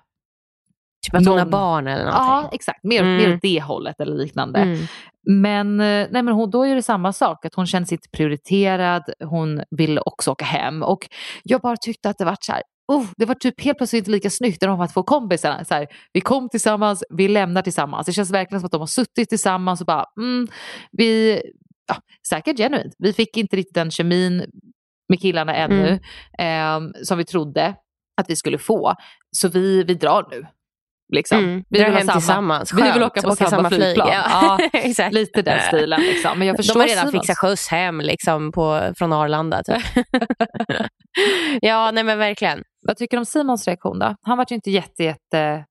Typ 1.06 1.16
att 1.16 1.26
hon 1.28 1.40
har 1.40 1.46
barn 1.46 1.88
eller 1.88 2.06
Ja, 2.06 2.26
någonting. 2.28 2.56
exakt. 2.56 2.84
Mer, 2.84 3.02
Mm. 3.04 3.18
mer 3.18 3.34
åt 3.36 3.42
det 3.42 3.62
hållet 3.62 4.00
eller 4.02 4.16
liknande. 4.16 4.60
Mm. 4.60 4.80
Men, 5.30 5.80
eh, 5.80 6.08
nej, 6.12 6.24
men 6.24 6.28
hon, 6.28 6.50
då 6.50 6.66
är 6.66 6.76
det 6.76 6.82
samma 6.82 7.14
sak, 7.14 7.46
att 7.46 7.56
hon 7.56 7.68
känner 7.68 7.86
sig 7.86 7.96
inte 7.96 8.10
prioriterad, 8.18 9.04
hon 9.20 9.62
vill 9.70 10.00
också 10.06 10.32
åka 10.32 10.46
hem. 10.46 10.84
Och 10.84 11.08
jag 11.44 11.62
bara 11.62 11.78
tyckte 11.78 12.10
att 12.10 12.18
det 12.18 12.26
var 12.26 12.38
så 12.40 12.52
här, 12.52 12.62
oh, 12.88 13.06
det 13.18 13.26
var 13.26 13.36
typ 13.36 13.62
helt 13.62 13.78
plötsligt 13.78 14.00
inte 14.00 14.12
lika 14.12 14.30
snyggt 14.30 14.62
när 14.62 14.68
de 14.68 14.78
var 14.80 14.88
två 14.88 15.04
kompisarna. 15.04 15.66
Så 15.66 15.74
här, 15.74 15.88
vi 16.14 16.22
kom 16.22 16.50
tillsammans, 16.50 17.04
vi 17.10 17.28
lämnar 17.28 17.62
tillsammans. 17.62 18.06
Det 18.06 18.14
känns 18.14 18.32
verkligen 18.32 18.60
som 18.62 18.66
att 18.66 18.72
de 18.72 18.80
har 18.82 18.88
suttit 18.88 19.30
tillsammans 19.30 19.80
och 19.82 19.88
bara, 19.88 20.06
mm, 20.20 20.48
vi, 20.92 21.42
ja, 21.88 21.96
säkert 22.30 22.58
genuint, 22.58 22.94
vi 22.98 23.14
fick 23.14 23.38
inte 23.38 23.56
riktigt 23.56 23.76
den 23.76 23.92
kemin 23.92 24.46
med 25.10 25.22
killarna 25.22 25.56
ännu 25.56 26.00
Mm. 26.40 26.86
eh, 26.86 26.92
som 27.04 27.18
vi 27.18 27.26
trodde 27.26 27.76
att 28.22 28.30
vi 28.30 28.36
skulle 28.36 28.58
få. 28.58 28.94
Så 29.32 29.48
vi, 29.48 29.84
vi 29.84 29.94
drar 29.94 30.28
nu. 30.32 30.46
Liksom. 31.14 31.40
Mm. 31.40 31.64
Vi 31.70 31.84
vill 31.84 31.94
hem 31.94 32.02
samma- 32.02 32.14
tillsammans. 32.14 32.74
Vi 32.74 32.82
vill 32.82 32.92
Skönt. 32.92 33.06
åka 33.06 33.22
på 33.22 33.36
samma, 33.36 33.70
flyg. 33.70 33.82
flygplan. 33.82 34.10
Ja. 34.12 34.58
Ja, 34.98 35.10
lite 35.12 35.42
den 35.42 35.60
stilen. 35.68 36.02
Liksom. 36.02 36.40
Men 36.40 36.48
jag 36.48 36.58
förstår 36.58 36.74
De 36.74 36.80
har 36.80 36.88
redan 36.88 37.12
fixat 37.12 37.38
skjuts 37.38 37.68
hem 37.68 38.02
liksom, 38.02 38.52
på, 38.52 38.94
från 38.98 39.14
Arlanda. 39.14 39.64
Typ. 39.64 39.84
ja, 41.62 41.92
nej 41.92 42.04
men 42.04 42.18
verkligen. 42.18 42.64
Vad 42.88 42.98
tycker 42.98 43.18
du 43.18 43.20
om 43.20 43.26
Simons 43.26 43.68
reaktion 43.68 44.00
då? 44.00 44.16
Han 44.22 44.38
var 44.38 44.46
ju 44.50 44.56
inte 44.56 44.72
jätte, 44.72 45.04
jätte 45.04 45.66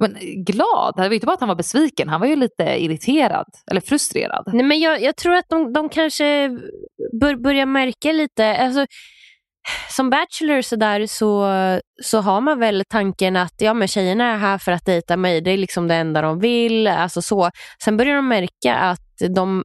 men, 0.00 0.16
glad. 0.44 0.94
Det 0.96 1.08
var 1.08 1.14
inte 1.14 1.26
bara 1.26 1.34
att 1.34 1.40
han 1.40 1.48
var 1.48 1.56
besviken, 1.56 2.08
han 2.08 2.20
var 2.20 2.26
ju 2.28 2.36
lite 2.36 2.62
irriterad 2.62 3.46
eller 3.70 3.80
frustrerad. 3.80 4.44
Nej, 4.46 4.64
men 4.64 4.80
jag, 4.80 5.02
jag 5.02 5.16
tror 5.16 5.34
att 5.34 5.48
de, 5.48 5.72
de 5.72 5.88
kanske 5.88 6.50
bör, 7.20 7.36
börjar 7.36 7.66
märka 7.66 8.12
lite, 8.12 8.56
alltså, 8.56 8.86
som 9.90 10.10
bachelor 10.10 10.62
så, 10.62 10.76
där, 10.76 11.06
så, 11.06 11.44
så 12.02 12.20
har 12.20 12.40
man 12.40 12.58
väl 12.58 12.84
tanken 12.88 13.36
att 13.36 13.54
ja, 13.58 13.74
men 13.74 13.88
tjejerna 13.88 14.32
är 14.32 14.36
här 14.36 14.58
för 14.58 14.72
att 14.72 14.86
dejta 14.86 15.16
mig, 15.16 15.40
det 15.40 15.50
är 15.50 15.56
liksom 15.56 15.88
det 15.88 15.94
enda 15.94 16.22
de 16.22 16.40
vill. 16.40 16.86
Alltså 16.86 17.22
så. 17.22 17.50
Sen 17.84 17.96
börjar 17.96 18.16
de 18.16 18.28
märka 18.28 18.74
att 18.74 19.34
de, 19.34 19.64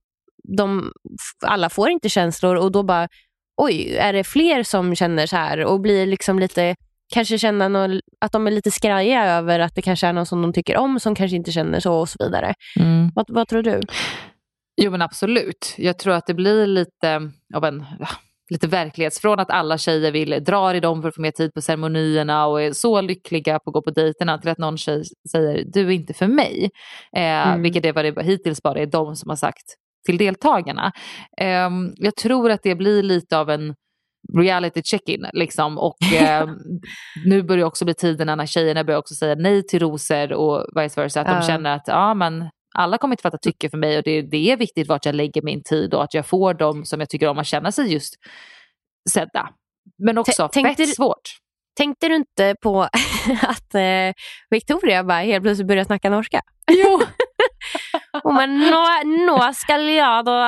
de, 0.57 0.91
alla 1.45 1.69
får 1.69 1.89
inte 1.89 2.09
känslor 2.09 2.55
och 2.55 2.71
då 2.71 2.83
bara, 2.83 3.07
oj, 3.61 3.95
är 3.95 4.13
det 4.13 4.23
fler 4.23 4.63
som 4.63 4.95
känner 4.95 5.25
så 5.25 5.35
här? 5.35 5.65
Och 5.65 5.81
blir 5.81 6.05
liksom 6.05 6.39
lite, 6.39 6.75
kanske 7.13 7.37
känna 7.37 7.67
någon, 7.67 7.99
att 8.19 8.31
de 8.31 8.47
är 8.47 8.51
lite 8.51 8.71
skraja 8.71 9.25
över 9.25 9.59
att 9.59 9.75
det 9.75 9.81
kanske 9.81 10.07
är 10.07 10.13
någon 10.13 10.25
som 10.25 10.41
de 10.41 10.53
tycker 10.53 10.77
om 10.77 10.99
som 10.99 11.15
kanske 11.15 11.35
inte 11.35 11.51
känner 11.51 11.79
så 11.79 11.93
och 11.93 12.09
så 12.09 12.23
vidare. 12.23 12.53
Mm. 12.79 13.11
Vad, 13.15 13.25
vad 13.29 13.47
tror 13.47 13.63
du? 13.63 13.81
Jo 14.81 14.91
men 14.91 15.01
absolut. 15.01 15.75
Jag 15.77 15.99
tror 15.99 16.13
att 16.13 16.27
det 16.27 16.33
blir 16.33 16.67
lite 16.67 17.31
av 17.53 17.65
en 17.65 17.85
lite 18.49 18.67
verklighets... 18.67 19.19
Från 19.19 19.39
att 19.39 19.51
alla 19.51 19.77
tjejer 19.77 20.11
vill 20.11 20.43
dra 20.43 20.75
i 20.75 20.79
dem 20.79 21.01
för 21.01 21.09
att 21.09 21.15
få 21.15 21.21
mer 21.21 21.31
tid 21.31 21.53
på 21.53 21.61
ceremonierna 21.61 22.47
och 22.47 22.61
är 22.61 22.71
så 22.71 23.01
lyckliga 23.01 23.59
på 23.59 23.69
att 23.69 23.73
gå 23.73 23.81
på 23.81 23.91
dejterna 23.91 24.37
till 24.37 24.49
att 24.49 24.57
någon 24.57 24.77
tjej 24.77 25.03
säger 25.31 25.63
du 25.73 25.81
är 25.81 25.91
inte 25.91 26.13
för 26.13 26.27
mig. 26.27 26.69
Eh, 27.15 27.47
mm. 27.47 27.61
Vilket 27.61 27.85
är 27.85 27.93
vad 27.93 28.05
det 28.05 28.23
hittills 28.23 28.63
bara 28.63 28.79
är 28.79 28.85
de 28.85 29.15
som 29.15 29.29
har 29.29 29.37
sagt 29.37 29.65
till 30.05 30.17
deltagarna. 30.17 30.91
Eh, 31.41 31.69
jag 31.95 32.15
tror 32.15 32.51
att 32.51 32.63
det 32.63 32.75
blir 32.75 33.03
lite 33.03 33.37
av 33.37 33.49
en 33.49 33.75
reality 34.37 34.81
check-in. 34.83 35.25
Liksom. 35.33 35.77
Och 35.77 35.97
eh, 36.21 36.49
nu 37.25 37.43
börjar 37.43 37.65
också 37.65 37.85
bli 37.85 37.93
tiderna 37.93 38.35
när 38.35 38.45
tjejerna 38.45 38.83
börjar 38.83 38.99
också 38.99 39.13
säga 39.13 39.35
nej 39.35 39.67
till 39.67 39.79
rosor 39.79 40.33
och 40.33 40.65
vice 40.75 41.01
versa. 41.01 41.21
Att 41.21 41.27
uh. 41.27 41.39
de 41.39 41.47
känner 41.47 41.75
att 41.75 41.87
ja, 41.87 42.13
men 42.13 42.49
alla 42.75 42.97
kommer 42.97 43.13
inte 43.13 43.21
fatta 43.21 43.37
tycke 43.37 43.69
för 43.69 43.77
mig 43.77 43.97
och 43.97 44.03
det, 44.03 44.21
det 44.21 44.51
är 44.51 44.57
viktigt 44.57 44.87
vart 44.87 45.05
jag 45.05 45.15
lägger 45.15 45.41
min 45.41 45.63
tid 45.63 45.93
och 45.93 46.03
att 46.03 46.13
jag 46.13 46.25
får 46.25 46.53
dem 46.53 46.85
som 46.85 46.99
jag 46.99 47.09
tycker 47.09 47.27
om 47.27 47.37
att 47.37 47.47
känna 47.47 47.71
sig 47.71 47.93
just 47.93 48.15
sedda. 49.09 49.49
Men 49.97 50.17
också 50.17 50.47
T 50.47 50.63
fett 50.63 50.95
svårt. 50.95 51.37
Tänkte 51.77 52.07
du 52.07 52.15
inte 52.15 52.55
på 52.61 52.81
att 53.41 53.75
eh, 53.75 54.13
Victoria 54.49 55.03
bara 55.03 55.19
helt 55.19 55.43
plötsligt 55.43 55.67
började 55.67 55.85
snacka 55.85 56.09
norska? 56.09 56.41
Jo. 56.71 57.01
Hon 58.23 58.35
bara, 58.35 58.45
nå, 58.45 58.87
nå 59.25 59.53
ska 59.53 59.77
jag 59.77 60.25
då 60.25 60.41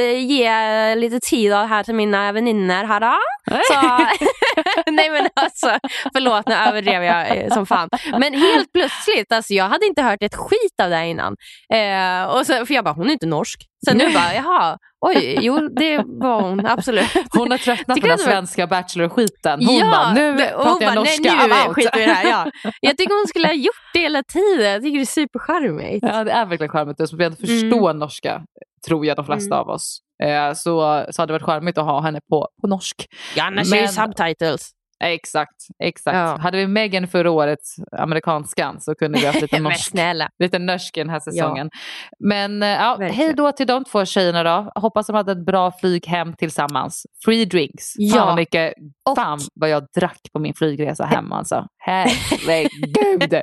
eh, 0.00 0.18
ge 0.24 0.94
lite 0.94 1.20
tid 1.20 1.52
här 1.52 1.82
till 1.82 1.94
mina 1.94 2.32
vänner 2.32 2.84
här 2.84 3.00
då. 3.00 3.18
Så, 3.50 3.80
nej 4.90 5.10
men 5.10 5.28
alltså, 5.34 5.78
förlåt 6.12 6.48
nu 6.48 6.54
överdrev 6.54 7.04
jag 7.04 7.36
eh, 7.36 7.52
som 7.54 7.66
fan. 7.66 7.88
Men 8.18 8.34
helt 8.34 8.72
plötsligt, 8.72 9.32
alltså, 9.32 9.54
jag 9.54 9.68
hade 9.68 9.86
inte 9.86 10.02
hört 10.02 10.22
ett 10.22 10.34
skit 10.34 10.80
av 10.82 10.90
det 10.90 11.06
innan. 11.06 11.36
Eh, 11.74 12.24
och 12.24 12.46
så, 12.46 12.66
för 12.66 12.74
jag 12.74 12.84
bara, 12.84 12.94
hon 12.94 13.06
är 13.08 13.12
inte 13.12 13.26
norsk. 13.26 13.67
Sen 13.84 13.96
nu 13.96 14.12
bara, 14.14 14.34
jaha, 14.34 14.78
oj, 15.00 15.38
jo 15.40 15.68
det 15.68 16.04
var 16.06 16.42
hon 16.42 16.66
absolut. 16.66 17.06
Hon 17.32 17.50
har 17.50 17.58
tröttnat 17.58 18.00
på 18.00 18.06
den 18.06 18.18
svenska 18.18 18.66
bachelor-skiten. 18.66 19.66
Hon 19.66 19.76
ja, 19.76 19.90
bara, 19.90 20.12
nu 20.12 20.36
pratar 20.36 20.86
jag 20.86 20.94
norska, 20.94 21.34
nej, 21.34 21.68
nu 21.68 21.74
skiter 21.74 21.98
vi 21.98 22.06
det 22.06 22.12
här. 22.12 22.30
Ja. 22.30 22.50
Jag 22.80 22.96
tycker 22.96 23.20
hon 23.20 23.28
skulle 23.28 23.46
ha 23.46 23.54
gjort 23.54 23.90
det 23.92 24.00
hela 24.00 24.22
tiden. 24.22 24.72
Jag 24.72 24.82
tycker 24.82 24.98
det 24.98 25.02
är 25.02 25.06
supercharmigt. 25.06 26.06
Ja, 26.08 26.24
det 26.24 26.30
är 26.30 26.46
verkligen 26.46 26.70
charmigt. 26.70 27.00
Eftersom 27.00 27.18
vi 27.18 27.24
inte 27.24 27.40
förstår 27.40 27.90
mm. 27.90 27.98
norska, 27.98 28.42
tror 28.86 29.06
jag 29.06 29.16
de 29.16 29.24
flesta 29.24 29.54
mm. 29.54 29.58
av 29.58 29.68
oss. 29.68 30.00
Eh, 30.22 30.52
så, 30.52 31.04
så 31.10 31.22
hade 31.22 31.32
det 31.32 31.34
varit 31.34 31.42
charmigt 31.42 31.78
att 31.78 31.84
ha 31.84 32.00
henne 32.00 32.20
på, 32.30 32.48
på 32.60 32.66
norsk. 32.66 33.06
Ja, 33.36 33.44
annars 33.44 33.70
Men, 33.70 33.78
är 33.78 33.82
det 33.82 33.88
subtitles. 33.88 34.70
Exakt, 35.04 35.66
exakt. 35.84 36.16
Ja. 36.16 36.38
Hade 36.40 36.56
vi 36.58 36.66
Megan 36.66 37.08
förra 37.08 37.30
året, 37.30 37.58
amerikanskan, 37.98 38.80
så 38.80 38.94
kunde 38.94 39.18
vi 39.18 39.26
haft 39.26 39.42
lite 39.42 39.58
norsk, 39.60 39.92
lite 40.38 40.58
norsk 40.58 40.94
den 40.94 41.08
här 41.08 41.20
säsongen. 41.20 41.70
Ja. 41.72 41.78
Men 42.28 42.62
eh, 42.62 42.68
ja, 42.68 42.98
hej 43.00 43.34
då 43.34 43.52
till 43.52 43.66
de 43.66 43.84
två 43.84 44.04
tjejerna 44.04 44.42
då. 44.42 44.72
Hoppas 44.74 45.06
de 45.06 45.16
hade 45.16 45.32
ett 45.32 45.46
bra 45.46 45.72
flyg 45.72 46.06
hem 46.06 46.34
tillsammans. 46.36 47.06
Free 47.24 47.44
drinks. 47.44 47.92
Ja. 47.96 48.14
Fan, 48.14 48.26
vad 48.26 48.36
mycket, 48.36 48.74
fan 49.16 49.38
vad 49.54 49.70
jag 49.70 49.86
drack 49.98 50.20
på 50.32 50.38
min 50.38 50.54
flygresa 50.54 51.04
hem 51.04 51.32
alltså. 51.32 51.66
Herregud. 51.78 53.40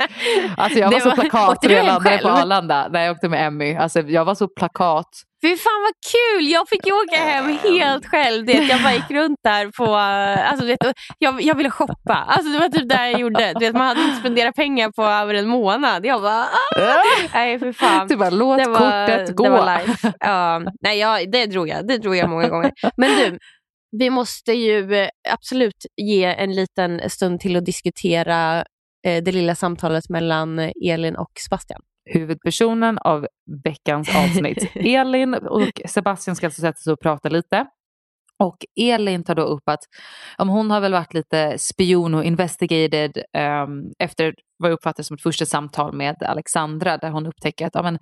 Alltså 0.58 0.80
jag 0.80 0.92
var, 0.92 1.00
var 1.00 1.16
så 1.16 1.22
plakat 1.22 1.64
landade 1.72 2.18
på 2.18 2.30
Arlanda 2.30 2.88
när 2.92 3.04
jag 3.04 3.12
åkte 3.12 3.30
med 3.30 3.48
Emmy. 3.48 3.76
Alltså 3.76 4.02
jag 4.02 4.26
var 4.26 4.36
så 4.36 4.48
plakat 4.48 5.10
Fy 5.46 5.58
fan 5.58 5.82
vad 5.82 5.94
kul! 6.12 6.52
Jag 6.52 6.70
fick 6.70 6.88
ju 6.88 6.94
åka 6.94 7.16
hem 7.16 7.58
helt 7.64 8.06
själv. 8.06 8.46
Det. 8.46 8.54
Jag 8.54 8.84
bara 8.84 8.94
gick 8.94 9.12
runt 9.12 9.40
där 9.44 9.72
på... 9.72 9.96
Alltså, 9.96 10.66
det, 10.66 10.78
jag, 11.20 11.42
jag 11.42 11.56
ville 11.56 11.70
shoppa. 11.70 12.14
Alltså, 12.14 12.52
det 12.52 12.60
var 12.60 12.70
typ 12.70 12.90
det 12.90 13.10
jag 13.10 13.20
gjorde. 13.20 13.54
Det, 13.60 13.74
man 13.74 13.88
hade 13.88 14.02
inte 14.02 14.16
spenderat 14.16 14.56
pengar 14.56 14.92
på 14.92 15.04
över 15.04 15.34
en 15.34 15.48
månad. 15.48 16.06
Jag 16.06 16.22
bara... 16.22 16.44
Ah! 16.44 17.04
Nej, 17.34 17.60
för 17.60 17.72
fan. 17.72 18.08
Du 18.08 18.16
bara, 18.16 18.30
låt 18.30 18.58
det 18.58 18.70
var, 18.70 19.08
kortet 19.08 19.36
gå. 19.36 19.44
Det 19.44 19.50
var 19.50 19.78
life. 19.78 20.14
Ja, 20.20 20.62
nej, 20.82 21.00
jag, 21.00 21.32
det, 21.32 21.46
drog 21.46 21.70
jag. 21.70 21.88
det 21.88 21.98
drog 21.98 22.16
jag 22.16 22.30
många 22.30 22.50
gånger. 22.50 22.72
Men 22.98 23.10
du, 23.10 23.40
vi 24.00 24.10
måste 24.10 24.54
ju 24.54 25.08
absolut 25.30 25.86
ge 26.02 26.24
en 26.24 26.56
liten 26.56 27.10
stund 27.10 27.40
till 27.40 27.56
att 27.56 27.66
diskutera 27.66 28.66
eh, 29.08 29.24
det 29.24 29.32
lilla 29.32 29.56
samtalet 29.56 30.10
mellan 30.10 30.72
Elin 30.86 31.16
och 31.16 31.32
Sebastian 31.40 31.82
huvudpersonen 32.06 32.98
av 32.98 33.28
veckans 33.64 34.16
avsnitt. 34.16 34.72
Elin 34.76 35.34
och 35.34 35.82
Sebastian 35.86 36.36
ska 36.36 36.48
alltså 36.48 36.62
sätta 36.62 36.78
sig 36.78 36.94
och 36.94 37.00
prata 37.00 37.30
lite. 37.30 37.66
Och 38.40 38.58
Elin 38.80 39.24
tar 39.24 39.36
då 39.36 39.42
upp 39.42 39.70
att 39.70 39.80
um, 40.38 40.50
hon 40.50 40.72
har 40.72 40.82
väl 40.82 40.92
varit 40.92 41.14
lite 41.14 41.58
spion 41.58 42.14
och 42.14 42.24
investigated 42.24 43.18
um, 43.38 43.94
efter 44.00 44.36
vad 44.58 44.72
jag 44.72 44.76
uppfattar 44.76 45.04
som 45.04 45.16
ett 45.16 45.22
första 45.22 45.46
samtal 45.46 45.94
med 45.94 46.24
Alexandra 46.24 46.98
där 46.98 47.10
hon 47.10 47.26
upptäcker 47.26 47.68
att 47.68 47.76
um, 47.76 47.98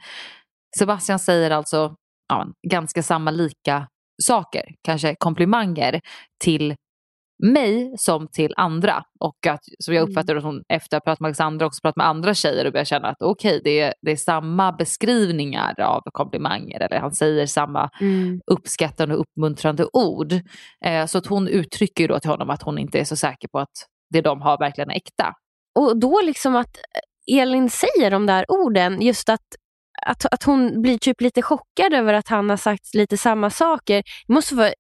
Sebastian 0.80 1.20
säger 1.20 1.52
alltså 1.52 1.96
um, 2.34 2.54
ganska 2.68 3.04
samma 3.04 3.32
lika 3.32 3.88
saker, 4.24 4.76
kanske 4.84 5.16
komplimanger 5.16 6.02
till 6.44 6.76
mig 7.44 7.94
som 7.98 8.28
till 8.28 8.54
andra. 8.58 9.04
Och 9.20 9.48
att, 9.48 9.64
som 9.80 9.94
jag 9.94 10.02
mm. 10.02 10.12
uppfattar 10.12 10.36
att 10.36 10.44
hon 10.44 10.64
efter 10.70 10.98
att 10.98 11.04
ha 11.04 11.06
pratat 11.06 11.20
med 11.20 11.28
Alexandra 11.28 11.66
också 11.66 11.82
pratat 11.82 11.98
med 11.98 12.08
andra 12.08 12.34
tjejer 12.34 12.66
och 12.66 12.72
börjar 12.72 12.86
känna 12.86 13.08
att 13.08 13.22
okej, 13.22 13.50
okay, 13.50 13.62
det, 13.64 13.80
är, 13.80 13.94
det 14.02 14.12
är 14.12 14.16
samma 14.16 14.72
beskrivningar 14.72 15.82
av 15.82 16.02
komplimanger 16.12 16.80
eller 16.80 17.00
han 17.00 17.14
säger 17.14 17.46
samma 17.46 17.90
mm. 18.02 18.42
uppskattande 18.48 19.16
och 19.16 19.22
uppmuntrande 19.22 19.86
ord. 19.94 20.34
Eh, 20.86 21.06
så 21.06 21.18
att 21.18 21.28
hon 21.28 21.48
uttrycker 21.48 22.08
då 22.08 22.20
till 22.20 22.30
honom 22.30 22.50
att 22.50 22.62
hon 22.62 22.78
inte 22.78 23.00
är 23.00 23.06
så 23.06 23.16
säker 23.16 23.48
på 23.48 23.60
att 23.60 23.88
det 24.10 24.22
de 24.22 24.42
har 24.42 24.58
verkligen 24.58 24.90
är 24.90 24.96
äkta. 24.96 25.34
Och 25.80 26.00
då 26.00 26.22
liksom 26.22 26.56
att 26.56 26.78
Elin 27.32 27.70
säger 27.70 28.12
de 28.12 28.26
där 28.26 28.46
orden, 28.52 29.02
just 29.02 29.30
att 29.30 29.42
att, 30.06 30.26
att 30.34 30.44
hon 30.44 30.82
blir 30.82 30.98
typ 30.98 31.22
lite 31.22 31.42
chockad 31.42 31.94
över 31.94 32.14
att 32.14 32.28
han 32.28 32.50
har 32.50 32.58
sagt 32.58 32.96
lite 32.96 33.18
samma 33.18 33.50
saker. 33.50 34.04
Det, 34.28 34.34
måste 34.34 34.56
vara, 34.56 34.74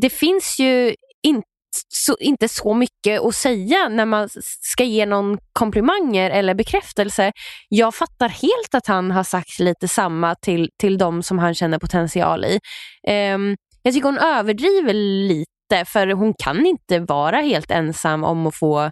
det 0.00 0.10
finns 0.10 0.58
ju 0.58 0.94
inte 1.22 1.48
så, 1.88 2.16
inte 2.20 2.48
så 2.48 2.74
mycket 2.74 3.20
att 3.20 3.34
säga 3.34 3.88
när 3.88 4.06
man 4.06 4.28
ska 4.60 4.84
ge 4.84 5.06
någon 5.06 5.38
komplimanger 5.52 6.30
eller 6.30 6.54
bekräftelse. 6.54 7.32
Jag 7.68 7.94
fattar 7.94 8.28
helt 8.28 8.74
att 8.74 8.86
han 8.86 9.10
har 9.10 9.24
sagt 9.24 9.58
lite 9.58 9.88
samma 9.88 10.34
till, 10.34 10.70
till 10.80 10.98
de 10.98 11.22
som 11.22 11.38
han 11.38 11.54
känner 11.54 11.78
potential 11.78 12.44
i. 12.44 12.60
Um, 13.08 13.56
jag 13.82 13.94
tycker 13.94 14.08
hon 14.08 14.18
överdriver 14.18 14.94
lite 15.28 15.84
för 15.86 16.06
hon 16.06 16.34
kan 16.38 16.66
inte 16.66 16.98
vara 16.98 17.36
helt 17.36 17.70
ensam 17.70 18.24
om 18.24 18.46
att 18.46 18.56
få 18.56 18.90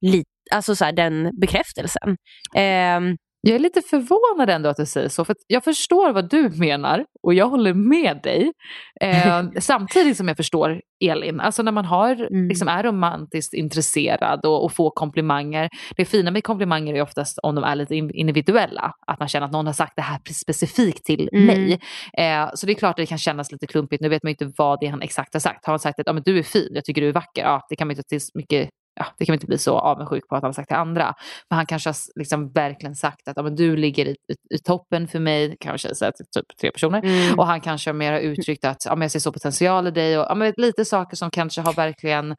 lite, 0.00 0.30
alltså 0.50 0.76
så 0.76 0.84
här, 0.84 0.92
den 0.92 1.30
bekräftelsen. 1.40 2.16
Um, 2.56 3.16
jag 3.40 3.54
är 3.54 3.58
lite 3.58 3.82
förvånad 3.82 4.50
ändå 4.50 4.68
att 4.68 4.76
du 4.76 4.86
säger 4.86 5.08
så, 5.08 5.24
för 5.24 5.36
jag 5.46 5.64
förstår 5.64 6.12
vad 6.12 6.30
du 6.30 6.48
menar 6.48 7.04
och 7.22 7.34
jag 7.34 7.48
håller 7.48 7.74
med 7.74 8.20
dig. 8.22 8.52
Eh, 9.00 9.44
samtidigt 9.60 10.16
som 10.16 10.28
jag 10.28 10.36
förstår 10.36 10.80
Elin, 11.04 11.40
alltså 11.40 11.62
när 11.62 11.72
man 11.72 11.84
har, 11.84 12.14
mm. 12.14 12.48
liksom 12.48 12.68
är 12.68 12.82
romantiskt 12.82 13.54
intresserad 13.54 14.44
och, 14.44 14.64
och 14.64 14.72
får 14.72 14.90
komplimanger. 14.90 15.68
Det 15.96 16.04
fina 16.04 16.30
med 16.30 16.44
komplimanger 16.44 16.94
är 16.94 17.02
oftast 17.02 17.38
om 17.42 17.54
de 17.54 17.64
är 17.64 17.74
lite 17.74 17.94
individuella, 17.94 18.92
att 19.06 19.18
man 19.18 19.28
känner 19.28 19.46
att 19.46 19.52
någon 19.52 19.66
har 19.66 19.72
sagt 19.72 19.92
det 19.96 20.02
här 20.02 20.20
specifikt 20.32 21.04
till 21.04 21.28
mm. 21.32 21.46
mig. 21.46 21.80
Eh, 22.18 22.50
så 22.54 22.66
det 22.66 22.72
är 22.72 22.74
klart 22.74 22.90
att 22.90 22.96
det 22.96 23.06
kan 23.06 23.18
kännas 23.18 23.52
lite 23.52 23.66
klumpigt, 23.66 24.02
nu 24.02 24.08
vet 24.08 24.22
man 24.22 24.30
inte 24.30 24.52
vad 24.56 24.80
det 24.80 24.86
är 24.86 24.90
han 24.90 25.02
exakt 25.02 25.34
har 25.34 25.40
sagt. 25.40 25.66
Har 25.66 25.72
han 25.72 25.80
sagt 25.80 26.00
att 26.00 26.06
ja, 26.06 26.12
men 26.12 26.22
du 26.22 26.38
är 26.38 26.42
fin, 26.42 26.70
jag 26.70 26.84
tycker 26.84 27.00
du 27.00 27.08
är 27.08 27.12
vacker, 27.12 27.42
ja, 27.42 27.66
det 27.68 27.76
kan 27.76 27.86
man 27.88 27.92
inte 27.92 28.02
ta 28.02 28.08
till 28.08 28.20
mycket 28.34 28.68
ja, 28.98 29.06
det 29.18 29.26
kan 29.26 29.32
man 29.32 29.36
inte 29.36 29.46
bli 29.46 29.58
så 29.58 29.78
avundsjuk 29.78 30.28
på 30.28 30.36
att 30.36 30.42
han 30.42 30.48
har 30.48 30.52
sagt 30.52 30.68
till 30.68 30.76
andra. 30.76 31.14
Men 31.50 31.56
han 31.56 31.66
kanske 31.66 31.88
har 31.88 31.96
liksom 32.16 32.52
verkligen 32.52 32.94
sagt 32.94 33.28
att 33.28 33.36
ja, 33.36 33.42
men 33.42 33.56
du 33.56 33.76
ligger 33.76 34.06
i, 34.06 34.10
i, 34.10 34.54
i 34.54 34.58
toppen 34.58 35.08
för 35.08 35.18
mig, 35.18 35.56
kanske 35.60 35.94
säga 35.94 36.12
till 36.12 36.26
typ 36.26 36.58
tre 36.60 36.70
personer. 36.70 37.02
Mm. 37.04 37.38
Och 37.38 37.46
han 37.46 37.60
kanske 37.60 37.90
har 37.90 37.94
mer 37.94 38.20
uttryckt 38.20 38.64
att 38.64 38.84
ja, 38.84 38.94
men 38.94 39.02
jag 39.02 39.10
ser 39.10 39.20
så 39.20 39.32
potential 39.32 39.86
i 39.86 39.90
dig 39.90 40.18
och 40.18 40.26
ja, 40.28 40.34
men 40.34 40.52
lite 40.56 40.84
saker 40.84 41.16
som 41.16 41.30
kanske 41.30 41.60
har 41.60 41.72
verkligen 41.72 42.36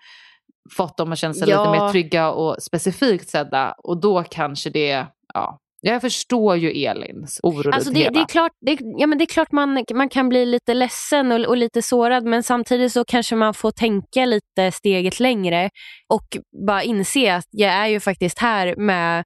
fått 0.77 0.97
dem 0.97 1.11
att 1.11 1.17
känna 1.17 1.33
sig 1.33 1.49
ja. 1.49 1.63
lite 1.63 1.83
mer 1.83 1.91
trygga 1.91 2.31
och 2.31 2.63
specifikt 2.63 3.29
sedda. 3.29 3.75
Och 3.77 4.01
då 4.01 4.23
kanske 4.23 4.69
det, 4.69 5.05
ja, 5.33 5.59
jag 5.81 6.01
förstår 6.01 6.55
ju 6.57 6.83
Elins 6.83 7.39
oro 7.43 7.71
alltså 7.71 7.91
det, 7.91 8.09
det, 8.09 8.19
är 8.19 8.25
klart, 8.25 8.51
det, 8.61 8.77
ja, 8.81 9.07
men 9.07 9.17
det 9.17 9.23
är 9.23 9.33
klart 9.33 9.51
man, 9.51 9.85
man 9.93 10.09
kan 10.09 10.29
bli 10.29 10.45
lite 10.45 10.73
ledsen 10.73 11.31
och, 11.31 11.39
och, 11.39 11.57
lite 11.57 11.81
sårad 11.81 12.23
men 12.25 12.43
samtidigt 12.43 12.91
så 12.91 13.05
kanske 13.05 13.35
man 13.35 13.53
får 13.53 13.71
tänka 13.71 14.25
lite 14.25 14.71
steget 14.71 15.19
längre 15.19 15.69
och 16.07 16.37
bara 16.67 16.83
inse 16.83 17.35
att 17.35 17.47
jag 17.51 17.71
är 17.71 17.87
ju 17.87 17.99
faktiskt 17.99 18.39
här 18.39 18.75
med 18.75 19.23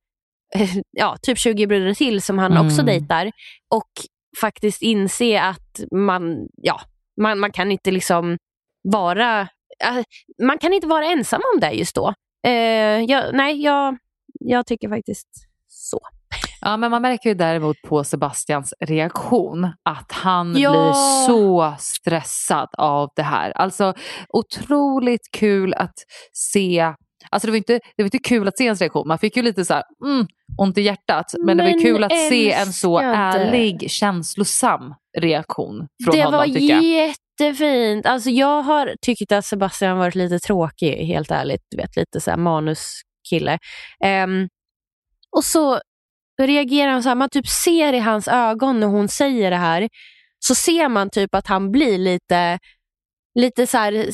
ja, 0.91 1.17
typ 1.21 1.37
20 1.37 1.67
brudar 1.67 1.93
till 1.93 2.21
som 2.21 2.37
han 2.37 2.51
Mm. 2.51 2.65
också 2.65 2.83
dejtar. 2.83 3.31
Och 3.69 3.89
faktiskt 4.41 4.81
inse 4.81 5.41
att 5.41 5.79
man, 5.91 6.47
ja, 6.61 6.81
man, 7.21 7.39
man 7.39 7.51
kan 7.51 7.71
inte 7.71 7.91
liksom 7.91 8.37
vara 8.83 9.41
äh, 9.83 10.03
man 10.43 10.57
kan 10.57 10.73
inte 10.73 10.87
vara 10.87 11.05
ensam 11.05 11.41
om 11.53 11.59
det 11.59 11.71
just 11.71 11.95
då. 11.95 12.13
Eh, 12.47 13.01
jag, 13.03 13.35
nej, 13.35 13.61
jag, 13.61 13.97
jag 14.39 14.65
tycker 14.65 14.89
faktiskt 14.89 15.27
så. 15.67 15.99
Ja, 16.66 16.78
men 16.78 16.91
man 16.91 17.01
märker 17.01 17.30
ju 17.30 17.36
däremot 17.36 17.78
på 17.88 18.03
Sebastians 18.03 18.74
reaktion 18.80 19.64
att 19.89 20.11
han 20.11 20.55
Ja. 20.57 20.72
blir 20.72 20.93
så 21.28 21.76
stressad 21.80 22.68
av 22.78 23.09
det 23.16 23.24
här. 23.24 23.51
Alltså 23.51 23.93
otroligt 24.30 25.32
kul 25.32 25.74
att 25.74 25.93
se 26.34 26.93
Alltså 27.30 27.45
det 27.47 27.51
var, 27.51 27.57
inte, 27.57 27.74
det 27.74 28.03
var 28.03 28.05
inte 28.05 28.18
kul 28.20 28.47
att 28.47 28.57
se 28.57 28.68
hans 28.68 28.80
reaktion, 28.82 29.07
man 29.07 29.20
fick 29.20 29.38
ju 29.38 29.43
lite 29.43 29.66
så 29.66 29.74
här, 29.74 29.84
mm, 30.05 30.28
ont 30.57 30.78
i 30.78 30.82
hjärtat. 30.82 31.26
Men, 31.45 31.57
det 31.57 31.64
var 31.64 31.72
Men 31.72 31.82
kul 31.82 32.03
att 32.03 32.11
se 32.11 32.51
en 32.51 32.74
så 32.74 32.99
ärlig, 32.99 33.91
känslosam 33.91 34.93
reaktion 35.18 35.88
från 36.05 36.16
det 36.16 36.24
honom 36.24 36.38
var 36.38 36.45
tycker 36.45 36.59
jag. 36.76 36.84
jättefint. 36.84 38.05
Alltså 38.05 38.30
jag 38.30 38.61
har 38.61 38.95
tyckt 39.01 39.32
att 39.32 39.45
Sebastian 39.45 39.97
varit 39.97 40.16
lite 40.16 40.39
tråkig, 40.39 41.05
helt 41.05 41.32
ärligt. 41.32 41.61
Du 41.70 41.78
vet, 41.78 41.95
lite 41.95 42.22
så 42.22 42.38
manuskille. 42.38 43.59
Ehm, 44.03 44.47
och 45.38 45.43
så 45.43 45.80
reagerar 46.41 46.91
han 46.91 47.03
så 47.03 47.09
här, 47.09 47.15
man 47.15 47.29
typ 47.29 47.47
ser 47.47 47.93
i 47.93 47.99
hans 47.99 48.27
ögon 48.27 48.79
när 48.79 48.88
hon 48.88 49.07
säger 49.07 49.51
det 49.51 49.57
här, 49.57 49.89
så 50.39 50.55
ser 50.55 50.88
man 50.89 51.09
typ 51.09 51.36
att 51.36 51.47
han 51.47 51.71
blir 51.71 51.97
lite 51.97 52.59
Lite 53.39 53.67
så 53.67 53.77
här, 53.77 54.09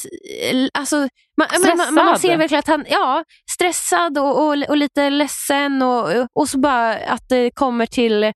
alltså, 0.73 0.95
man, 1.37 1.47
man, 1.77 1.93
man 2.05 2.19
ser 2.19 2.37
verkligen 2.37 2.59
att 2.59 2.67
han 2.67 2.85
ja, 2.89 3.23
stressad 3.51 4.17
och, 4.17 4.41
och, 4.47 4.69
och 4.69 4.77
lite 4.77 5.09
ledsen 5.09 5.81
och, 5.81 6.07
och 6.33 6.49
så 6.49 6.59
bara 6.59 6.93
att 6.95 7.29
det 7.29 7.51
kommer 7.55 7.85
till 7.85 8.33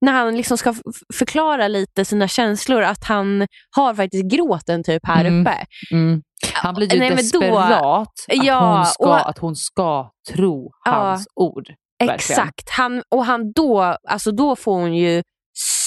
när 0.00 0.12
han 0.12 0.36
liksom 0.36 0.58
ska 0.58 0.74
förklara 1.14 1.68
lite 1.68 2.04
sina 2.04 2.28
känslor, 2.28 2.82
att 2.82 3.04
han 3.04 3.46
har 3.76 3.94
faktiskt 3.94 4.24
gråten 4.24 4.84
typ 4.84 5.06
här 5.06 5.24
Mm. 5.24 5.40
uppe. 5.40 5.66
Mm. 5.92 6.22
Han 6.54 6.74
blir 6.74 6.92
ju 6.92 6.98
Nej, 6.98 7.08
men 7.08 7.16
då- 7.32 7.40
desperat 7.40 7.82
att, 7.82 8.12
Ja, 8.28 8.76
hon 8.76 8.86
ska, 8.86 9.04
och- 9.20 9.28
att 9.28 9.38
hon 9.38 9.56
ska 9.56 10.10
tro 10.32 10.70
Ja. 10.84 10.90
hans 10.92 11.26
ord. 11.34 11.66
Exakt. 12.04 12.70
Han, 12.70 13.02
och 13.10 13.24
han 13.24 13.52
då, 13.52 13.96
alltså 14.08 14.30
då 14.32 14.56
får 14.56 14.72
hon 14.72 14.94
ju 14.96 15.22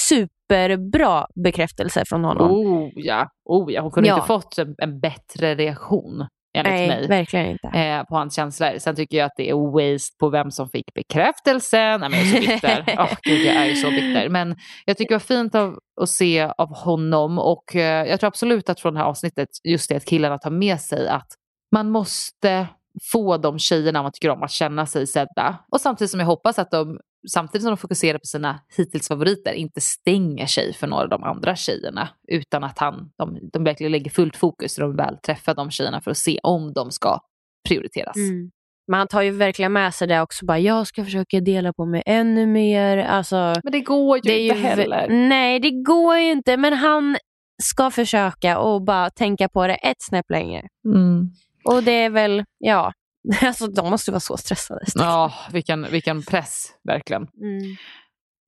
superbra 0.08 1.28
bekräftelse 1.44 2.04
från 2.06 2.24
honom. 2.24 2.52
Oh 2.52 2.90
ja, 2.96 3.30
oh, 3.46 3.74
ja. 3.74 3.82
hon 3.82 3.92
kunde 3.92 4.10
Ja. 4.10 4.16
inte 4.16 4.28
fått 4.28 4.58
en, 4.58 4.76
en 4.78 5.00
bättre 5.00 5.56
reaktion 5.56 6.28
enligt 6.58 6.72
Nej, 6.74 6.88
mig. 6.88 7.08
verkligen 7.08 7.46
inte. 7.46 7.68
eh, 7.68 8.04
på 8.04 8.16
hans 8.16 8.36
känslor. 8.36 8.78
Sen 8.80 8.96
tycker 8.96 9.18
jag 9.18 9.26
att 9.26 9.34
det 9.38 9.50
är 9.50 9.72
waste 9.94 10.16
på 10.20 10.30
vem 10.30 10.52
som 10.52 10.70
fick 10.70 10.94
bekräftelsen. 10.94 12.00
Nej, 12.02 12.10
men 12.10 12.20
jag 12.20 12.28
är 12.28 12.32
så 12.34 12.40
bitter. 12.40 12.84
Åh, 13.00 13.14
gud, 13.24 13.46
jag 13.46 13.56
är 13.68 13.76
så 13.76 13.90
bitter. 13.90 14.30
Men 14.30 14.56
jag 14.86 14.98
tycker 14.98 15.10
det 15.10 15.16
var 15.16 15.20
fint 15.20 15.56
av, 15.56 15.80
att 16.02 16.10
se 16.10 16.44
av 16.58 16.76
honom 16.76 17.40
och 17.40 17.76
eh, 17.76 18.08
jag 18.08 18.20
tror 18.20 18.28
absolut 18.28 18.70
att 18.70 18.80
från 18.80 18.94
det 18.94 19.00
här 19.00 19.08
avsnittet 19.08 19.50
just 19.64 19.90
det 19.90 19.96
att 19.96 20.06
killarna 20.06 20.38
tar 20.38 20.52
med 20.52 20.80
sig 20.82 21.08
att 21.10 21.28
man 21.72 21.90
måste 21.92 22.68
få 23.12 23.38
de 23.38 23.60
tjejerna 23.60 24.04
man 24.04 24.12
tycker 24.12 24.30
om 24.30 24.44
att 24.44 24.52
känna 24.52 24.86
sig 24.86 25.08
sedda. 25.08 25.58
Och 25.72 25.82
samtidigt 25.82 26.12
som 26.12 26.20
jag 26.20 26.28
hoppas 26.28 26.60
att 26.60 26.72
de, 26.72 27.00
samtidigt 27.32 27.64
som 27.64 27.72
de 27.72 27.78
fokuserar 27.78 28.18
på 28.18 28.26
sina 28.26 28.60
hittills 28.78 29.08
favoriter, 29.08 29.54
inte 29.54 29.82
stänger 29.82 30.46
sig 30.46 30.74
för 30.74 30.88
några 30.88 31.04
av 31.04 31.10
de 31.10 31.24
andra 31.24 31.56
tjejerna. 31.56 32.10
Utan 32.28 32.64
att 32.64 32.80
han, 32.80 33.10
de, 33.18 33.50
de 33.54 33.64
verkligen 33.64 33.92
lägger 33.92 34.12
fullt 34.12 34.36
fokus 34.36 34.78
när 34.78 34.86
de 34.86 34.96
väl 34.96 35.18
träffar 35.18 35.56
de 35.56 35.72
tjejerna 35.72 36.02
för 36.02 36.12
att 36.12 36.18
se 36.18 36.40
om 36.44 36.74
de 36.74 36.92
ska 36.92 37.20
prioriteras. 37.68 38.16
Mm. 38.16 38.52
Men 38.88 38.98
han 38.98 39.08
tar 39.08 39.22
ju 39.22 39.32
verkligen 39.32 39.74
med 39.74 39.94
sig 39.94 40.08
det 40.08 40.22
också. 40.22 40.46
Bara, 40.46 40.60
jag 40.60 40.88
ska 40.88 41.04
försöka 41.04 41.40
dela 41.40 41.74
på 41.74 41.86
mig 41.86 42.04
ännu 42.06 42.46
mer. 42.46 42.98
Alltså, 42.98 43.56
Men 43.64 43.72
det 43.72 43.82
går 43.82 44.18
ju 44.18 44.22
det 44.22 44.40
inte 44.40 44.58
ju, 44.58 44.64
heller. 44.64 45.08
Nej, 45.10 45.60
det 45.60 45.72
går 45.72 46.18
ju 46.18 46.32
inte. 46.32 46.58
Men 46.58 46.74
han 46.74 47.18
ska 47.64 47.92
försöka 47.92 48.60
och 48.60 48.82
bara 48.82 49.10
tänka 49.10 49.50
på 49.50 49.68
det 49.68 49.76
ett 49.76 50.02
snäpp 50.02 50.30
längre. 50.30 50.68
Mm. 50.86 51.30
Och 51.68 51.84
det 51.84 51.92
är 51.92 52.10
väl, 52.10 52.44
ja, 52.58 52.94
alltså 53.42 53.68
de 53.68 53.90
måste 53.90 54.12
vara 54.12 54.20
så 54.20 54.38
stressade. 54.38 54.82
Ja, 54.96 55.34
vilken, 55.52 55.88
vilken 55.92 56.24
press, 56.24 56.66
verkligen. 56.88 57.22
Mm. 57.22 57.76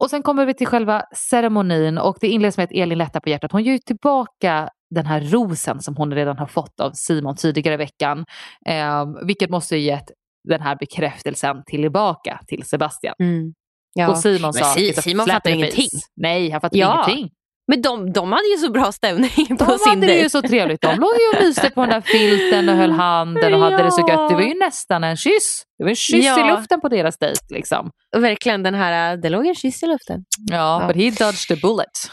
Och 0.04 0.10
sen 0.10 0.24
kommer 0.24 0.46
vi 0.46 0.54
till 0.54 0.68
själva 0.68 1.04
ceremonin 1.16 1.98
och 1.98 2.18
det 2.22 2.28
inleds 2.28 2.58
med 2.58 2.64
att 2.64 2.72
Elin 2.72 2.98
lättar 2.98 3.20
på 3.20 3.30
hjärtat. 3.30 3.52
Hon 3.52 3.64
ger 3.64 3.72
ju 3.72 3.80
tillbaka 3.80 4.70
den 4.96 5.06
här 5.06 5.22
rosen 5.22 5.82
som 5.82 5.96
hon 5.96 6.14
redan 6.14 6.38
har 6.38 6.46
fått 6.48 6.80
av 6.80 6.92
Simon 6.92 7.36
tidigare 7.36 7.74
i 7.74 7.78
veckan. 7.78 8.26
Eh, 8.66 9.06
vilket 9.26 9.50
måste 9.50 9.76
ju 9.78 9.82
gett 9.82 10.12
den 10.50 10.62
här 10.62 10.76
bekräftelsen 10.76 11.64
tillbaka 11.66 12.40
till 12.48 12.64
Sebastian. 12.64 13.16
Mm. 13.24 13.54
Ja. 13.94 14.10
Och 14.10 14.18
Simon 14.18 14.42
Men 14.42 14.54
sa, 14.54 14.66
Si- 14.74 14.92
"It's 14.92 15.00
a 15.00 15.02
Simon 15.02 15.28
fattar 15.28 15.50
ingenting. 15.50 15.84
face." 15.84 16.08
Nej, 16.16 16.50
han 16.50 16.62
fattar 16.62 16.78
Ja. 16.78 17.06
ingenting. 17.08 17.30
Men 17.70 17.82
de, 17.82 18.14
de 18.14 18.32
hade 18.32 18.48
ju 18.48 18.58
så 18.58 18.72
bra 18.72 18.92
stämning 18.92 19.58
på 19.60 19.66
De 19.66 19.78
sin 19.80 19.90
hade 19.90 20.02
det 20.02 20.14
ju 20.14 20.20
dejt. 20.20 20.30
så 20.30 20.42
trevligt. 20.42 20.82
De 20.82 20.88
låg 21.00 21.10
ju 21.20 21.38
och 21.38 21.44
myste 21.46 21.70
på 21.70 21.82
den 21.82 21.90
där 21.90 22.02
filten 22.02 22.70
och 22.70 22.76
höll 22.76 22.92
handen 22.92 23.54
och 23.54 23.60
hade 23.60 23.84
det 23.84 23.92
så 23.92 24.02
Ja. 24.08 24.10
gött. 24.10 24.30
Det 24.30 24.36
var 24.36 24.42
ju 24.42 24.54
nästan 24.60 25.04
en 25.04 25.18
kyss. 25.18 25.64
Det 25.78 25.84
var 25.84 25.90
en 25.90 25.96
kyss 25.96 26.26
Ja. 26.26 26.46
i 26.48 26.52
luften 26.52 26.82
på 26.82 26.90
deras 26.90 27.18
dejt. 27.18 27.40
Liksom. 27.50 27.92
Verkligen 28.18 28.64
den 28.64 28.74
här, 28.76 29.18
det 29.18 29.30
låg 29.30 29.46
en 29.48 29.56
kyss 29.56 29.84
i 29.84 29.88
luften. 29.88 30.24
Ja, 30.52 30.82
Ja. 30.82 30.88
but 30.88 30.96
he 30.96 31.10
dodged 31.26 31.48
the 31.48 31.56
bullet. 31.56 32.12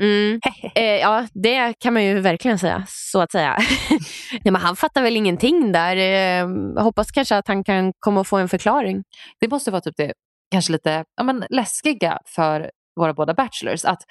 Mm. 0.00 0.40
Eh, 0.74 0.84
ja, 0.84 1.26
det 1.34 1.74
kan 1.80 1.92
man 1.94 2.04
ju 2.04 2.20
verkligen 2.20 2.58
säga, 2.58 2.84
så 2.88 3.20
att 3.20 3.32
säga. 3.32 3.58
Nej, 4.32 4.52
men 4.52 4.56
han 4.56 4.76
fattar 4.76 5.02
väl 5.02 5.16
ingenting 5.16 5.72
där. 5.72 5.96
Eh, 5.96 6.48
hoppas 6.82 7.10
kanske 7.10 7.36
att 7.36 7.48
han 7.48 7.64
kan 7.64 7.92
komma 7.98 8.20
och 8.20 8.26
få 8.26 8.36
en 8.36 8.48
förklaring. 8.48 9.02
Det 9.40 9.48
måste 9.48 9.70
vara 9.70 9.80
typ 9.80 9.94
det 9.96 10.12
kanske 10.52 10.72
lite 10.72 11.04
ja, 11.16 11.22
men 11.24 11.44
läskiga 11.50 12.18
för 12.26 12.70
våra 13.00 13.14
båda 13.14 13.34
bachelors. 13.34 13.84
Att 13.84 14.02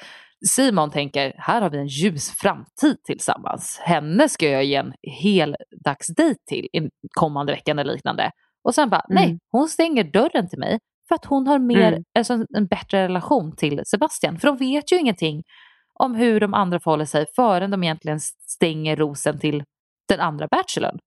Simon 0.47 0.91
tänker, 0.91 1.33
här 1.37 1.61
har 1.61 1.69
vi 1.69 1.77
en 1.77 1.87
ljus 1.87 2.31
framtid 2.31 3.03
tillsammans. 3.03 3.79
Henne 3.83 4.29
ska 4.29 4.49
jag 4.49 4.63
ge 4.63 4.75
en 4.75 4.93
hel 5.01 5.55
dagsdejt 5.85 6.45
till 6.45 6.65
i 6.73 6.89
kommande 7.19 7.51
veckan 7.53 7.79
eller 7.79 7.93
liknande. 7.93 8.31
Och 8.63 8.75
sen 8.75 8.89
bara, 8.89 9.05
Mm. 9.09 9.23
nej, 9.23 9.39
hon 9.51 9.67
stänger 9.69 10.03
dörren 10.03 10.49
till 10.49 10.59
mig 10.59 10.79
för 11.07 11.15
att 11.15 11.25
hon 11.25 11.47
har 11.47 11.59
mer, 11.59 11.87
Mm. 11.91 12.03
alltså 12.17 12.33
en, 12.33 12.47
en 12.57 12.65
bättre 12.67 13.03
relation 13.03 13.55
till 13.55 13.81
Sebastian. 13.85 14.39
För 14.39 14.47
de 14.47 14.57
vet 14.57 14.91
ju 14.91 14.99
ingenting 14.99 15.43
om 15.99 16.15
hur 16.15 16.39
de 16.39 16.53
andra 16.53 16.79
förhåller 16.79 17.05
sig 17.05 17.25
förrän 17.35 17.71
de 17.71 17.83
egentligen 17.83 18.19
stänger 18.49 18.95
rosen 18.95 19.39
till 19.39 19.63
den 20.09 20.19
andra 20.19 20.47
bachelorn. 20.47 20.97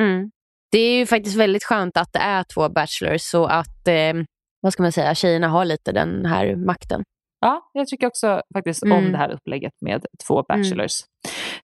Mm. 0.00 0.30
Det 0.70 0.78
är 0.78 0.98
ju 0.98 1.06
faktiskt 1.06 1.36
väldigt 1.36 1.64
skönt 1.64 1.96
att 1.96 2.12
det 2.12 2.18
är 2.18 2.44
två 2.54 2.68
bachelors 2.68 3.22
så 3.22 3.46
att 3.46 3.88
eh, 3.88 4.12
vad 4.60 4.72
ska 4.72 4.82
man 4.82 4.92
säga, 4.92 5.14
tjejerna 5.14 5.48
har 5.48 5.64
lite 5.64 5.92
den 5.92 6.26
här 6.26 6.56
makten. 6.56 7.04
Ja, 7.40 7.70
jag 7.72 7.88
tycker 7.88 8.06
också 8.06 8.42
faktiskt 8.54 8.82
om 8.82 8.92
Mm. 8.92 9.12
det 9.12 9.18
här 9.18 9.30
upplägget 9.32 9.72
med 9.80 10.06
två 10.26 10.42
bachelors. 10.48 11.00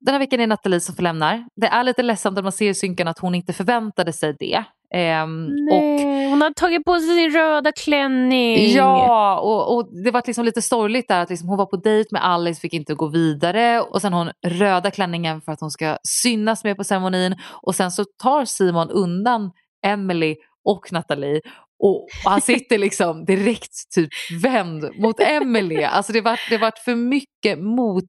Den 0.00 0.14
här 0.14 0.18
veckan 0.18 0.40
är 0.40 0.46
Nathalie 0.46 0.80
som 0.80 0.94
förlämnar. 0.94 1.44
Det 1.56 1.66
är 1.66 1.84
lite 1.84 2.02
ledsamt 2.02 2.38
att 2.38 2.44
man 2.44 2.52
ser 2.52 2.68
i 2.70 2.74
synken 2.74 3.08
att 3.08 3.18
hon 3.18 3.34
inte 3.34 3.52
förväntade 3.52 4.12
sig 4.12 4.36
det. 4.38 4.64
Ehm, 4.94 5.44
och 5.46 5.82
Nej, 5.82 6.30
hon 6.30 6.42
har 6.42 6.50
tagit 6.50 6.84
på 6.84 6.98
sig 6.98 7.08
sin 7.16 7.30
röda 7.30 7.72
klänning. 7.72 8.70
Ja, 8.72 9.38
och, 9.40 9.76
och 9.76 10.02
det 10.04 10.10
var 10.10 10.22
liksom 10.26 10.44
lite 10.44 10.62
sorgligt 10.62 11.08
där 11.08 11.20
att 11.20 11.30
liksom 11.30 11.48
hon 11.48 11.58
var 11.58 11.66
på 11.66 11.76
dejt 11.76 12.08
med 12.12 12.24
Alice, 12.26 12.60
fick 12.60 12.72
inte 12.72 12.94
gå 12.94 13.08
vidare 13.08 13.80
och 13.80 14.00
sen 14.00 14.12
hon 14.12 14.30
röda 14.46 14.90
klänningen 14.90 15.40
för 15.40 15.52
att 15.52 15.60
hon 15.60 15.70
ska 15.70 15.96
synas 16.08 16.64
mer 16.64 16.74
på 16.74 16.84
ceremonin 16.84 17.36
och 17.62 17.74
sen 17.74 17.90
så 17.90 18.04
tar 18.22 18.44
Simon 18.44 18.90
undan 18.90 19.50
Emily 19.86 20.36
och 20.64 20.92
Nathalie 20.92 21.40
och 21.82 22.06
han 22.24 22.40
sitter 22.40 22.78
liksom 22.78 23.24
direkt 23.24 23.72
typ 23.94 24.10
vänd 24.42 24.90
mot 24.98 25.20
Emily. 25.20 25.82
Alltså 25.82 26.12
det 26.12 26.20
var 26.20 26.40
det 26.50 26.58
varit 26.58 26.78
för 26.78 26.94
mycket 26.94 27.58
mot 27.58 28.06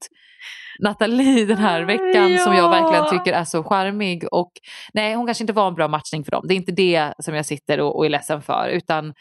Nathalie 0.84 1.46
den 1.46 1.58
här 1.58 1.82
veckan 1.86 2.38
som 2.40 2.54
jag 2.54 2.66
Ja. 2.66 2.70
verkligen 2.82 3.10
tycker 3.20 3.40
är 3.40 3.44
så 3.44 3.64
charmig. 3.64 4.24
Och 4.32 4.52
nej, 4.94 5.14
hon 5.14 5.26
kanske 5.26 5.44
inte 5.44 5.54
var 5.54 5.68
en 5.68 5.76
bra 5.76 5.88
matchning 5.88 6.24
för 6.24 6.32
dem. 6.32 6.46
Det 6.48 6.54
är 6.54 6.56
inte 6.56 6.72
det 6.72 7.14
som 7.20 7.36
jag 7.36 7.46
sitter 7.46 7.80
och, 7.80 7.98
och 7.98 8.06
är 8.06 8.10
ledsen 8.10 8.42
för. 8.42 8.68
Utan 8.70 9.14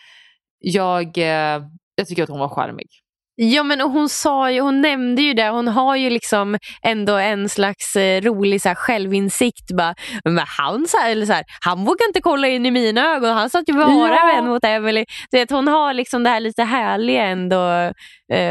jag, 0.58 1.18
eh, 1.18 1.62
jag 1.94 2.06
tycker 2.08 2.22
att 2.22 2.28
hon 2.28 2.38
var 2.40 2.48
charmig. 2.48 2.86
Ja 3.34 3.62
men 3.62 3.80
och 3.80 3.90
hon 3.90 4.08
sa 4.08 4.50
ju, 4.50 4.60
hon 4.60 4.80
nämnde 4.80 5.22
ju 5.22 5.34
det, 5.34 5.48
hon 5.48 5.68
har 5.68 5.96
ju 5.96 6.10
liksom 6.10 6.58
ändå 6.82 7.14
en 7.16 7.48
slags 7.48 7.96
eh, 7.96 8.20
rolig 8.20 8.62
så 8.62 8.68
här, 8.68 8.74
självinsikt. 8.74 9.72
Bara, 9.76 9.94
men 10.24 10.44
han, 10.58 10.86
så 10.88 10.96
här, 10.98 11.10
eller 11.10 11.26
så 11.26 11.32
här, 11.32 11.44
han 11.60 11.84
vågar 11.84 12.06
inte 12.08 12.20
kolla 12.20 12.48
in 12.48 12.66
i 12.66 12.70
mina 12.70 13.14
ögon, 13.14 13.34
han 13.34 13.50
satt 13.50 13.68
ju 13.68 13.72
bara 13.72 13.90
Ja. 13.92 14.32
vän 14.34 14.46
mot 14.48 14.64
Emily. 14.64 15.04
Du 15.30 15.38
vet, 15.38 15.50
hon 15.50 15.68
har 15.68 15.92
liksom 15.94 16.22
det 16.22 16.30
här 16.30 16.40
lite 16.40 16.62
härliga 16.62 17.22
ändå. 17.24 17.92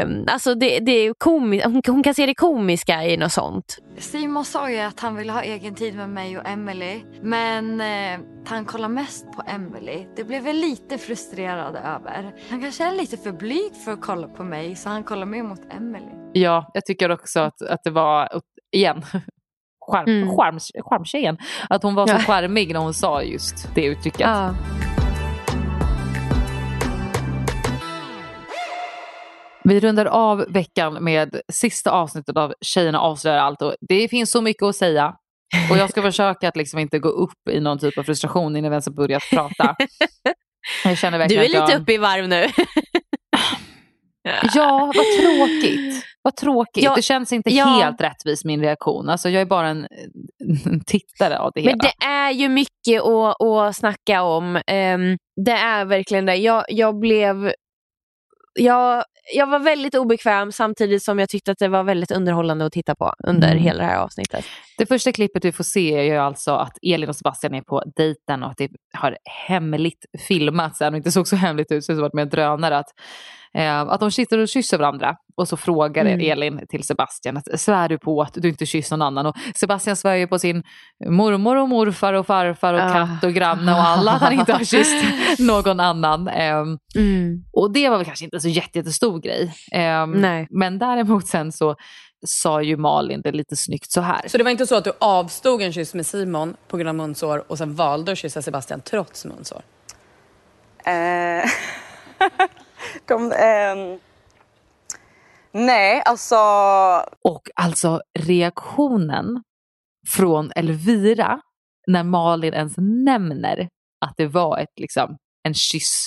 Um, 0.04 0.24
alltså 0.28 0.54
det, 0.54 0.78
det 0.78 0.92
är 0.92 1.12
komis- 1.24 1.64
hon, 1.64 1.82
hon 1.86 2.02
kan 2.02 2.14
se 2.14 2.26
det 2.26 2.34
komiska 2.34 3.04
i 3.04 3.16
något 3.16 3.32
sånt. 3.32 3.78
Simon 3.98 4.44
sa 4.44 4.70
ju 4.70 4.78
att 4.78 5.00
han 5.00 5.16
ville 5.16 5.32
ha 5.32 5.42
egen 5.42 5.74
tid 5.74 5.94
med 5.96 6.08
mig 6.10 6.38
och 6.38 6.48
Emily. 6.48 7.00
Men 7.22 7.80
eh, 7.80 8.20
han 8.46 8.64
kollar 8.64 8.88
mest 8.88 9.32
på 9.32 9.42
Emily. 9.46 10.06
Det 10.16 10.24
blev 10.24 10.46
jag 10.46 10.56
lite 10.56 10.98
frustrerad 10.98 11.76
över. 11.76 12.34
Han 12.50 12.60
kanske 12.60 12.84
är 12.84 12.92
lite 12.92 13.16
för 13.16 13.32
blyg 13.32 13.74
för 13.84 13.92
att 13.92 14.00
kolla 14.00 14.28
på 14.28 14.44
mig 14.44 14.76
så 14.76 14.88
han 14.88 15.04
kollar 15.04 15.26
mer 15.26 15.42
mot 15.42 15.60
Emily. 15.70 16.12
Ja, 16.32 16.70
jag 16.74 16.84
tycker 16.86 17.10
också 17.10 17.40
att, 17.40 17.62
att 17.62 17.80
det 17.84 17.90
var, 17.90 18.28
igen, 18.72 19.02
charm, 19.90 20.04
Mm. 20.08 20.28
charmtjejen. 20.84 21.38
Att 21.70 21.82
hon 21.82 21.94
var 21.94 22.06
så 22.06 22.12
Ja. 22.14 22.18
charmig 22.18 22.72
när 22.72 22.80
hon 22.80 22.94
sa 22.94 23.22
just 23.22 23.74
det 23.74 23.84
uttrycket. 23.84 24.20
Ja. 24.20 24.54
Vi 29.64 29.80
rundar 29.80 30.06
av 30.06 30.44
veckan 30.48 31.04
med 31.04 31.40
sista 31.52 31.90
avsnittet 31.90 32.36
av 32.36 32.54
Tjejerna 32.60 33.00
avslöjar 33.00 33.38
allt. 33.38 33.62
Och 33.62 33.74
det 33.80 34.08
finns 34.08 34.30
så 34.30 34.40
mycket 34.42 34.62
att 34.62 34.76
säga. 34.76 35.14
Och 35.70 35.76
jag 35.76 35.90
ska 35.90 36.02
försöka 36.02 36.48
att 36.48 36.56
liksom 36.56 36.78
inte 36.78 36.98
gå 36.98 37.08
upp 37.08 37.48
i 37.50 37.60
någon 37.60 37.78
typ 37.78 37.98
av 37.98 38.02
frustration 38.02 38.56
innan 38.56 38.70
vi 38.70 38.74
ens 38.74 38.86
har 38.86 38.92
börjat 38.92 39.22
prata. 39.30 39.76
Jag 40.84 40.98
känner 40.98 41.18
Du 41.18 41.22
verkligen 41.22 41.42
är 41.42 41.44
att 41.44 41.68
lite 41.68 41.72
jag... 41.72 41.82
uppe 41.82 41.92
i 41.92 41.98
varv 41.98 42.28
nu. 42.28 42.48
Ja, 44.54 44.92
vad 44.94 45.04
tråkigt. 45.20 46.04
Vad 46.22 46.36
tråkigt. 46.36 46.84
Ja, 46.84 46.94
det 46.94 47.02
känns 47.02 47.32
inte 47.32 47.50
ja. 47.50 47.64
helt 47.64 48.00
rättvis 48.00 48.44
min 48.44 48.60
reaktion. 48.60 49.08
Alltså, 49.08 49.28
jag 49.28 49.42
är 49.42 49.46
bara 49.46 49.68
en, 49.68 49.86
en 50.64 50.84
tittare 50.86 51.38
av 51.38 51.52
det 51.54 51.60
hela. 51.60 51.70
Men 51.70 51.78
det 51.78 52.06
är 52.06 52.30
ju 52.30 52.48
mycket 52.48 53.02
att, 53.02 53.42
att 53.42 53.76
snacka 53.76 54.22
om. 54.22 54.60
Ehm, 54.66 55.16
det 55.44 55.52
är 55.52 55.84
verkligen 55.84 56.26
det. 56.26 56.36
Jag, 56.36 56.64
jag 56.68 56.98
blev... 56.98 57.52
Jag, 58.54 59.04
jag 59.34 59.46
var 59.46 59.58
väldigt 59.58 59.94
obekväm 59.94 60.52
samtidigt 60.52 61.02
som 61.02 61.18
jag 61.18 61.28
tyckte 61.28 61.50
att 61.52 61.58
det 61.58 61.68
var 61.68 61.82
väldigt 61.82 62.10
underhållande 62.10 62.66
att 62.66 62.72
titta 62.72 62.94
på 62.94 63.12
under 63.26 63.48
Mm. 63.50 63.62
hela 63.62 63.78
det 63.78 63.88
här 63.88 63.98
avsnittet. 63.98 64.44
Det 64.78 64.86
första 64.86 65.12
klippet 65.12 65.44
vi 65.44 65.52
får 65.52 65.64
se 65.64 65.94
är 65.98 66.02
ju 66.02 66.16
alltså 66.16 66.52
att 66.52 66.78
Elin 66.82 67.08
och 67.08 67.16
Sebastian 67.16 67.54
är 67.54 67.62
på 67.62 67.82
dejten 67.96 68.42
och 68.42 68.50
att 68.50 68.56
det 68.56 68.68
har 68.94 69.16
hemligt 69.46 70.04
filmats. 70.28 70.80
Även 70.80 70.88
om 70.88 70.92
det 70.92 70.96
inte 70.96 71.12
såg 71.12 71.28
så 71.28 71.36
hemligt 71.36 71.72
ut 71.72 71.84
så 71.84 71.92
det 71.92 71.96
har 71.96 72.02
varit 72.02 72.14
med 72.14 72.22
en 72.22 72.28
drönare. 72.28 72.78
Att, 72.78 72.88
att 73.88 74.00
de 74.00 74.10
sitter 74.12 74.38
och 74.38 74.48
kysser 74.48 74.78
varandra. 74.78 75.16
Och 75.36 75.48
så 75.48 75.56
frågar 75.56 76.04
Mm. 76.04 76.20
Elin 76.20 76.60
till 76.68 76.84
Sebastian 76.84 77.36
att 77.36 77.60
svär 77.60 77.88
du 77.88 77.98
på 77.98 78.22
att 78.22 78.34
du 78.34 78.48
inte 78.48 78.66
kysser 78.66 78.96
någon 78.96 79.06
annan? 79.06 79.26
Och 79.26 79.36
Sebastian 79.54 79.96
svär 79.96 80.14
ju 80.14 80.26
på 80.26 80.38
sin 80.38 80.62
mormor 81.06 81.56
och 81.56 81.68
morfar 81.68 82.12
och 82.12 82.26
farfar 82.26 82.74
och 82.74 82.80
Ah. 82.80 82.92
katt 82.92 83.24
och 83.24 83.32
granne 83.32 83.72
och 83.72 83.80
alla 83.82 84.12
att 84.12 84.22
han 84.22 84.32
inte 84.32 84.52
har 84.52 84.64
kysst 84.64 85.04
någon 85.38 85.80
annan. 85.80 86.28
Ehm, 86.28 86.78
och 87.52 87.72
det 87.72 87.88
var 87.88 87.96
väl 87.96 88.06
kanske 88.06 88.24
inte 88.24 88.40
så 88.40 88.48
jätte, 88.48 88.78
jättestor 88.78 89.20
grej. 89.20 89.54
Nej. 90.06 90.46
Men 90.50 90.78
däremot 90.78 91.26
sen 91.26 91.52
så 91.52 91.76
sa 92.26 92.62
ju 92.62 92.76
Malin 92.76 93.20
det 93.22 93.32
lite 93.32 93.56
snyggt 93.56 93.90
så 93.92 94.00
här. 94.00 94.28
Så 94.28 94.38
det 94.38 94.44
var 94.44 94.50
inte 94.50 94.66
så 94.66 94.76
att 94.76 94.84
du 94.84 94.92
avstod 94.98 95.62
en 95.62 95.72
kyss 95.72 95.94
med 95.94 96.06
Simon 96.06 96.56
på 96.68 96.76
grund 96.76 96.88
av 96.88 96.94
munsår 96.94 97.44
och 97.48 97.58
sen 97.58 97.74
valde 97.74 98.12
att 98.12 98.18
kyssa 98.18 98.42
Sebastian 98.42 98.80
trots 98.80 99.24
munsår? 99.24 99.62
Eh, 100.84 100.92
kom, 103.08 103.32
ehm, 103.32 103.98
nej, 105.52 106.02
alltså... 106.04 106.36
Och 107.24 107.42
alltså 107.54 108.00
reaktionen 108.18 109.42
från 110.08 110.52
Elvira 110.56 111.40
när 111.86 112.04
Malin 112.04 112.54
ens 112.54 112.74
nämner 112.78 113.68
att 114.06 114.14
det 114.16 114.26
var 114.26 114.58
ett, 114.58 114.80
liksom, 114.80 115.16
en 115.48 115.54
kyss, 115.54 116.06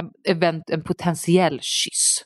en, 0.00 0.34
event, 0.36 0.70
en 0.70 0.82
potentiell 0.82 1.60
kyss 1.62 2.22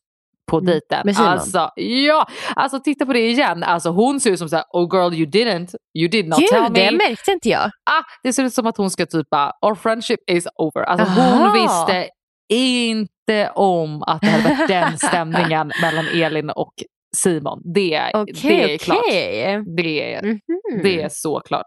på 0.50 0.60
dejten. 0.60 0.96
Mm. 0.96 1.06
med 1.06 1.16
Simon. 1.16 1.30
Alltså, 1.30 1.70
ja, 1.76 2.28
alltså 2.56 2.80
titta 2.80 3.06
på 3.06 3.12
det 3.12 3.30
igen. 3.30 3.62
Alltså, 3.62 3.90
hon 3.90 4.20
ser 4.20 4.30
ut 4.30 4.38
som 4.38 4.48
såhär, 4.48 4.64
oh 4.72 4.88
girl 4.96 5.14
you 5.14 5.30
didn't, 5.30 5.74
you 5.98 6.08
did 6.08 6.28
not 6.28 6.38
tell 6.38 6.62
Gud, 6.62 6.72
me. 6.72 6.90
det 6.90 6.96
märkte 6.96 7.32
inte 7.32 7.48
jag. 7.48 7.70
ah, 7.90 8.02
det 8.22 8.32
ser 8.32 8.44
ut 8.44 8.54
som 8.54 8.66
att 8.66 8.76
hon 8.76 8.90
ska 8.90 9.06
typ 9.06 9.30
bara, 9.30 9.52
our 9.62 9.74
friendship 9.74 10.20
is 10.30 10.46
over. 10.56 10.82
Alltså 10.82 11.06
Aha. 11.06 11.30
hon 11.30 11.52
visste 11.52 12.08
inte 12.48 13.12
om 13.54 14.02
att 14.02 14.20
det 14.20 14.26
hade 14.26 14.54
varit 14.56 14.68
den 14.68 14.98
stämningen 15.08 15.72
mellan 15.82 16.06
Elin 16.06 16.50
och 16.50 16.74
Simon. 17.16 17.62
Det, 17.74 18.10
Okej, 18.14 18.34
det 18.42 18.74
är 18.74 18.78
klart. 18.78 18.98
okej. 19.08 19.64
Det, 19.76 20.14
är- 20.14 20.22
Mhm. 20.22 20.40
det 20.82 21.02
är 21.02 21.08
så 21.08 21.40
klart. 21.40 21.66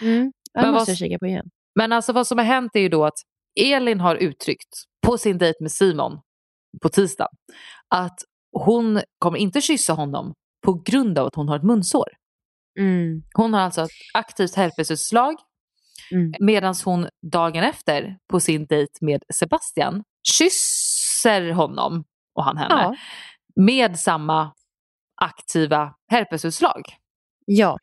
Mm. 0.00 0.32
Ja, 0.52 0.60
Men 0.62 0.72
vad- 0.72 0.80
måste 0.80 0.90
jag 0.90 0.98
kika 0.98 1.18
på 1.18 1.26
igen. 1.26 1.46
Men 1.74 1.92
alltså 1.92 2.12
vad 2.12 2.26
som 2.26 2.38
har 2.38 2.44
hänt 2.44 2.70
är 2.76 2.80
ju 2.80 2.88
då 2.88 3.04
att 3.04 3.18
Elin 3.60 4.00
har 4.00 4.16
uttryckt 4.16 4.68
på 5.06 5.18
sin 5.18 5.38
dejt 5.38 5.56
med 5.60 5.72
Simon 5.72 6.18
på 6.82 6.88
tisdag 6.88 7.28
att 7.94 8.18
hon 8.52 9.00
kommer 9.18 9.38
inte 9.38 9.60
kyssa 9.60 9.92
honom 9.92 10.34
på 10.64 10.72
grund 10.84 11.18
av 11.18 11.26
att 11.26 11.34
hon 11.34 11.48
har 11.48 11.56
ett 11.56 11.62
munsår. 11.64 12.08
Mm. 12.78 13.22
Hon 13.34 13.54
har 13.54 13.60
alltså 13.60 13.82
ett 13.82 13.90
aktivt 14.14 14.54
herpesutslag 14.54 15.34
Mm. 16.12 16.32
medan 16.40 16.74
hon 16.84 17.08
dagen 17.32 17.64
efter 17.64 18.16
på 18.30 18.40
sin 18.40 18.66
dejt 18.66 18.92
med 19.00 19.22
Sebastian 19.34 20.02
kysser 21.22 21.50
honom 21.52 22.04
och 22.34 22.44
han 22.44 22.56
henne 22.56 22.74
Ja. 22.82 22.94
med 23.62 23.98
samma 23.98 24.52
aktiva 25.22 25.94
herpesutslag. 26.10 26.82
ja. 27.46 27.78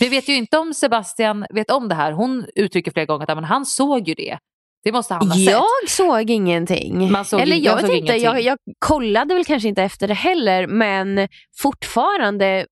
Vi 0.00 0.08
vet 0.08 0.28
ju 0.28 0.36
inte 0.36 0.58
om 0.58 0.74
Sebastian 0.74 1.46
vet 1.50 1.70
om 1.70 1.88
det 1.88 1.94
här. 1.94 2.12
Hon 2.12 2.46
uttrycker 2.54 2.90
flera 2.90 3.06
gånger 3.06 3.30
att 3.30 3.36
men 3.36 3.44
han 3.44 3.66
såg 3.66 4.08
ju 4.08 4.14
det. 4.14 4.38
Det 4.84 4.92
måste 4.92 5.14
han 5.14 5.28
ha 5.28 5.34
sett. 5.34 5.44
Jag 5.44 5.88
såg 5.88 6.30
ingenting. 6.30 7.24
Såg- 7.24 7.40
Eller 7.40 7.56
jag 7.56 7.78
jag, 7.78 7.82
vet 7.82 7.96
inte, 7.96 8.12
jag, 8.16 8.40
jag 8.40 8.58
kollade 8.78 9.34
väl 9.34 9.44
kanske 9.44 9.68
inte 9.68 9.82
efter 9.82 10.08
det 10.08 10.14
heller 10.14 10.66
men 10.66 11.28
fortfarande 11.62 12.66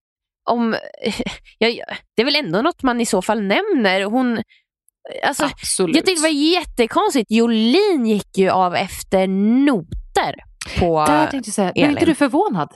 om, 0.51 0.77
jag, 1.59 1.71
det 2.17 2.23
är 2.23 2.25
väl 2.25 2.37
ändå 2.37 2.63
något 2.63 2.83
man 2.83 3.01
i 3.01 3.07
så 3.07 3.23
fall 3.23 3.43
nämner. 3.43 4.05
Hon, 4.05 4.43
alltså, 5.25 5.45
Absolut. 5.45 5.97
jag 5.97 6.07
tyckte 6.07 6.21
det 6.23 6.29
var 6.29 6.35
jättekonstigt. 6.61 7.31
Jolin 7.31 8.07
gick 8.07 8.39
ju 8.39 8.51
av 8.51 8.75
efter 8.75 9.27
noter 9.67 10.35
på 10.81 11.05
Där 11.07 11.27
tänkte 11.27 11.49
jag 11.49 11.55
säga, 11.55 11.73
blev 11.73 11.85
inte 11.91 11.99
Elin. 12.01 12.09
du 12.09 12.15
förvånad? 12.15 12.69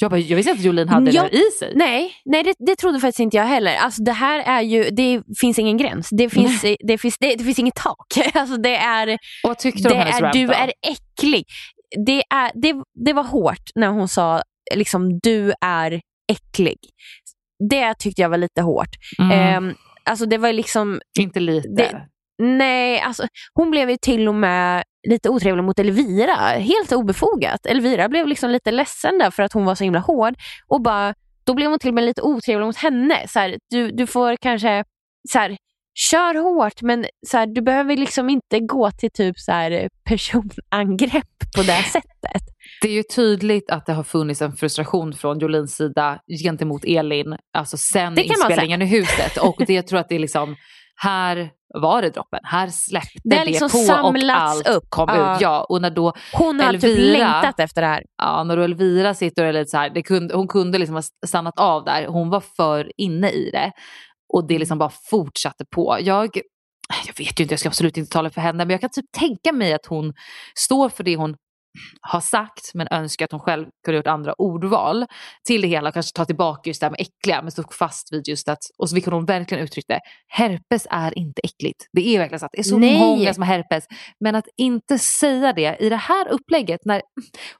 Jag, 0.00 0.10
bara, 0.10 0.20
jag 0.20 0.36
visste 0.36 0.50
inte 0.50 0.60
att 0.60 0.64
Jolin 0.66 0.88
hade 0.88 1.10
Ja, 1.10 1.22
det 1.22 1.36
i 1.36 1.50
sig. 1.58 1.72
Nej, 1.76 2.12
nej 2.24 2.42
det, 2.42 2.54
det 2.58 2.76
trodde 2.76 3.00
faktiskt 3.00 3.20
inte 3.20 3.36
jag 3.36 3.44
heller. 3.44 3.74
Alltså, 3.76 4.02
det 4.02 4.12
här 4.12 4.40
är 4.40 4.60
ju, 4.62 4.84
det 4.90 5.22
finns 5.40 5.58
ingen 5.58 5.76
gräns. 5.76 6.08
Det 6.10 6.30
finns, 6.30 6.64
det 6.86 6.98
finns, 6.98 7.18
det, 7.18 7.34
det 7.34 7.44
finns 7.44 7.58
inget 7.58 7.74
tak. 7.74 8.06
Alltså, 8.34 8.56
det 8.56 8.76
är, 8.76 9.18
vad 9.42 9.58
tyckte 9.58 9.88
du 9.88 9.94
om 9.94 10.00
hennes 10.00 10.20
är, 10.20 10.32
du 10.32 10.46
då? 10.46 10.52
är 10.52 10.72
äcklig. 10.88 11.44
Det, 12.06 12.22
är, 12.34 12.50
det, 12.62 12.74
det 13.04 13.12
var 13.12 13.22
hårt 13.24 13.70
när 13.74 13.88
hon 13.88 14.08
sa 14.08 14.42
liksom, 14.74 15.18
du 15.22 15.52
är 15.60 16.00
äcklig. 16.32 16.78
Det 17.70 17.94
tyckte 17.94 18.22
jag 18.22 18.28
var 18.28 18.38
lite 18.38 18.62
hårt. 18.62 18.88
Mm, 19.18 19.30
Ehm, 19.30 19.74
alltså 20.10 20.26
det 20.26 20.38
var 20.38 20.52
liksom, 20.52 21.00
inte 21.18 21.40
lite. 21.40 21.68
det- 21.68 22.08
nej, 22.38 23.00
alltså, 23.00 23.26
hon 23.54 23.70
blev 23.70 23.90
ju 23.90 23.96
till 23.96 24.28
och 24.28 24.34
med 24.34 24.84
lite 25.08 25.28
otrevlig 25.30 25.64
mot 25.64 25.78
Elvira. 25.78 26.34
Helt 26.58 26.92
obefogat. 26.92 27.66
Elvira 27.66 28.08
blev 28.08 28.26
liksom 28.26 28.50
lite 28.50 28.70
ledsen 28.70 29.18
där 29.18 29.30
för 29.30 29.42
att 29.42 29.52
hon 29.52 29.64
var 29.64 29.74
så 29.74 29.84
himla 29.84 30.00
hård. 30.00 30.34
Och 30.68 30.80
bara, 30.82 31.14
då 31.44 31.54
blev 31.54 31.70
hon 31.70 31.78
till 31.78 31.88
och 31.88 31.94
med 31.94 32.04
lite 32.04 32.22
otrevlig 32.22 32.66
mot 32.66 32.76
henne. 32.76 33.28
Så 33.28 33.38
här, 33.38 33.58
du, 33.70 33.90
du 33.90 34.06
får 34.06 34.36
kanske 34.36 34.84
så 35.32 35.38
här, 35.38 35.56
kör 35.94 36.34
hårt 36.34 36.82
men 36.82 37.06
så 37.26 37.36
här, 37.36 37.46
du 37.46 37.62
behöver 37.62 37.96
liksom 37.96 38.30
inte 38.30 38.60
gå 38.60 38.90
till 38.90 39.10
typ 39.10 39.38
så 39.38 39.52
här, 39.52 39.88
personangrepp 40.04 41.52
på 41.56 41.62
det 41.62 41.82
sättet. 41.82 42.42
Det 42.82 42.88
är 42.88 42.92
ju 42.92 43.02
tydligt 43.02 43.70
att 43.70 43.86
det 43.86 43.92
har 43.92 44.02
funnits 44.02 44.42
en 44.42 44.52
frustration 44.56 45.12
från 45.12 45.38
Jolins 45.38 45.76
sida 45.76 46.18
gentemot 46.44 46.84
Elin, 46.84 47.36
alltså 47.56 47.76
sen 47.76 48.18
inspelningen 48.18 48.82
i 48.82 48.86
huset. 48.86 49.36
Och 49.36 49.62
det 49.66 49.74
jag 49.74 49.86
tror 49.86 49.98
att 50.00 50.08
det 50.08 50.14
är 50.14 50.18
liksom, 50.18 50.56
här 50.96 51.50
var 51.80 52.02
det 52.02 52.10
droppen. 52.10 52.40
Här 52.42 52.68
släppte 52.68 53.20
Det 53.24 53.36
det, 53.36 53.44
liksom 53.44 53.68
på 53.70 53.78
och 53.78 53.84
samlats 53.84 54.40
allt 54.56 54.68
upp. 54.68 54.84
kom 54.88 55.08
Ja. 55.08 55.34
ut. 55.34 55.40
Ja, 55.40 55.64
och 55.68 55.82
när 55.82 55.90
då 55.90 56.12
Hon 56.32 56.60
har 56.60 56.72
typ 56.72 56.84
Elvira- 56.84 57.12
längtat 57.12 57.60
efter 57.60 57.80
det 57.82 57.86
här. 57.88 58.02
Ja, 58.22 58.44
när 58.44 58.56
då 58.56 58.62
Elvira 58.62 59.14
sitter 59.14 59.42
och 59.42 59.48
är 59.48 59.52
lite 59.52 59.70
så 59.70 59.76
här, 59.76 60.02
kunde, 60.02 60.34
hon 60.34 60.48
kunde 60.48 60.78
liksom 60.78 60.94
ha 60.94 61.02
stannat 61.26 61.58
av 61.58 61.84
där. 61.84 62.06
Hon 62.06 62.30
var 62.30 62.40
för 62.56 62.92
inne 62.96 63.30
i 63.30 63.50
det. 63.52 63.72
Och 64.34 64.46
det 64.46 64.58
liksom 64.58 64.78
bara 64.78 64.92
fortsatte 65.10 65.64
på. 65.64 65.98
Jag, 66.00 66.36
jag 67.06 67.18
vet 67.18 67.40
ju 67.40 67.42
inte, 67.42 67.52
jag 67.52 67.60
ska 67.60 67.68
absolut 67.68 67.96
inte 67.96 68.10
tala 68.10 68.30
för 68.30 68.40
henne, 68.40 68.64
men 68.64 68.70
jag 68.70 68.80
kan 68.80 68.90
typ 68.90 69.12
tänka 69.18 69.52
mig 69.52 69.72
att 69.72 69.86
hon 69.86 70.14
står 70.54 70.88
för 70.88 71.04
det 71.04 71.16
hon 71.16 71.36
har 72.00 72.20
sagt 72.20 72.74
men 72.74 72.88
önskar 72.90 73.24
att 73.24 73.32
hon 73.32 73.40
själv 73.40 73.66
kunde 73.84 73.96
gjort 73.96 74.06
andra 74.06 74.32
ordval 74.32 75.06
till 75.44 75.60
det 75.60 75.68
hela 75.68 75.88
och 75.88 75.94
kanske 75.94 76.16
ta 76.16 76.24
tillbaka 76.24 76.70
just 76.70 76.80
det 76.80 76.86
här 76.86 76.90
med 76.90 77.00
äckliga 77.00 77.42
men 77.42 77.50
stå 77.50 77.62
fast 77.62 78.12
vid 78.12 78.28
just 78.28 78.48
att, 78.48 78.58
och 78.78 78.88
så 78.88 78.94
vilket 78.94 79.12
hon 79.12 79.24
verkligen 79.24 79.64
uttryckte, 79.64 80.00
herpes 80.28 80.86
är 80.90 81.18
inte 81.18 81.40
äckligt. 81.44 81.86
Det 81.92 82.08
är 82.08 82.18
verkligen 82.18 82.40
så 82.40 82.46
att 82.46 82.52
det 82.52 82.58
är 82.58 82.62
så 82.62 82.78
Nej. 82.78 82.98
många 82.98 83.34
som 83.34 83.42
har 83.42 83.48
herpes. 83.48 83.84
Men 84.20 84.34
att 84.34 84.48
inte 84.56 84.98
säga 84.98 85.52
det 85.52 85.76
i 85.80 85.88
det 85.88 85.96
här 85.96 86.28
upplägget 86.28 86.80
när 86.84 87.02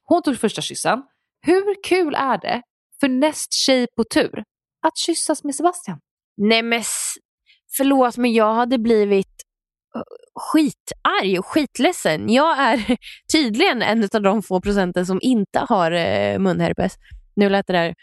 hon 0.05 0.23
tog 0.23 0.39
första 0.39 0.63
kyssen, 0.63 1.03
hur 1.47 1.83
kul 1.89 2.15
är 2.15 2.39
det 2.39 2.63
för 3.01 3.09
näst 3.09 3.53
tjej 3.53 3.87
på 3.97 4.05
tur 4.05 4.45
att 4.87 4.99
kyssas 4.99 5.45
med 5.45 5.55
Sebastian? 5.55 5.99
Nej 6.37 6.63
men 6.63 6.83
förlåt 7.77 8.17
men 8.17 8.33
jag 8.33 8.55
hade 8.55 8.79
blivit 8.79 9.27
eh, 9.97 10.03
skitarg 10.35 11.39
och 11.39 11.47
skitledsen. 11.47 12.29
Jag 12.29 12.59
är 12.59 12.97
tydligen 13.33 13.83
en 13.83 14.09
av 14.15 14.23
de 14.23 14.43
få 14.43 14.61
procenten 14.61 15.07
som 15.07 15.19
inte 15.23 15.59
har 15.59 15.91
eh, 15.93 16.39
munherpes. 16.39 16.95
Nu 17.37 17.49
lät 17.49 17.67
det 17.67 17.73
där 17.73 17.95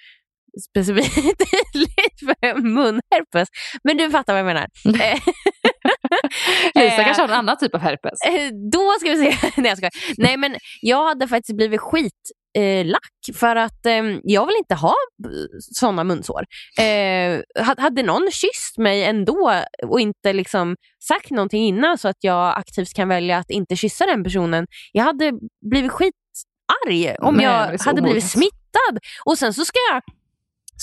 specifikt 0.69 1.15
tydligt 1.73 2.19
för 2.19 2.61
munherpes. 2.61 3.47
Men 3.84 3.97
du 3.97 4.09
fattar 4.11 4.34
vad 4.34 4.39
jag 4.39 4.45
menar. 4.45 4.67
Eh, 4.86 5.19
Lisa 6.84 7.01
Eh, 7.01 7.05
kanske 7.05 7.21
har 7.21 7.27
en 7.29 7.34
annan 7.34 7.57
typ 7.57 7.75
av 7.75 7.82
herpes. 7.82 8.21
Eh, 8.27 8.49
Då 8.71 8.91
ska 8.99 9.09
vi 9.09 9.17
se. 9.17 9.51
Nej, 9.57 9.69
jag 9.69 9.77
skojar. 9.77 9.91
Nej 10.17 10.38
men 10.38 10.55
jag 10.82 11.07
hade 11.07 11.27
faktiskt 11.27 11.57
blivit 11.57 11.82
skit 11.82 12.32
eh, 12.58 12.86
lack 12.86 13.36
för 13.39 13.56
att 13.56 13.86
eh, 13.86 14.04
jag 14.24 14.45
vill 14.45 14.56
inte 14.58 14.76
ha 14.76 14.93
sådana 15.60 16.04
munsår. 16.04 16.45
Eh, 16.80 17.41
ha- 17.66 17.76
hade 17.82 18.04
någon 18.04 18.32
kysst 18.32 18.78
mig 18.78 19.04
ändå 19.04 19.54
och 19.88 19.99
inte 19.99 20.34
liksom 20.34 20.76
sagt 21.08 21.30
någonting 21.32 21.64
innan 21.68 21.97
så 21.97 22.08
att 22.08 22.18
jag 22.20 22.58
aktivt 22.58 22.93
kan 22.93 23.08
välja 23.10 23.38
att 23.38 23.49
inte 23.49 23.76
kyssa 23.76 24.06
den 24.06 24.24
personen. 24.24 24.68
Jag 24.91 25.04
hade 25.04 25.32
blivit 25.72 25.91
skitarg 25.91 26.12
arg 26.88 27.16
om 27.20 27.36
Nej, 27.36 27.45
jag 27.45 27.80
hade 27.80 28.02
blivit 28.02 28.30
smittad. 28.30 28.99
Och 29.26 29.38
sen 29.38 29.54
så 29.54 29.66
ska 29.66 29.78
jag, 29.93 30.02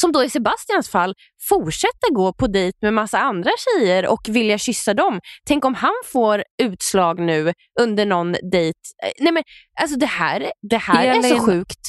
som 0.01 0.13
då 0.13 0.25
i 0.25 0.31
Sebastians 0.31 0.89
fall, 0.89 1.15
fortsätta 1.49 2.07
gå 2.11 2.33
på 2.33 2.47
dejt 2.47 2.79
med 2.83 2.95
massa 2.95 3.19
andra 3.19 3.51
tjejer 3.59 4.07
och 4.07 4.21
vilja 4.29 4.59
kyssa 4.59 4.95
dem. 4.95 5.21
Tänk 5.47 5.65
om 5.65 5.75
han 5.75 5.95
får 6.05 6.45
utslag 6.63 7.21
nu 7.21 7.53
under 7.81 8.07
någon 8.07 8.33
dejt. 8.33 8.79
Eh, 9.05 9.11
Nej 9.21 9.33
men 9.33 9.43
alltså 9.81 9.99
det 9.99 10.07
här, 10.07 10.53
det 10.71 10.77
här 10.77 11.05
är 11.05 11.23
så 11.23 11.47
sjukt. 11.47 11.81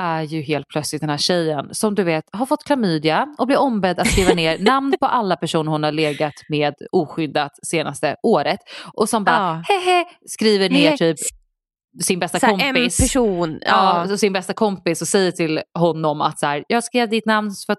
är 0.00 0.22
ju 0.22 0.42
helt 0.42 0.68
plötsligt 0.68 1.00
den 1.00 1.10
här 1.10 1.16
tjejen 1.18 1.74
som 1.74 1.94
du 1.94 2.04
vet 2.04 2.24
har 2.32 2.46
fått 2.46 2.64
klamydia 2.64 3.26
och 3.38 3.46
blir 3.46 3.58
ombedd 3.58 3.98
att 3.98 4.06
skriva 4.06 4.34
ner 4.34 4.58
namn 4.70 4.94
på 5.00 5.06
alla 5.06 5.36
personer 5.36 5.70
hon 5.70 5.82
har 5.82 5.92
legat 5.92 6.34
med 6.48 6.74
oskyddat 6.92 7.52
senaste 7.66 8.16
året. 8.22 8.58
Och 8.92 9.08
som 9.08 9.24
bara 9.24 9.64
hehe 9.68 10.04
skriver 10.28 10.70
ner 10.70 10.96
typ 10.96 11.16
sin 12.00 12.18
bästa 12.18 12.38
Så 12.40 12.46
här, 12.46 12.52
en 12.52 12.60
kompis. 12.74 12.96
person, 13.00 13.58
Ja, 13.66 14.06
ja. 14.08 14.16
sin 14.16 14.32
bästa 14.32 14.52
kompis 14.52 15.02
och 15.02 15.08
säger 15.08 15.32
till 15.32 15.60
honom 15.78 16.20
att 16.20 16.38
så 16.38 16.46
här, 16.46 16.64
jag 16.68 16.84
skrev 16.84 17.08
ditt 17.08 17.26
namn 17.26 17.50
för 17.66 17.72
att 17.72 17.78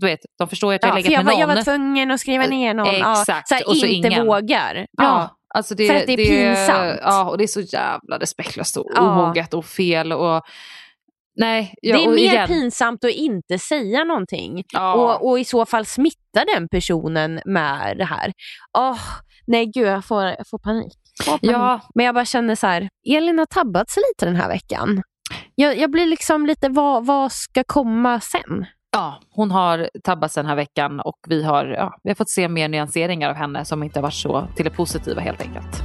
du 0.00 0.06
vet, 0.06 0.20
de 0.38 0.48
förstår 0.48 0.74
att 0.74 0.82
jag 0.82 0.90
har 0.90 0.96
Ja, 0.98 1.02
legat 1.02 1.12
jag, 1.12 1.18
med 1.24 1.26
var, 1.26 1.32
någon. 1.40 1.40
jag 1.40 1.56
var 1.56 1.62
tvungen 1.62 2.10
att 2.10 2.20
skriva 2.20 2.46
ner 2.46 2.74
någon. 2.74 2.94
Ja, 2.94 3.20
Exakt, 3.20 3.48
så 3.48 3.54
här, 3.54 3.68
och 3.68 3.76
så 3.76 3.86
inte 3.86 4.08
ingen. 4.08 4.26
vågar. 4.26 4.74
Ja. 4.74 4.86
Ja, 5.04 5.36
alltså 5.54 5.74
det, 5.74 5.86
För 5.86 5.94
att 5.94 6.06
det 6.06 6.12
är 6.12 6.16
pinsamt. 6.16 7.00
Ja, 7.02 7.30
och 7.30 7.38
det 7.38 7.44
är 7.44 7.48
så 7.48 7.60
jävla 7.60 8.18
respektlöst 8.18 8.76
och 8.76 8.86
Ja. 8.94 9.00
omoget 9.00 9.54
och 9.54 9.64
fel. 9.64 10.12
Och, 10.12 10.42
nej, 11.40 11.74
ja, 11.82 11.96
det 11.96 12.04
är 12.04 12.08
mer 12.08 12.16
igen, 12.18 12.48
pinsamt 12.48 13.04
att 13.04 13.10
inte 13.10 13.58
säga 13.58 14.04
någonting 14.04 14.64
Ja. 14.72 14.94
och, 14.94 15.28
och 15.30 15.38
i 15.40 15.44
så 15.44 15.66
fall 15.66 15.86
smitta 15.86 16.44
den 16.54 16.68
personen 16.68 17.40
med 17.44 17.96
det 17.98 18.04
här. 18.04 18.32
Åh, 18.78 18.98
nej 19.46 19.66
gud, 19.66 19.86
jag 19.88 20.04
får, 20.04 20.22
jag 20.24 20.48
får 20.50 20.58
panik. 20.58 20.98
Ja. 21.40 21.80
Men 21.94 22.06
jag 22.06 22.14
bara 22.14 22.24
känner 22.24 22.54
så 22.54 22.66
här, 22.66 22.88
Elin 23.08 23.38
har 23.38 23.46
tabbat 23.46 23.90
sig 23.90 24.02
lite 24.12 24.26
den 24.26 24.36
här 24.36 24.48
veckan. 24.48 25.02
Jag, 25.54 25.78
jag 25.78 25.90
blir 25.90 26.06
liksom 26.06 26.46
lite, 26.46 26.68
vad, 26.68 27.06
vad 27.06 27.32
ska 27.32 27.64
komma 27.66 28.20
sen? 28.20 28.66
Ja, 28.92 29.20
hon 29.30 29.50
har 29.50 29.90
tabbats 30.04 30.34
den 30.34 30.46
här 30.46 30.56
veckan 30.56 31.00
och 31.00 31.18
vi 31.28 31.42
har, 31.42 31.66
ja, 31.66 31.98
vi 32.02 32.10
har 32.10 32.14
fått 32.14 32.30
se 32.30 32.48
mer 32.48 32.68
nyanseringar 32.68 33.30
av 33.30 33.36
henne 33.36 33.64
som 33.64 33.82
inte 33.82 33.98
har 33.98 34.02
varit 34.02 34.14
så 34.14 34.48
till 34.56 34.64
det 34.64 34.70
positiva 34.70 35.20
helt 35.20 35.42
enkelt. 35.42 35.82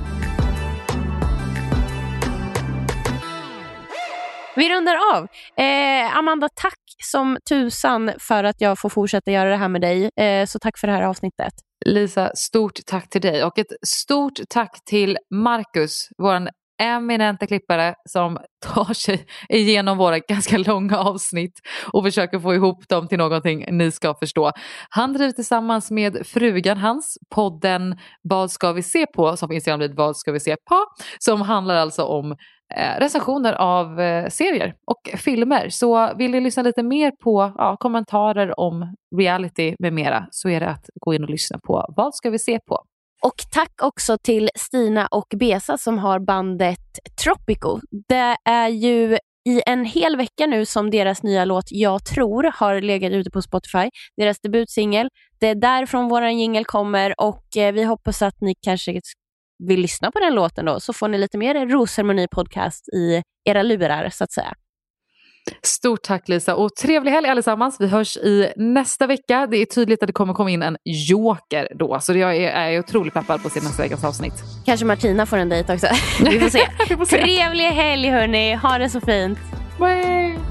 Vi 4.56 4.70
rundar 4.70 4.96
av. 5.14 5.28
Eh, 5.66 6.18
Amanda, 6.18 6.50
tack 6.56 6.80
som 7.04 7.38
tusan 7.50 8.12
för 8.20 8.44
att 8.44 8.62
jag 8.62 8.80
får 8.80 8.90
fortsätta 8.90 9.32
göra 9.32 9.50
det 9.50 9.56
här 9.56 9.70
med 9.70 9.82
dig. 9.82 10.10
Eh, 10.20 10.46
så 10.46 10.60
tack 10.60 10.78
för 10.78 10.88
det 10.88 10.94
här 10.94 11.04
avsnittet. 11.04 11.54
Lisa, 11.86 12.32
stort 12.36 12.80
tack 12.86 13.10
till 13.10 13.22
dig 13.22 13.44
och 13.44 13.60
ett 13.60 13.74
stort 13.88 14.40
tack 14.50 14.86
till 14.86 15.18
Marcus, 15.30 16.10
vår 16.18 16.50
eminenta 16.82 17.48
klippare 17.48 17.96
som 18.10 18.38
tar 18.66 18.94
sig 18.94 19.26
igenom 19.50 19.98
våra 19.98 20.20
ganska 20.20 20.58
långa 20.58 20.98
avsnitt 20.98 21.60
och 21.94 22.04
försöker 22.04 22.40
få 22.40 22.54
ihop 22.56 22.88
dem 22.90 23.08
till 23.08 23.18
någonting 23.18 23.66
ni 23.78 23.92
ska 23.92 24.14
förstå. 24.14 24.52
Han 24.90 25.14
driver 25.14 25.32
tillsammans 25.32 25.92
med 25.92 26.28
frugan 26.28 26.78
hans 26.78 27.18
podden 27.36 27.98
Vad 28.22 28.52
ska 28.52 28.72
vi 28.72 28.84
se 28.84 29.06
på 29.06 29.38
som 29.38 29.50
finns 29.50 29.68
i 29.68 29.88
Vad 29.96 30.18
ska 30.18 30.32
vi 30.32 30.40
se 30.40 30.56
på 30.70 30.86
som 31.20 31.42
handlar 31.42 31.76
alltså 31.76 32.04
om 32.04 32.36
Eh, 32.78 33.00
recensioner 33.00 33.54
av 33.54 34.00
eh, 34.00 34.30
serier 34.30 34.76
och 34.88 35.20
filmer. 35.20 35.70
Så 35.70 36.14
vill 36.16 36.32
ni 36.32 36.40
lyssna 36.40 36.64
lite 36.64 36.84
mer 36.84 37.12
på 37.12 37.54
ja, 37.58 37.78
kommentarer 37.80 38.60
om 38.60 38.96
reality 39.18 39.76
med 39.80 39.94
mera 39.94 40.28
så 40.32 40.50
är 40.50 40.60
det 40.60 40.70
att 40.70 40.86
gå 41.02 41.14
in 41.14 41.24
och 41.24 41.30
lyssna 41.30 41.60
på 41.64 41.86
Vad 41.96 42.16
ska 42.16 42.30
vi 42.30 42.40
se 42.40 42.60
på? 42.60 42.84
Och 43.24 43.36
tack 43.52 43.84
också 43.84 44.18
till 44.24 44.50
Stina 44.56 45.08
och 45.08 45.28
Besa 45.36 45.78
som 45.78 46.00
har 46.00 46.20
bandet 46.20 47.00
Tropico. 47.24 47.80
Det 48.08 48.36
är 48.46 48.68
ju 48.68 49.18
i 49.50 49.62
en 49.66 49.86
hel 49.86 50.18
vecka 50.18 50.46
nu 50.46 50.66
som 50.66 50.90
deras 50.90 51.24
nya 51.24 51.46
låt 51.46 51.66
Jag 51.70 52.06
tror 52.06 52.52
har 52.54 52.82
legat 52.82 53.12
ute 53.12 53.32
på 53.32 53.42
Spotify. 53.42 53.90
Deras 54.18 54.40
debutsingel. 54.40 55.10
Det 55.40 55.48
är 55.48 55.56
därifrån 55.56 56.10
vår 56.10 56.26
jingel 56.26 56.66
kommer 56.66 57.22
och 57.22 57.58
eh, 57.58 57.74
vi 57.74 57.84
hoppas 57.84 58.22
att 58.22 58.42
ni 58.42 58.56
kanske 58.62 58.92
vill 59.68 59.80
lyssna 59.80 60.12
på 60.12 60.20
den 60.20 60.36
låten 60.36 60.66
då 60.66 60.80
så 60.80 60.94
får 60.94 61.08
ni 61.08 61.18
lite 61.18 61.38
mer 61.38 61.66
Rosceremoni 61.68 62.28
podcast 62.32 62.90
i 62.94 63.22
era 63.50 63.64
lurar 63.64 64.10
så 64.10 64.24
att 64.24 64.32
säga. 64.32 64.54
Stort 65.64 66.04
tack 66.04 66.30
Lisa 66.30 66.56
och 66.56 66.76
trevlig 66.76 67.12
helg 67.12 67.28
allesammans. 67.28 67.78
Vi 67.80 67.88
hörs 67.88 68.18
i 68.18 68.54
nästa 68.56 69.08
vecka. 69.08 69.48
Det 69.52 69.58
är 69.58 69.66
tydligt 69.66 70.04
att 70.04 70.08
det 70.08 70.14
kommer 70.14 70.34
komma 70.34 70.50
in 70.50 70.62
en 70.62 70.78
joker 70.86 71.68
då 71.76 72.00
så 72.00 72.18
jag 72.18 72.36
är, 72.38 72.50
är 72.50 72.80
otroligt 72.80 73.14
peppad 73.14 73.42
på 73.42 73.48
att 73.48 73.54
se 73.54 73.60
nästa 73.60 73.84
veckas 73.84 74.04
avsnitt. 74.04 74.34
Kanske 74.66 74.86
Martina 74.86 75.26
får 75.26 75.38
en 75.38 75.50
dejt 75.50 75.74
också. 75.74 75.88
Vi 76.24 76.40
får 76.40 76.50
se. 76.50 76.68
Vi 76.90 76.98
får 76.98 77.06
se. 77.06 77.22
Trevlig 77.22 77.66
helg 77.66 78.10
hörni. 78.10 78.54
Ha 78.56 78.78
det 78.78 78.90
så 78.90 79.02
fint. 79.02 79.40
Bye. 79.80 80.51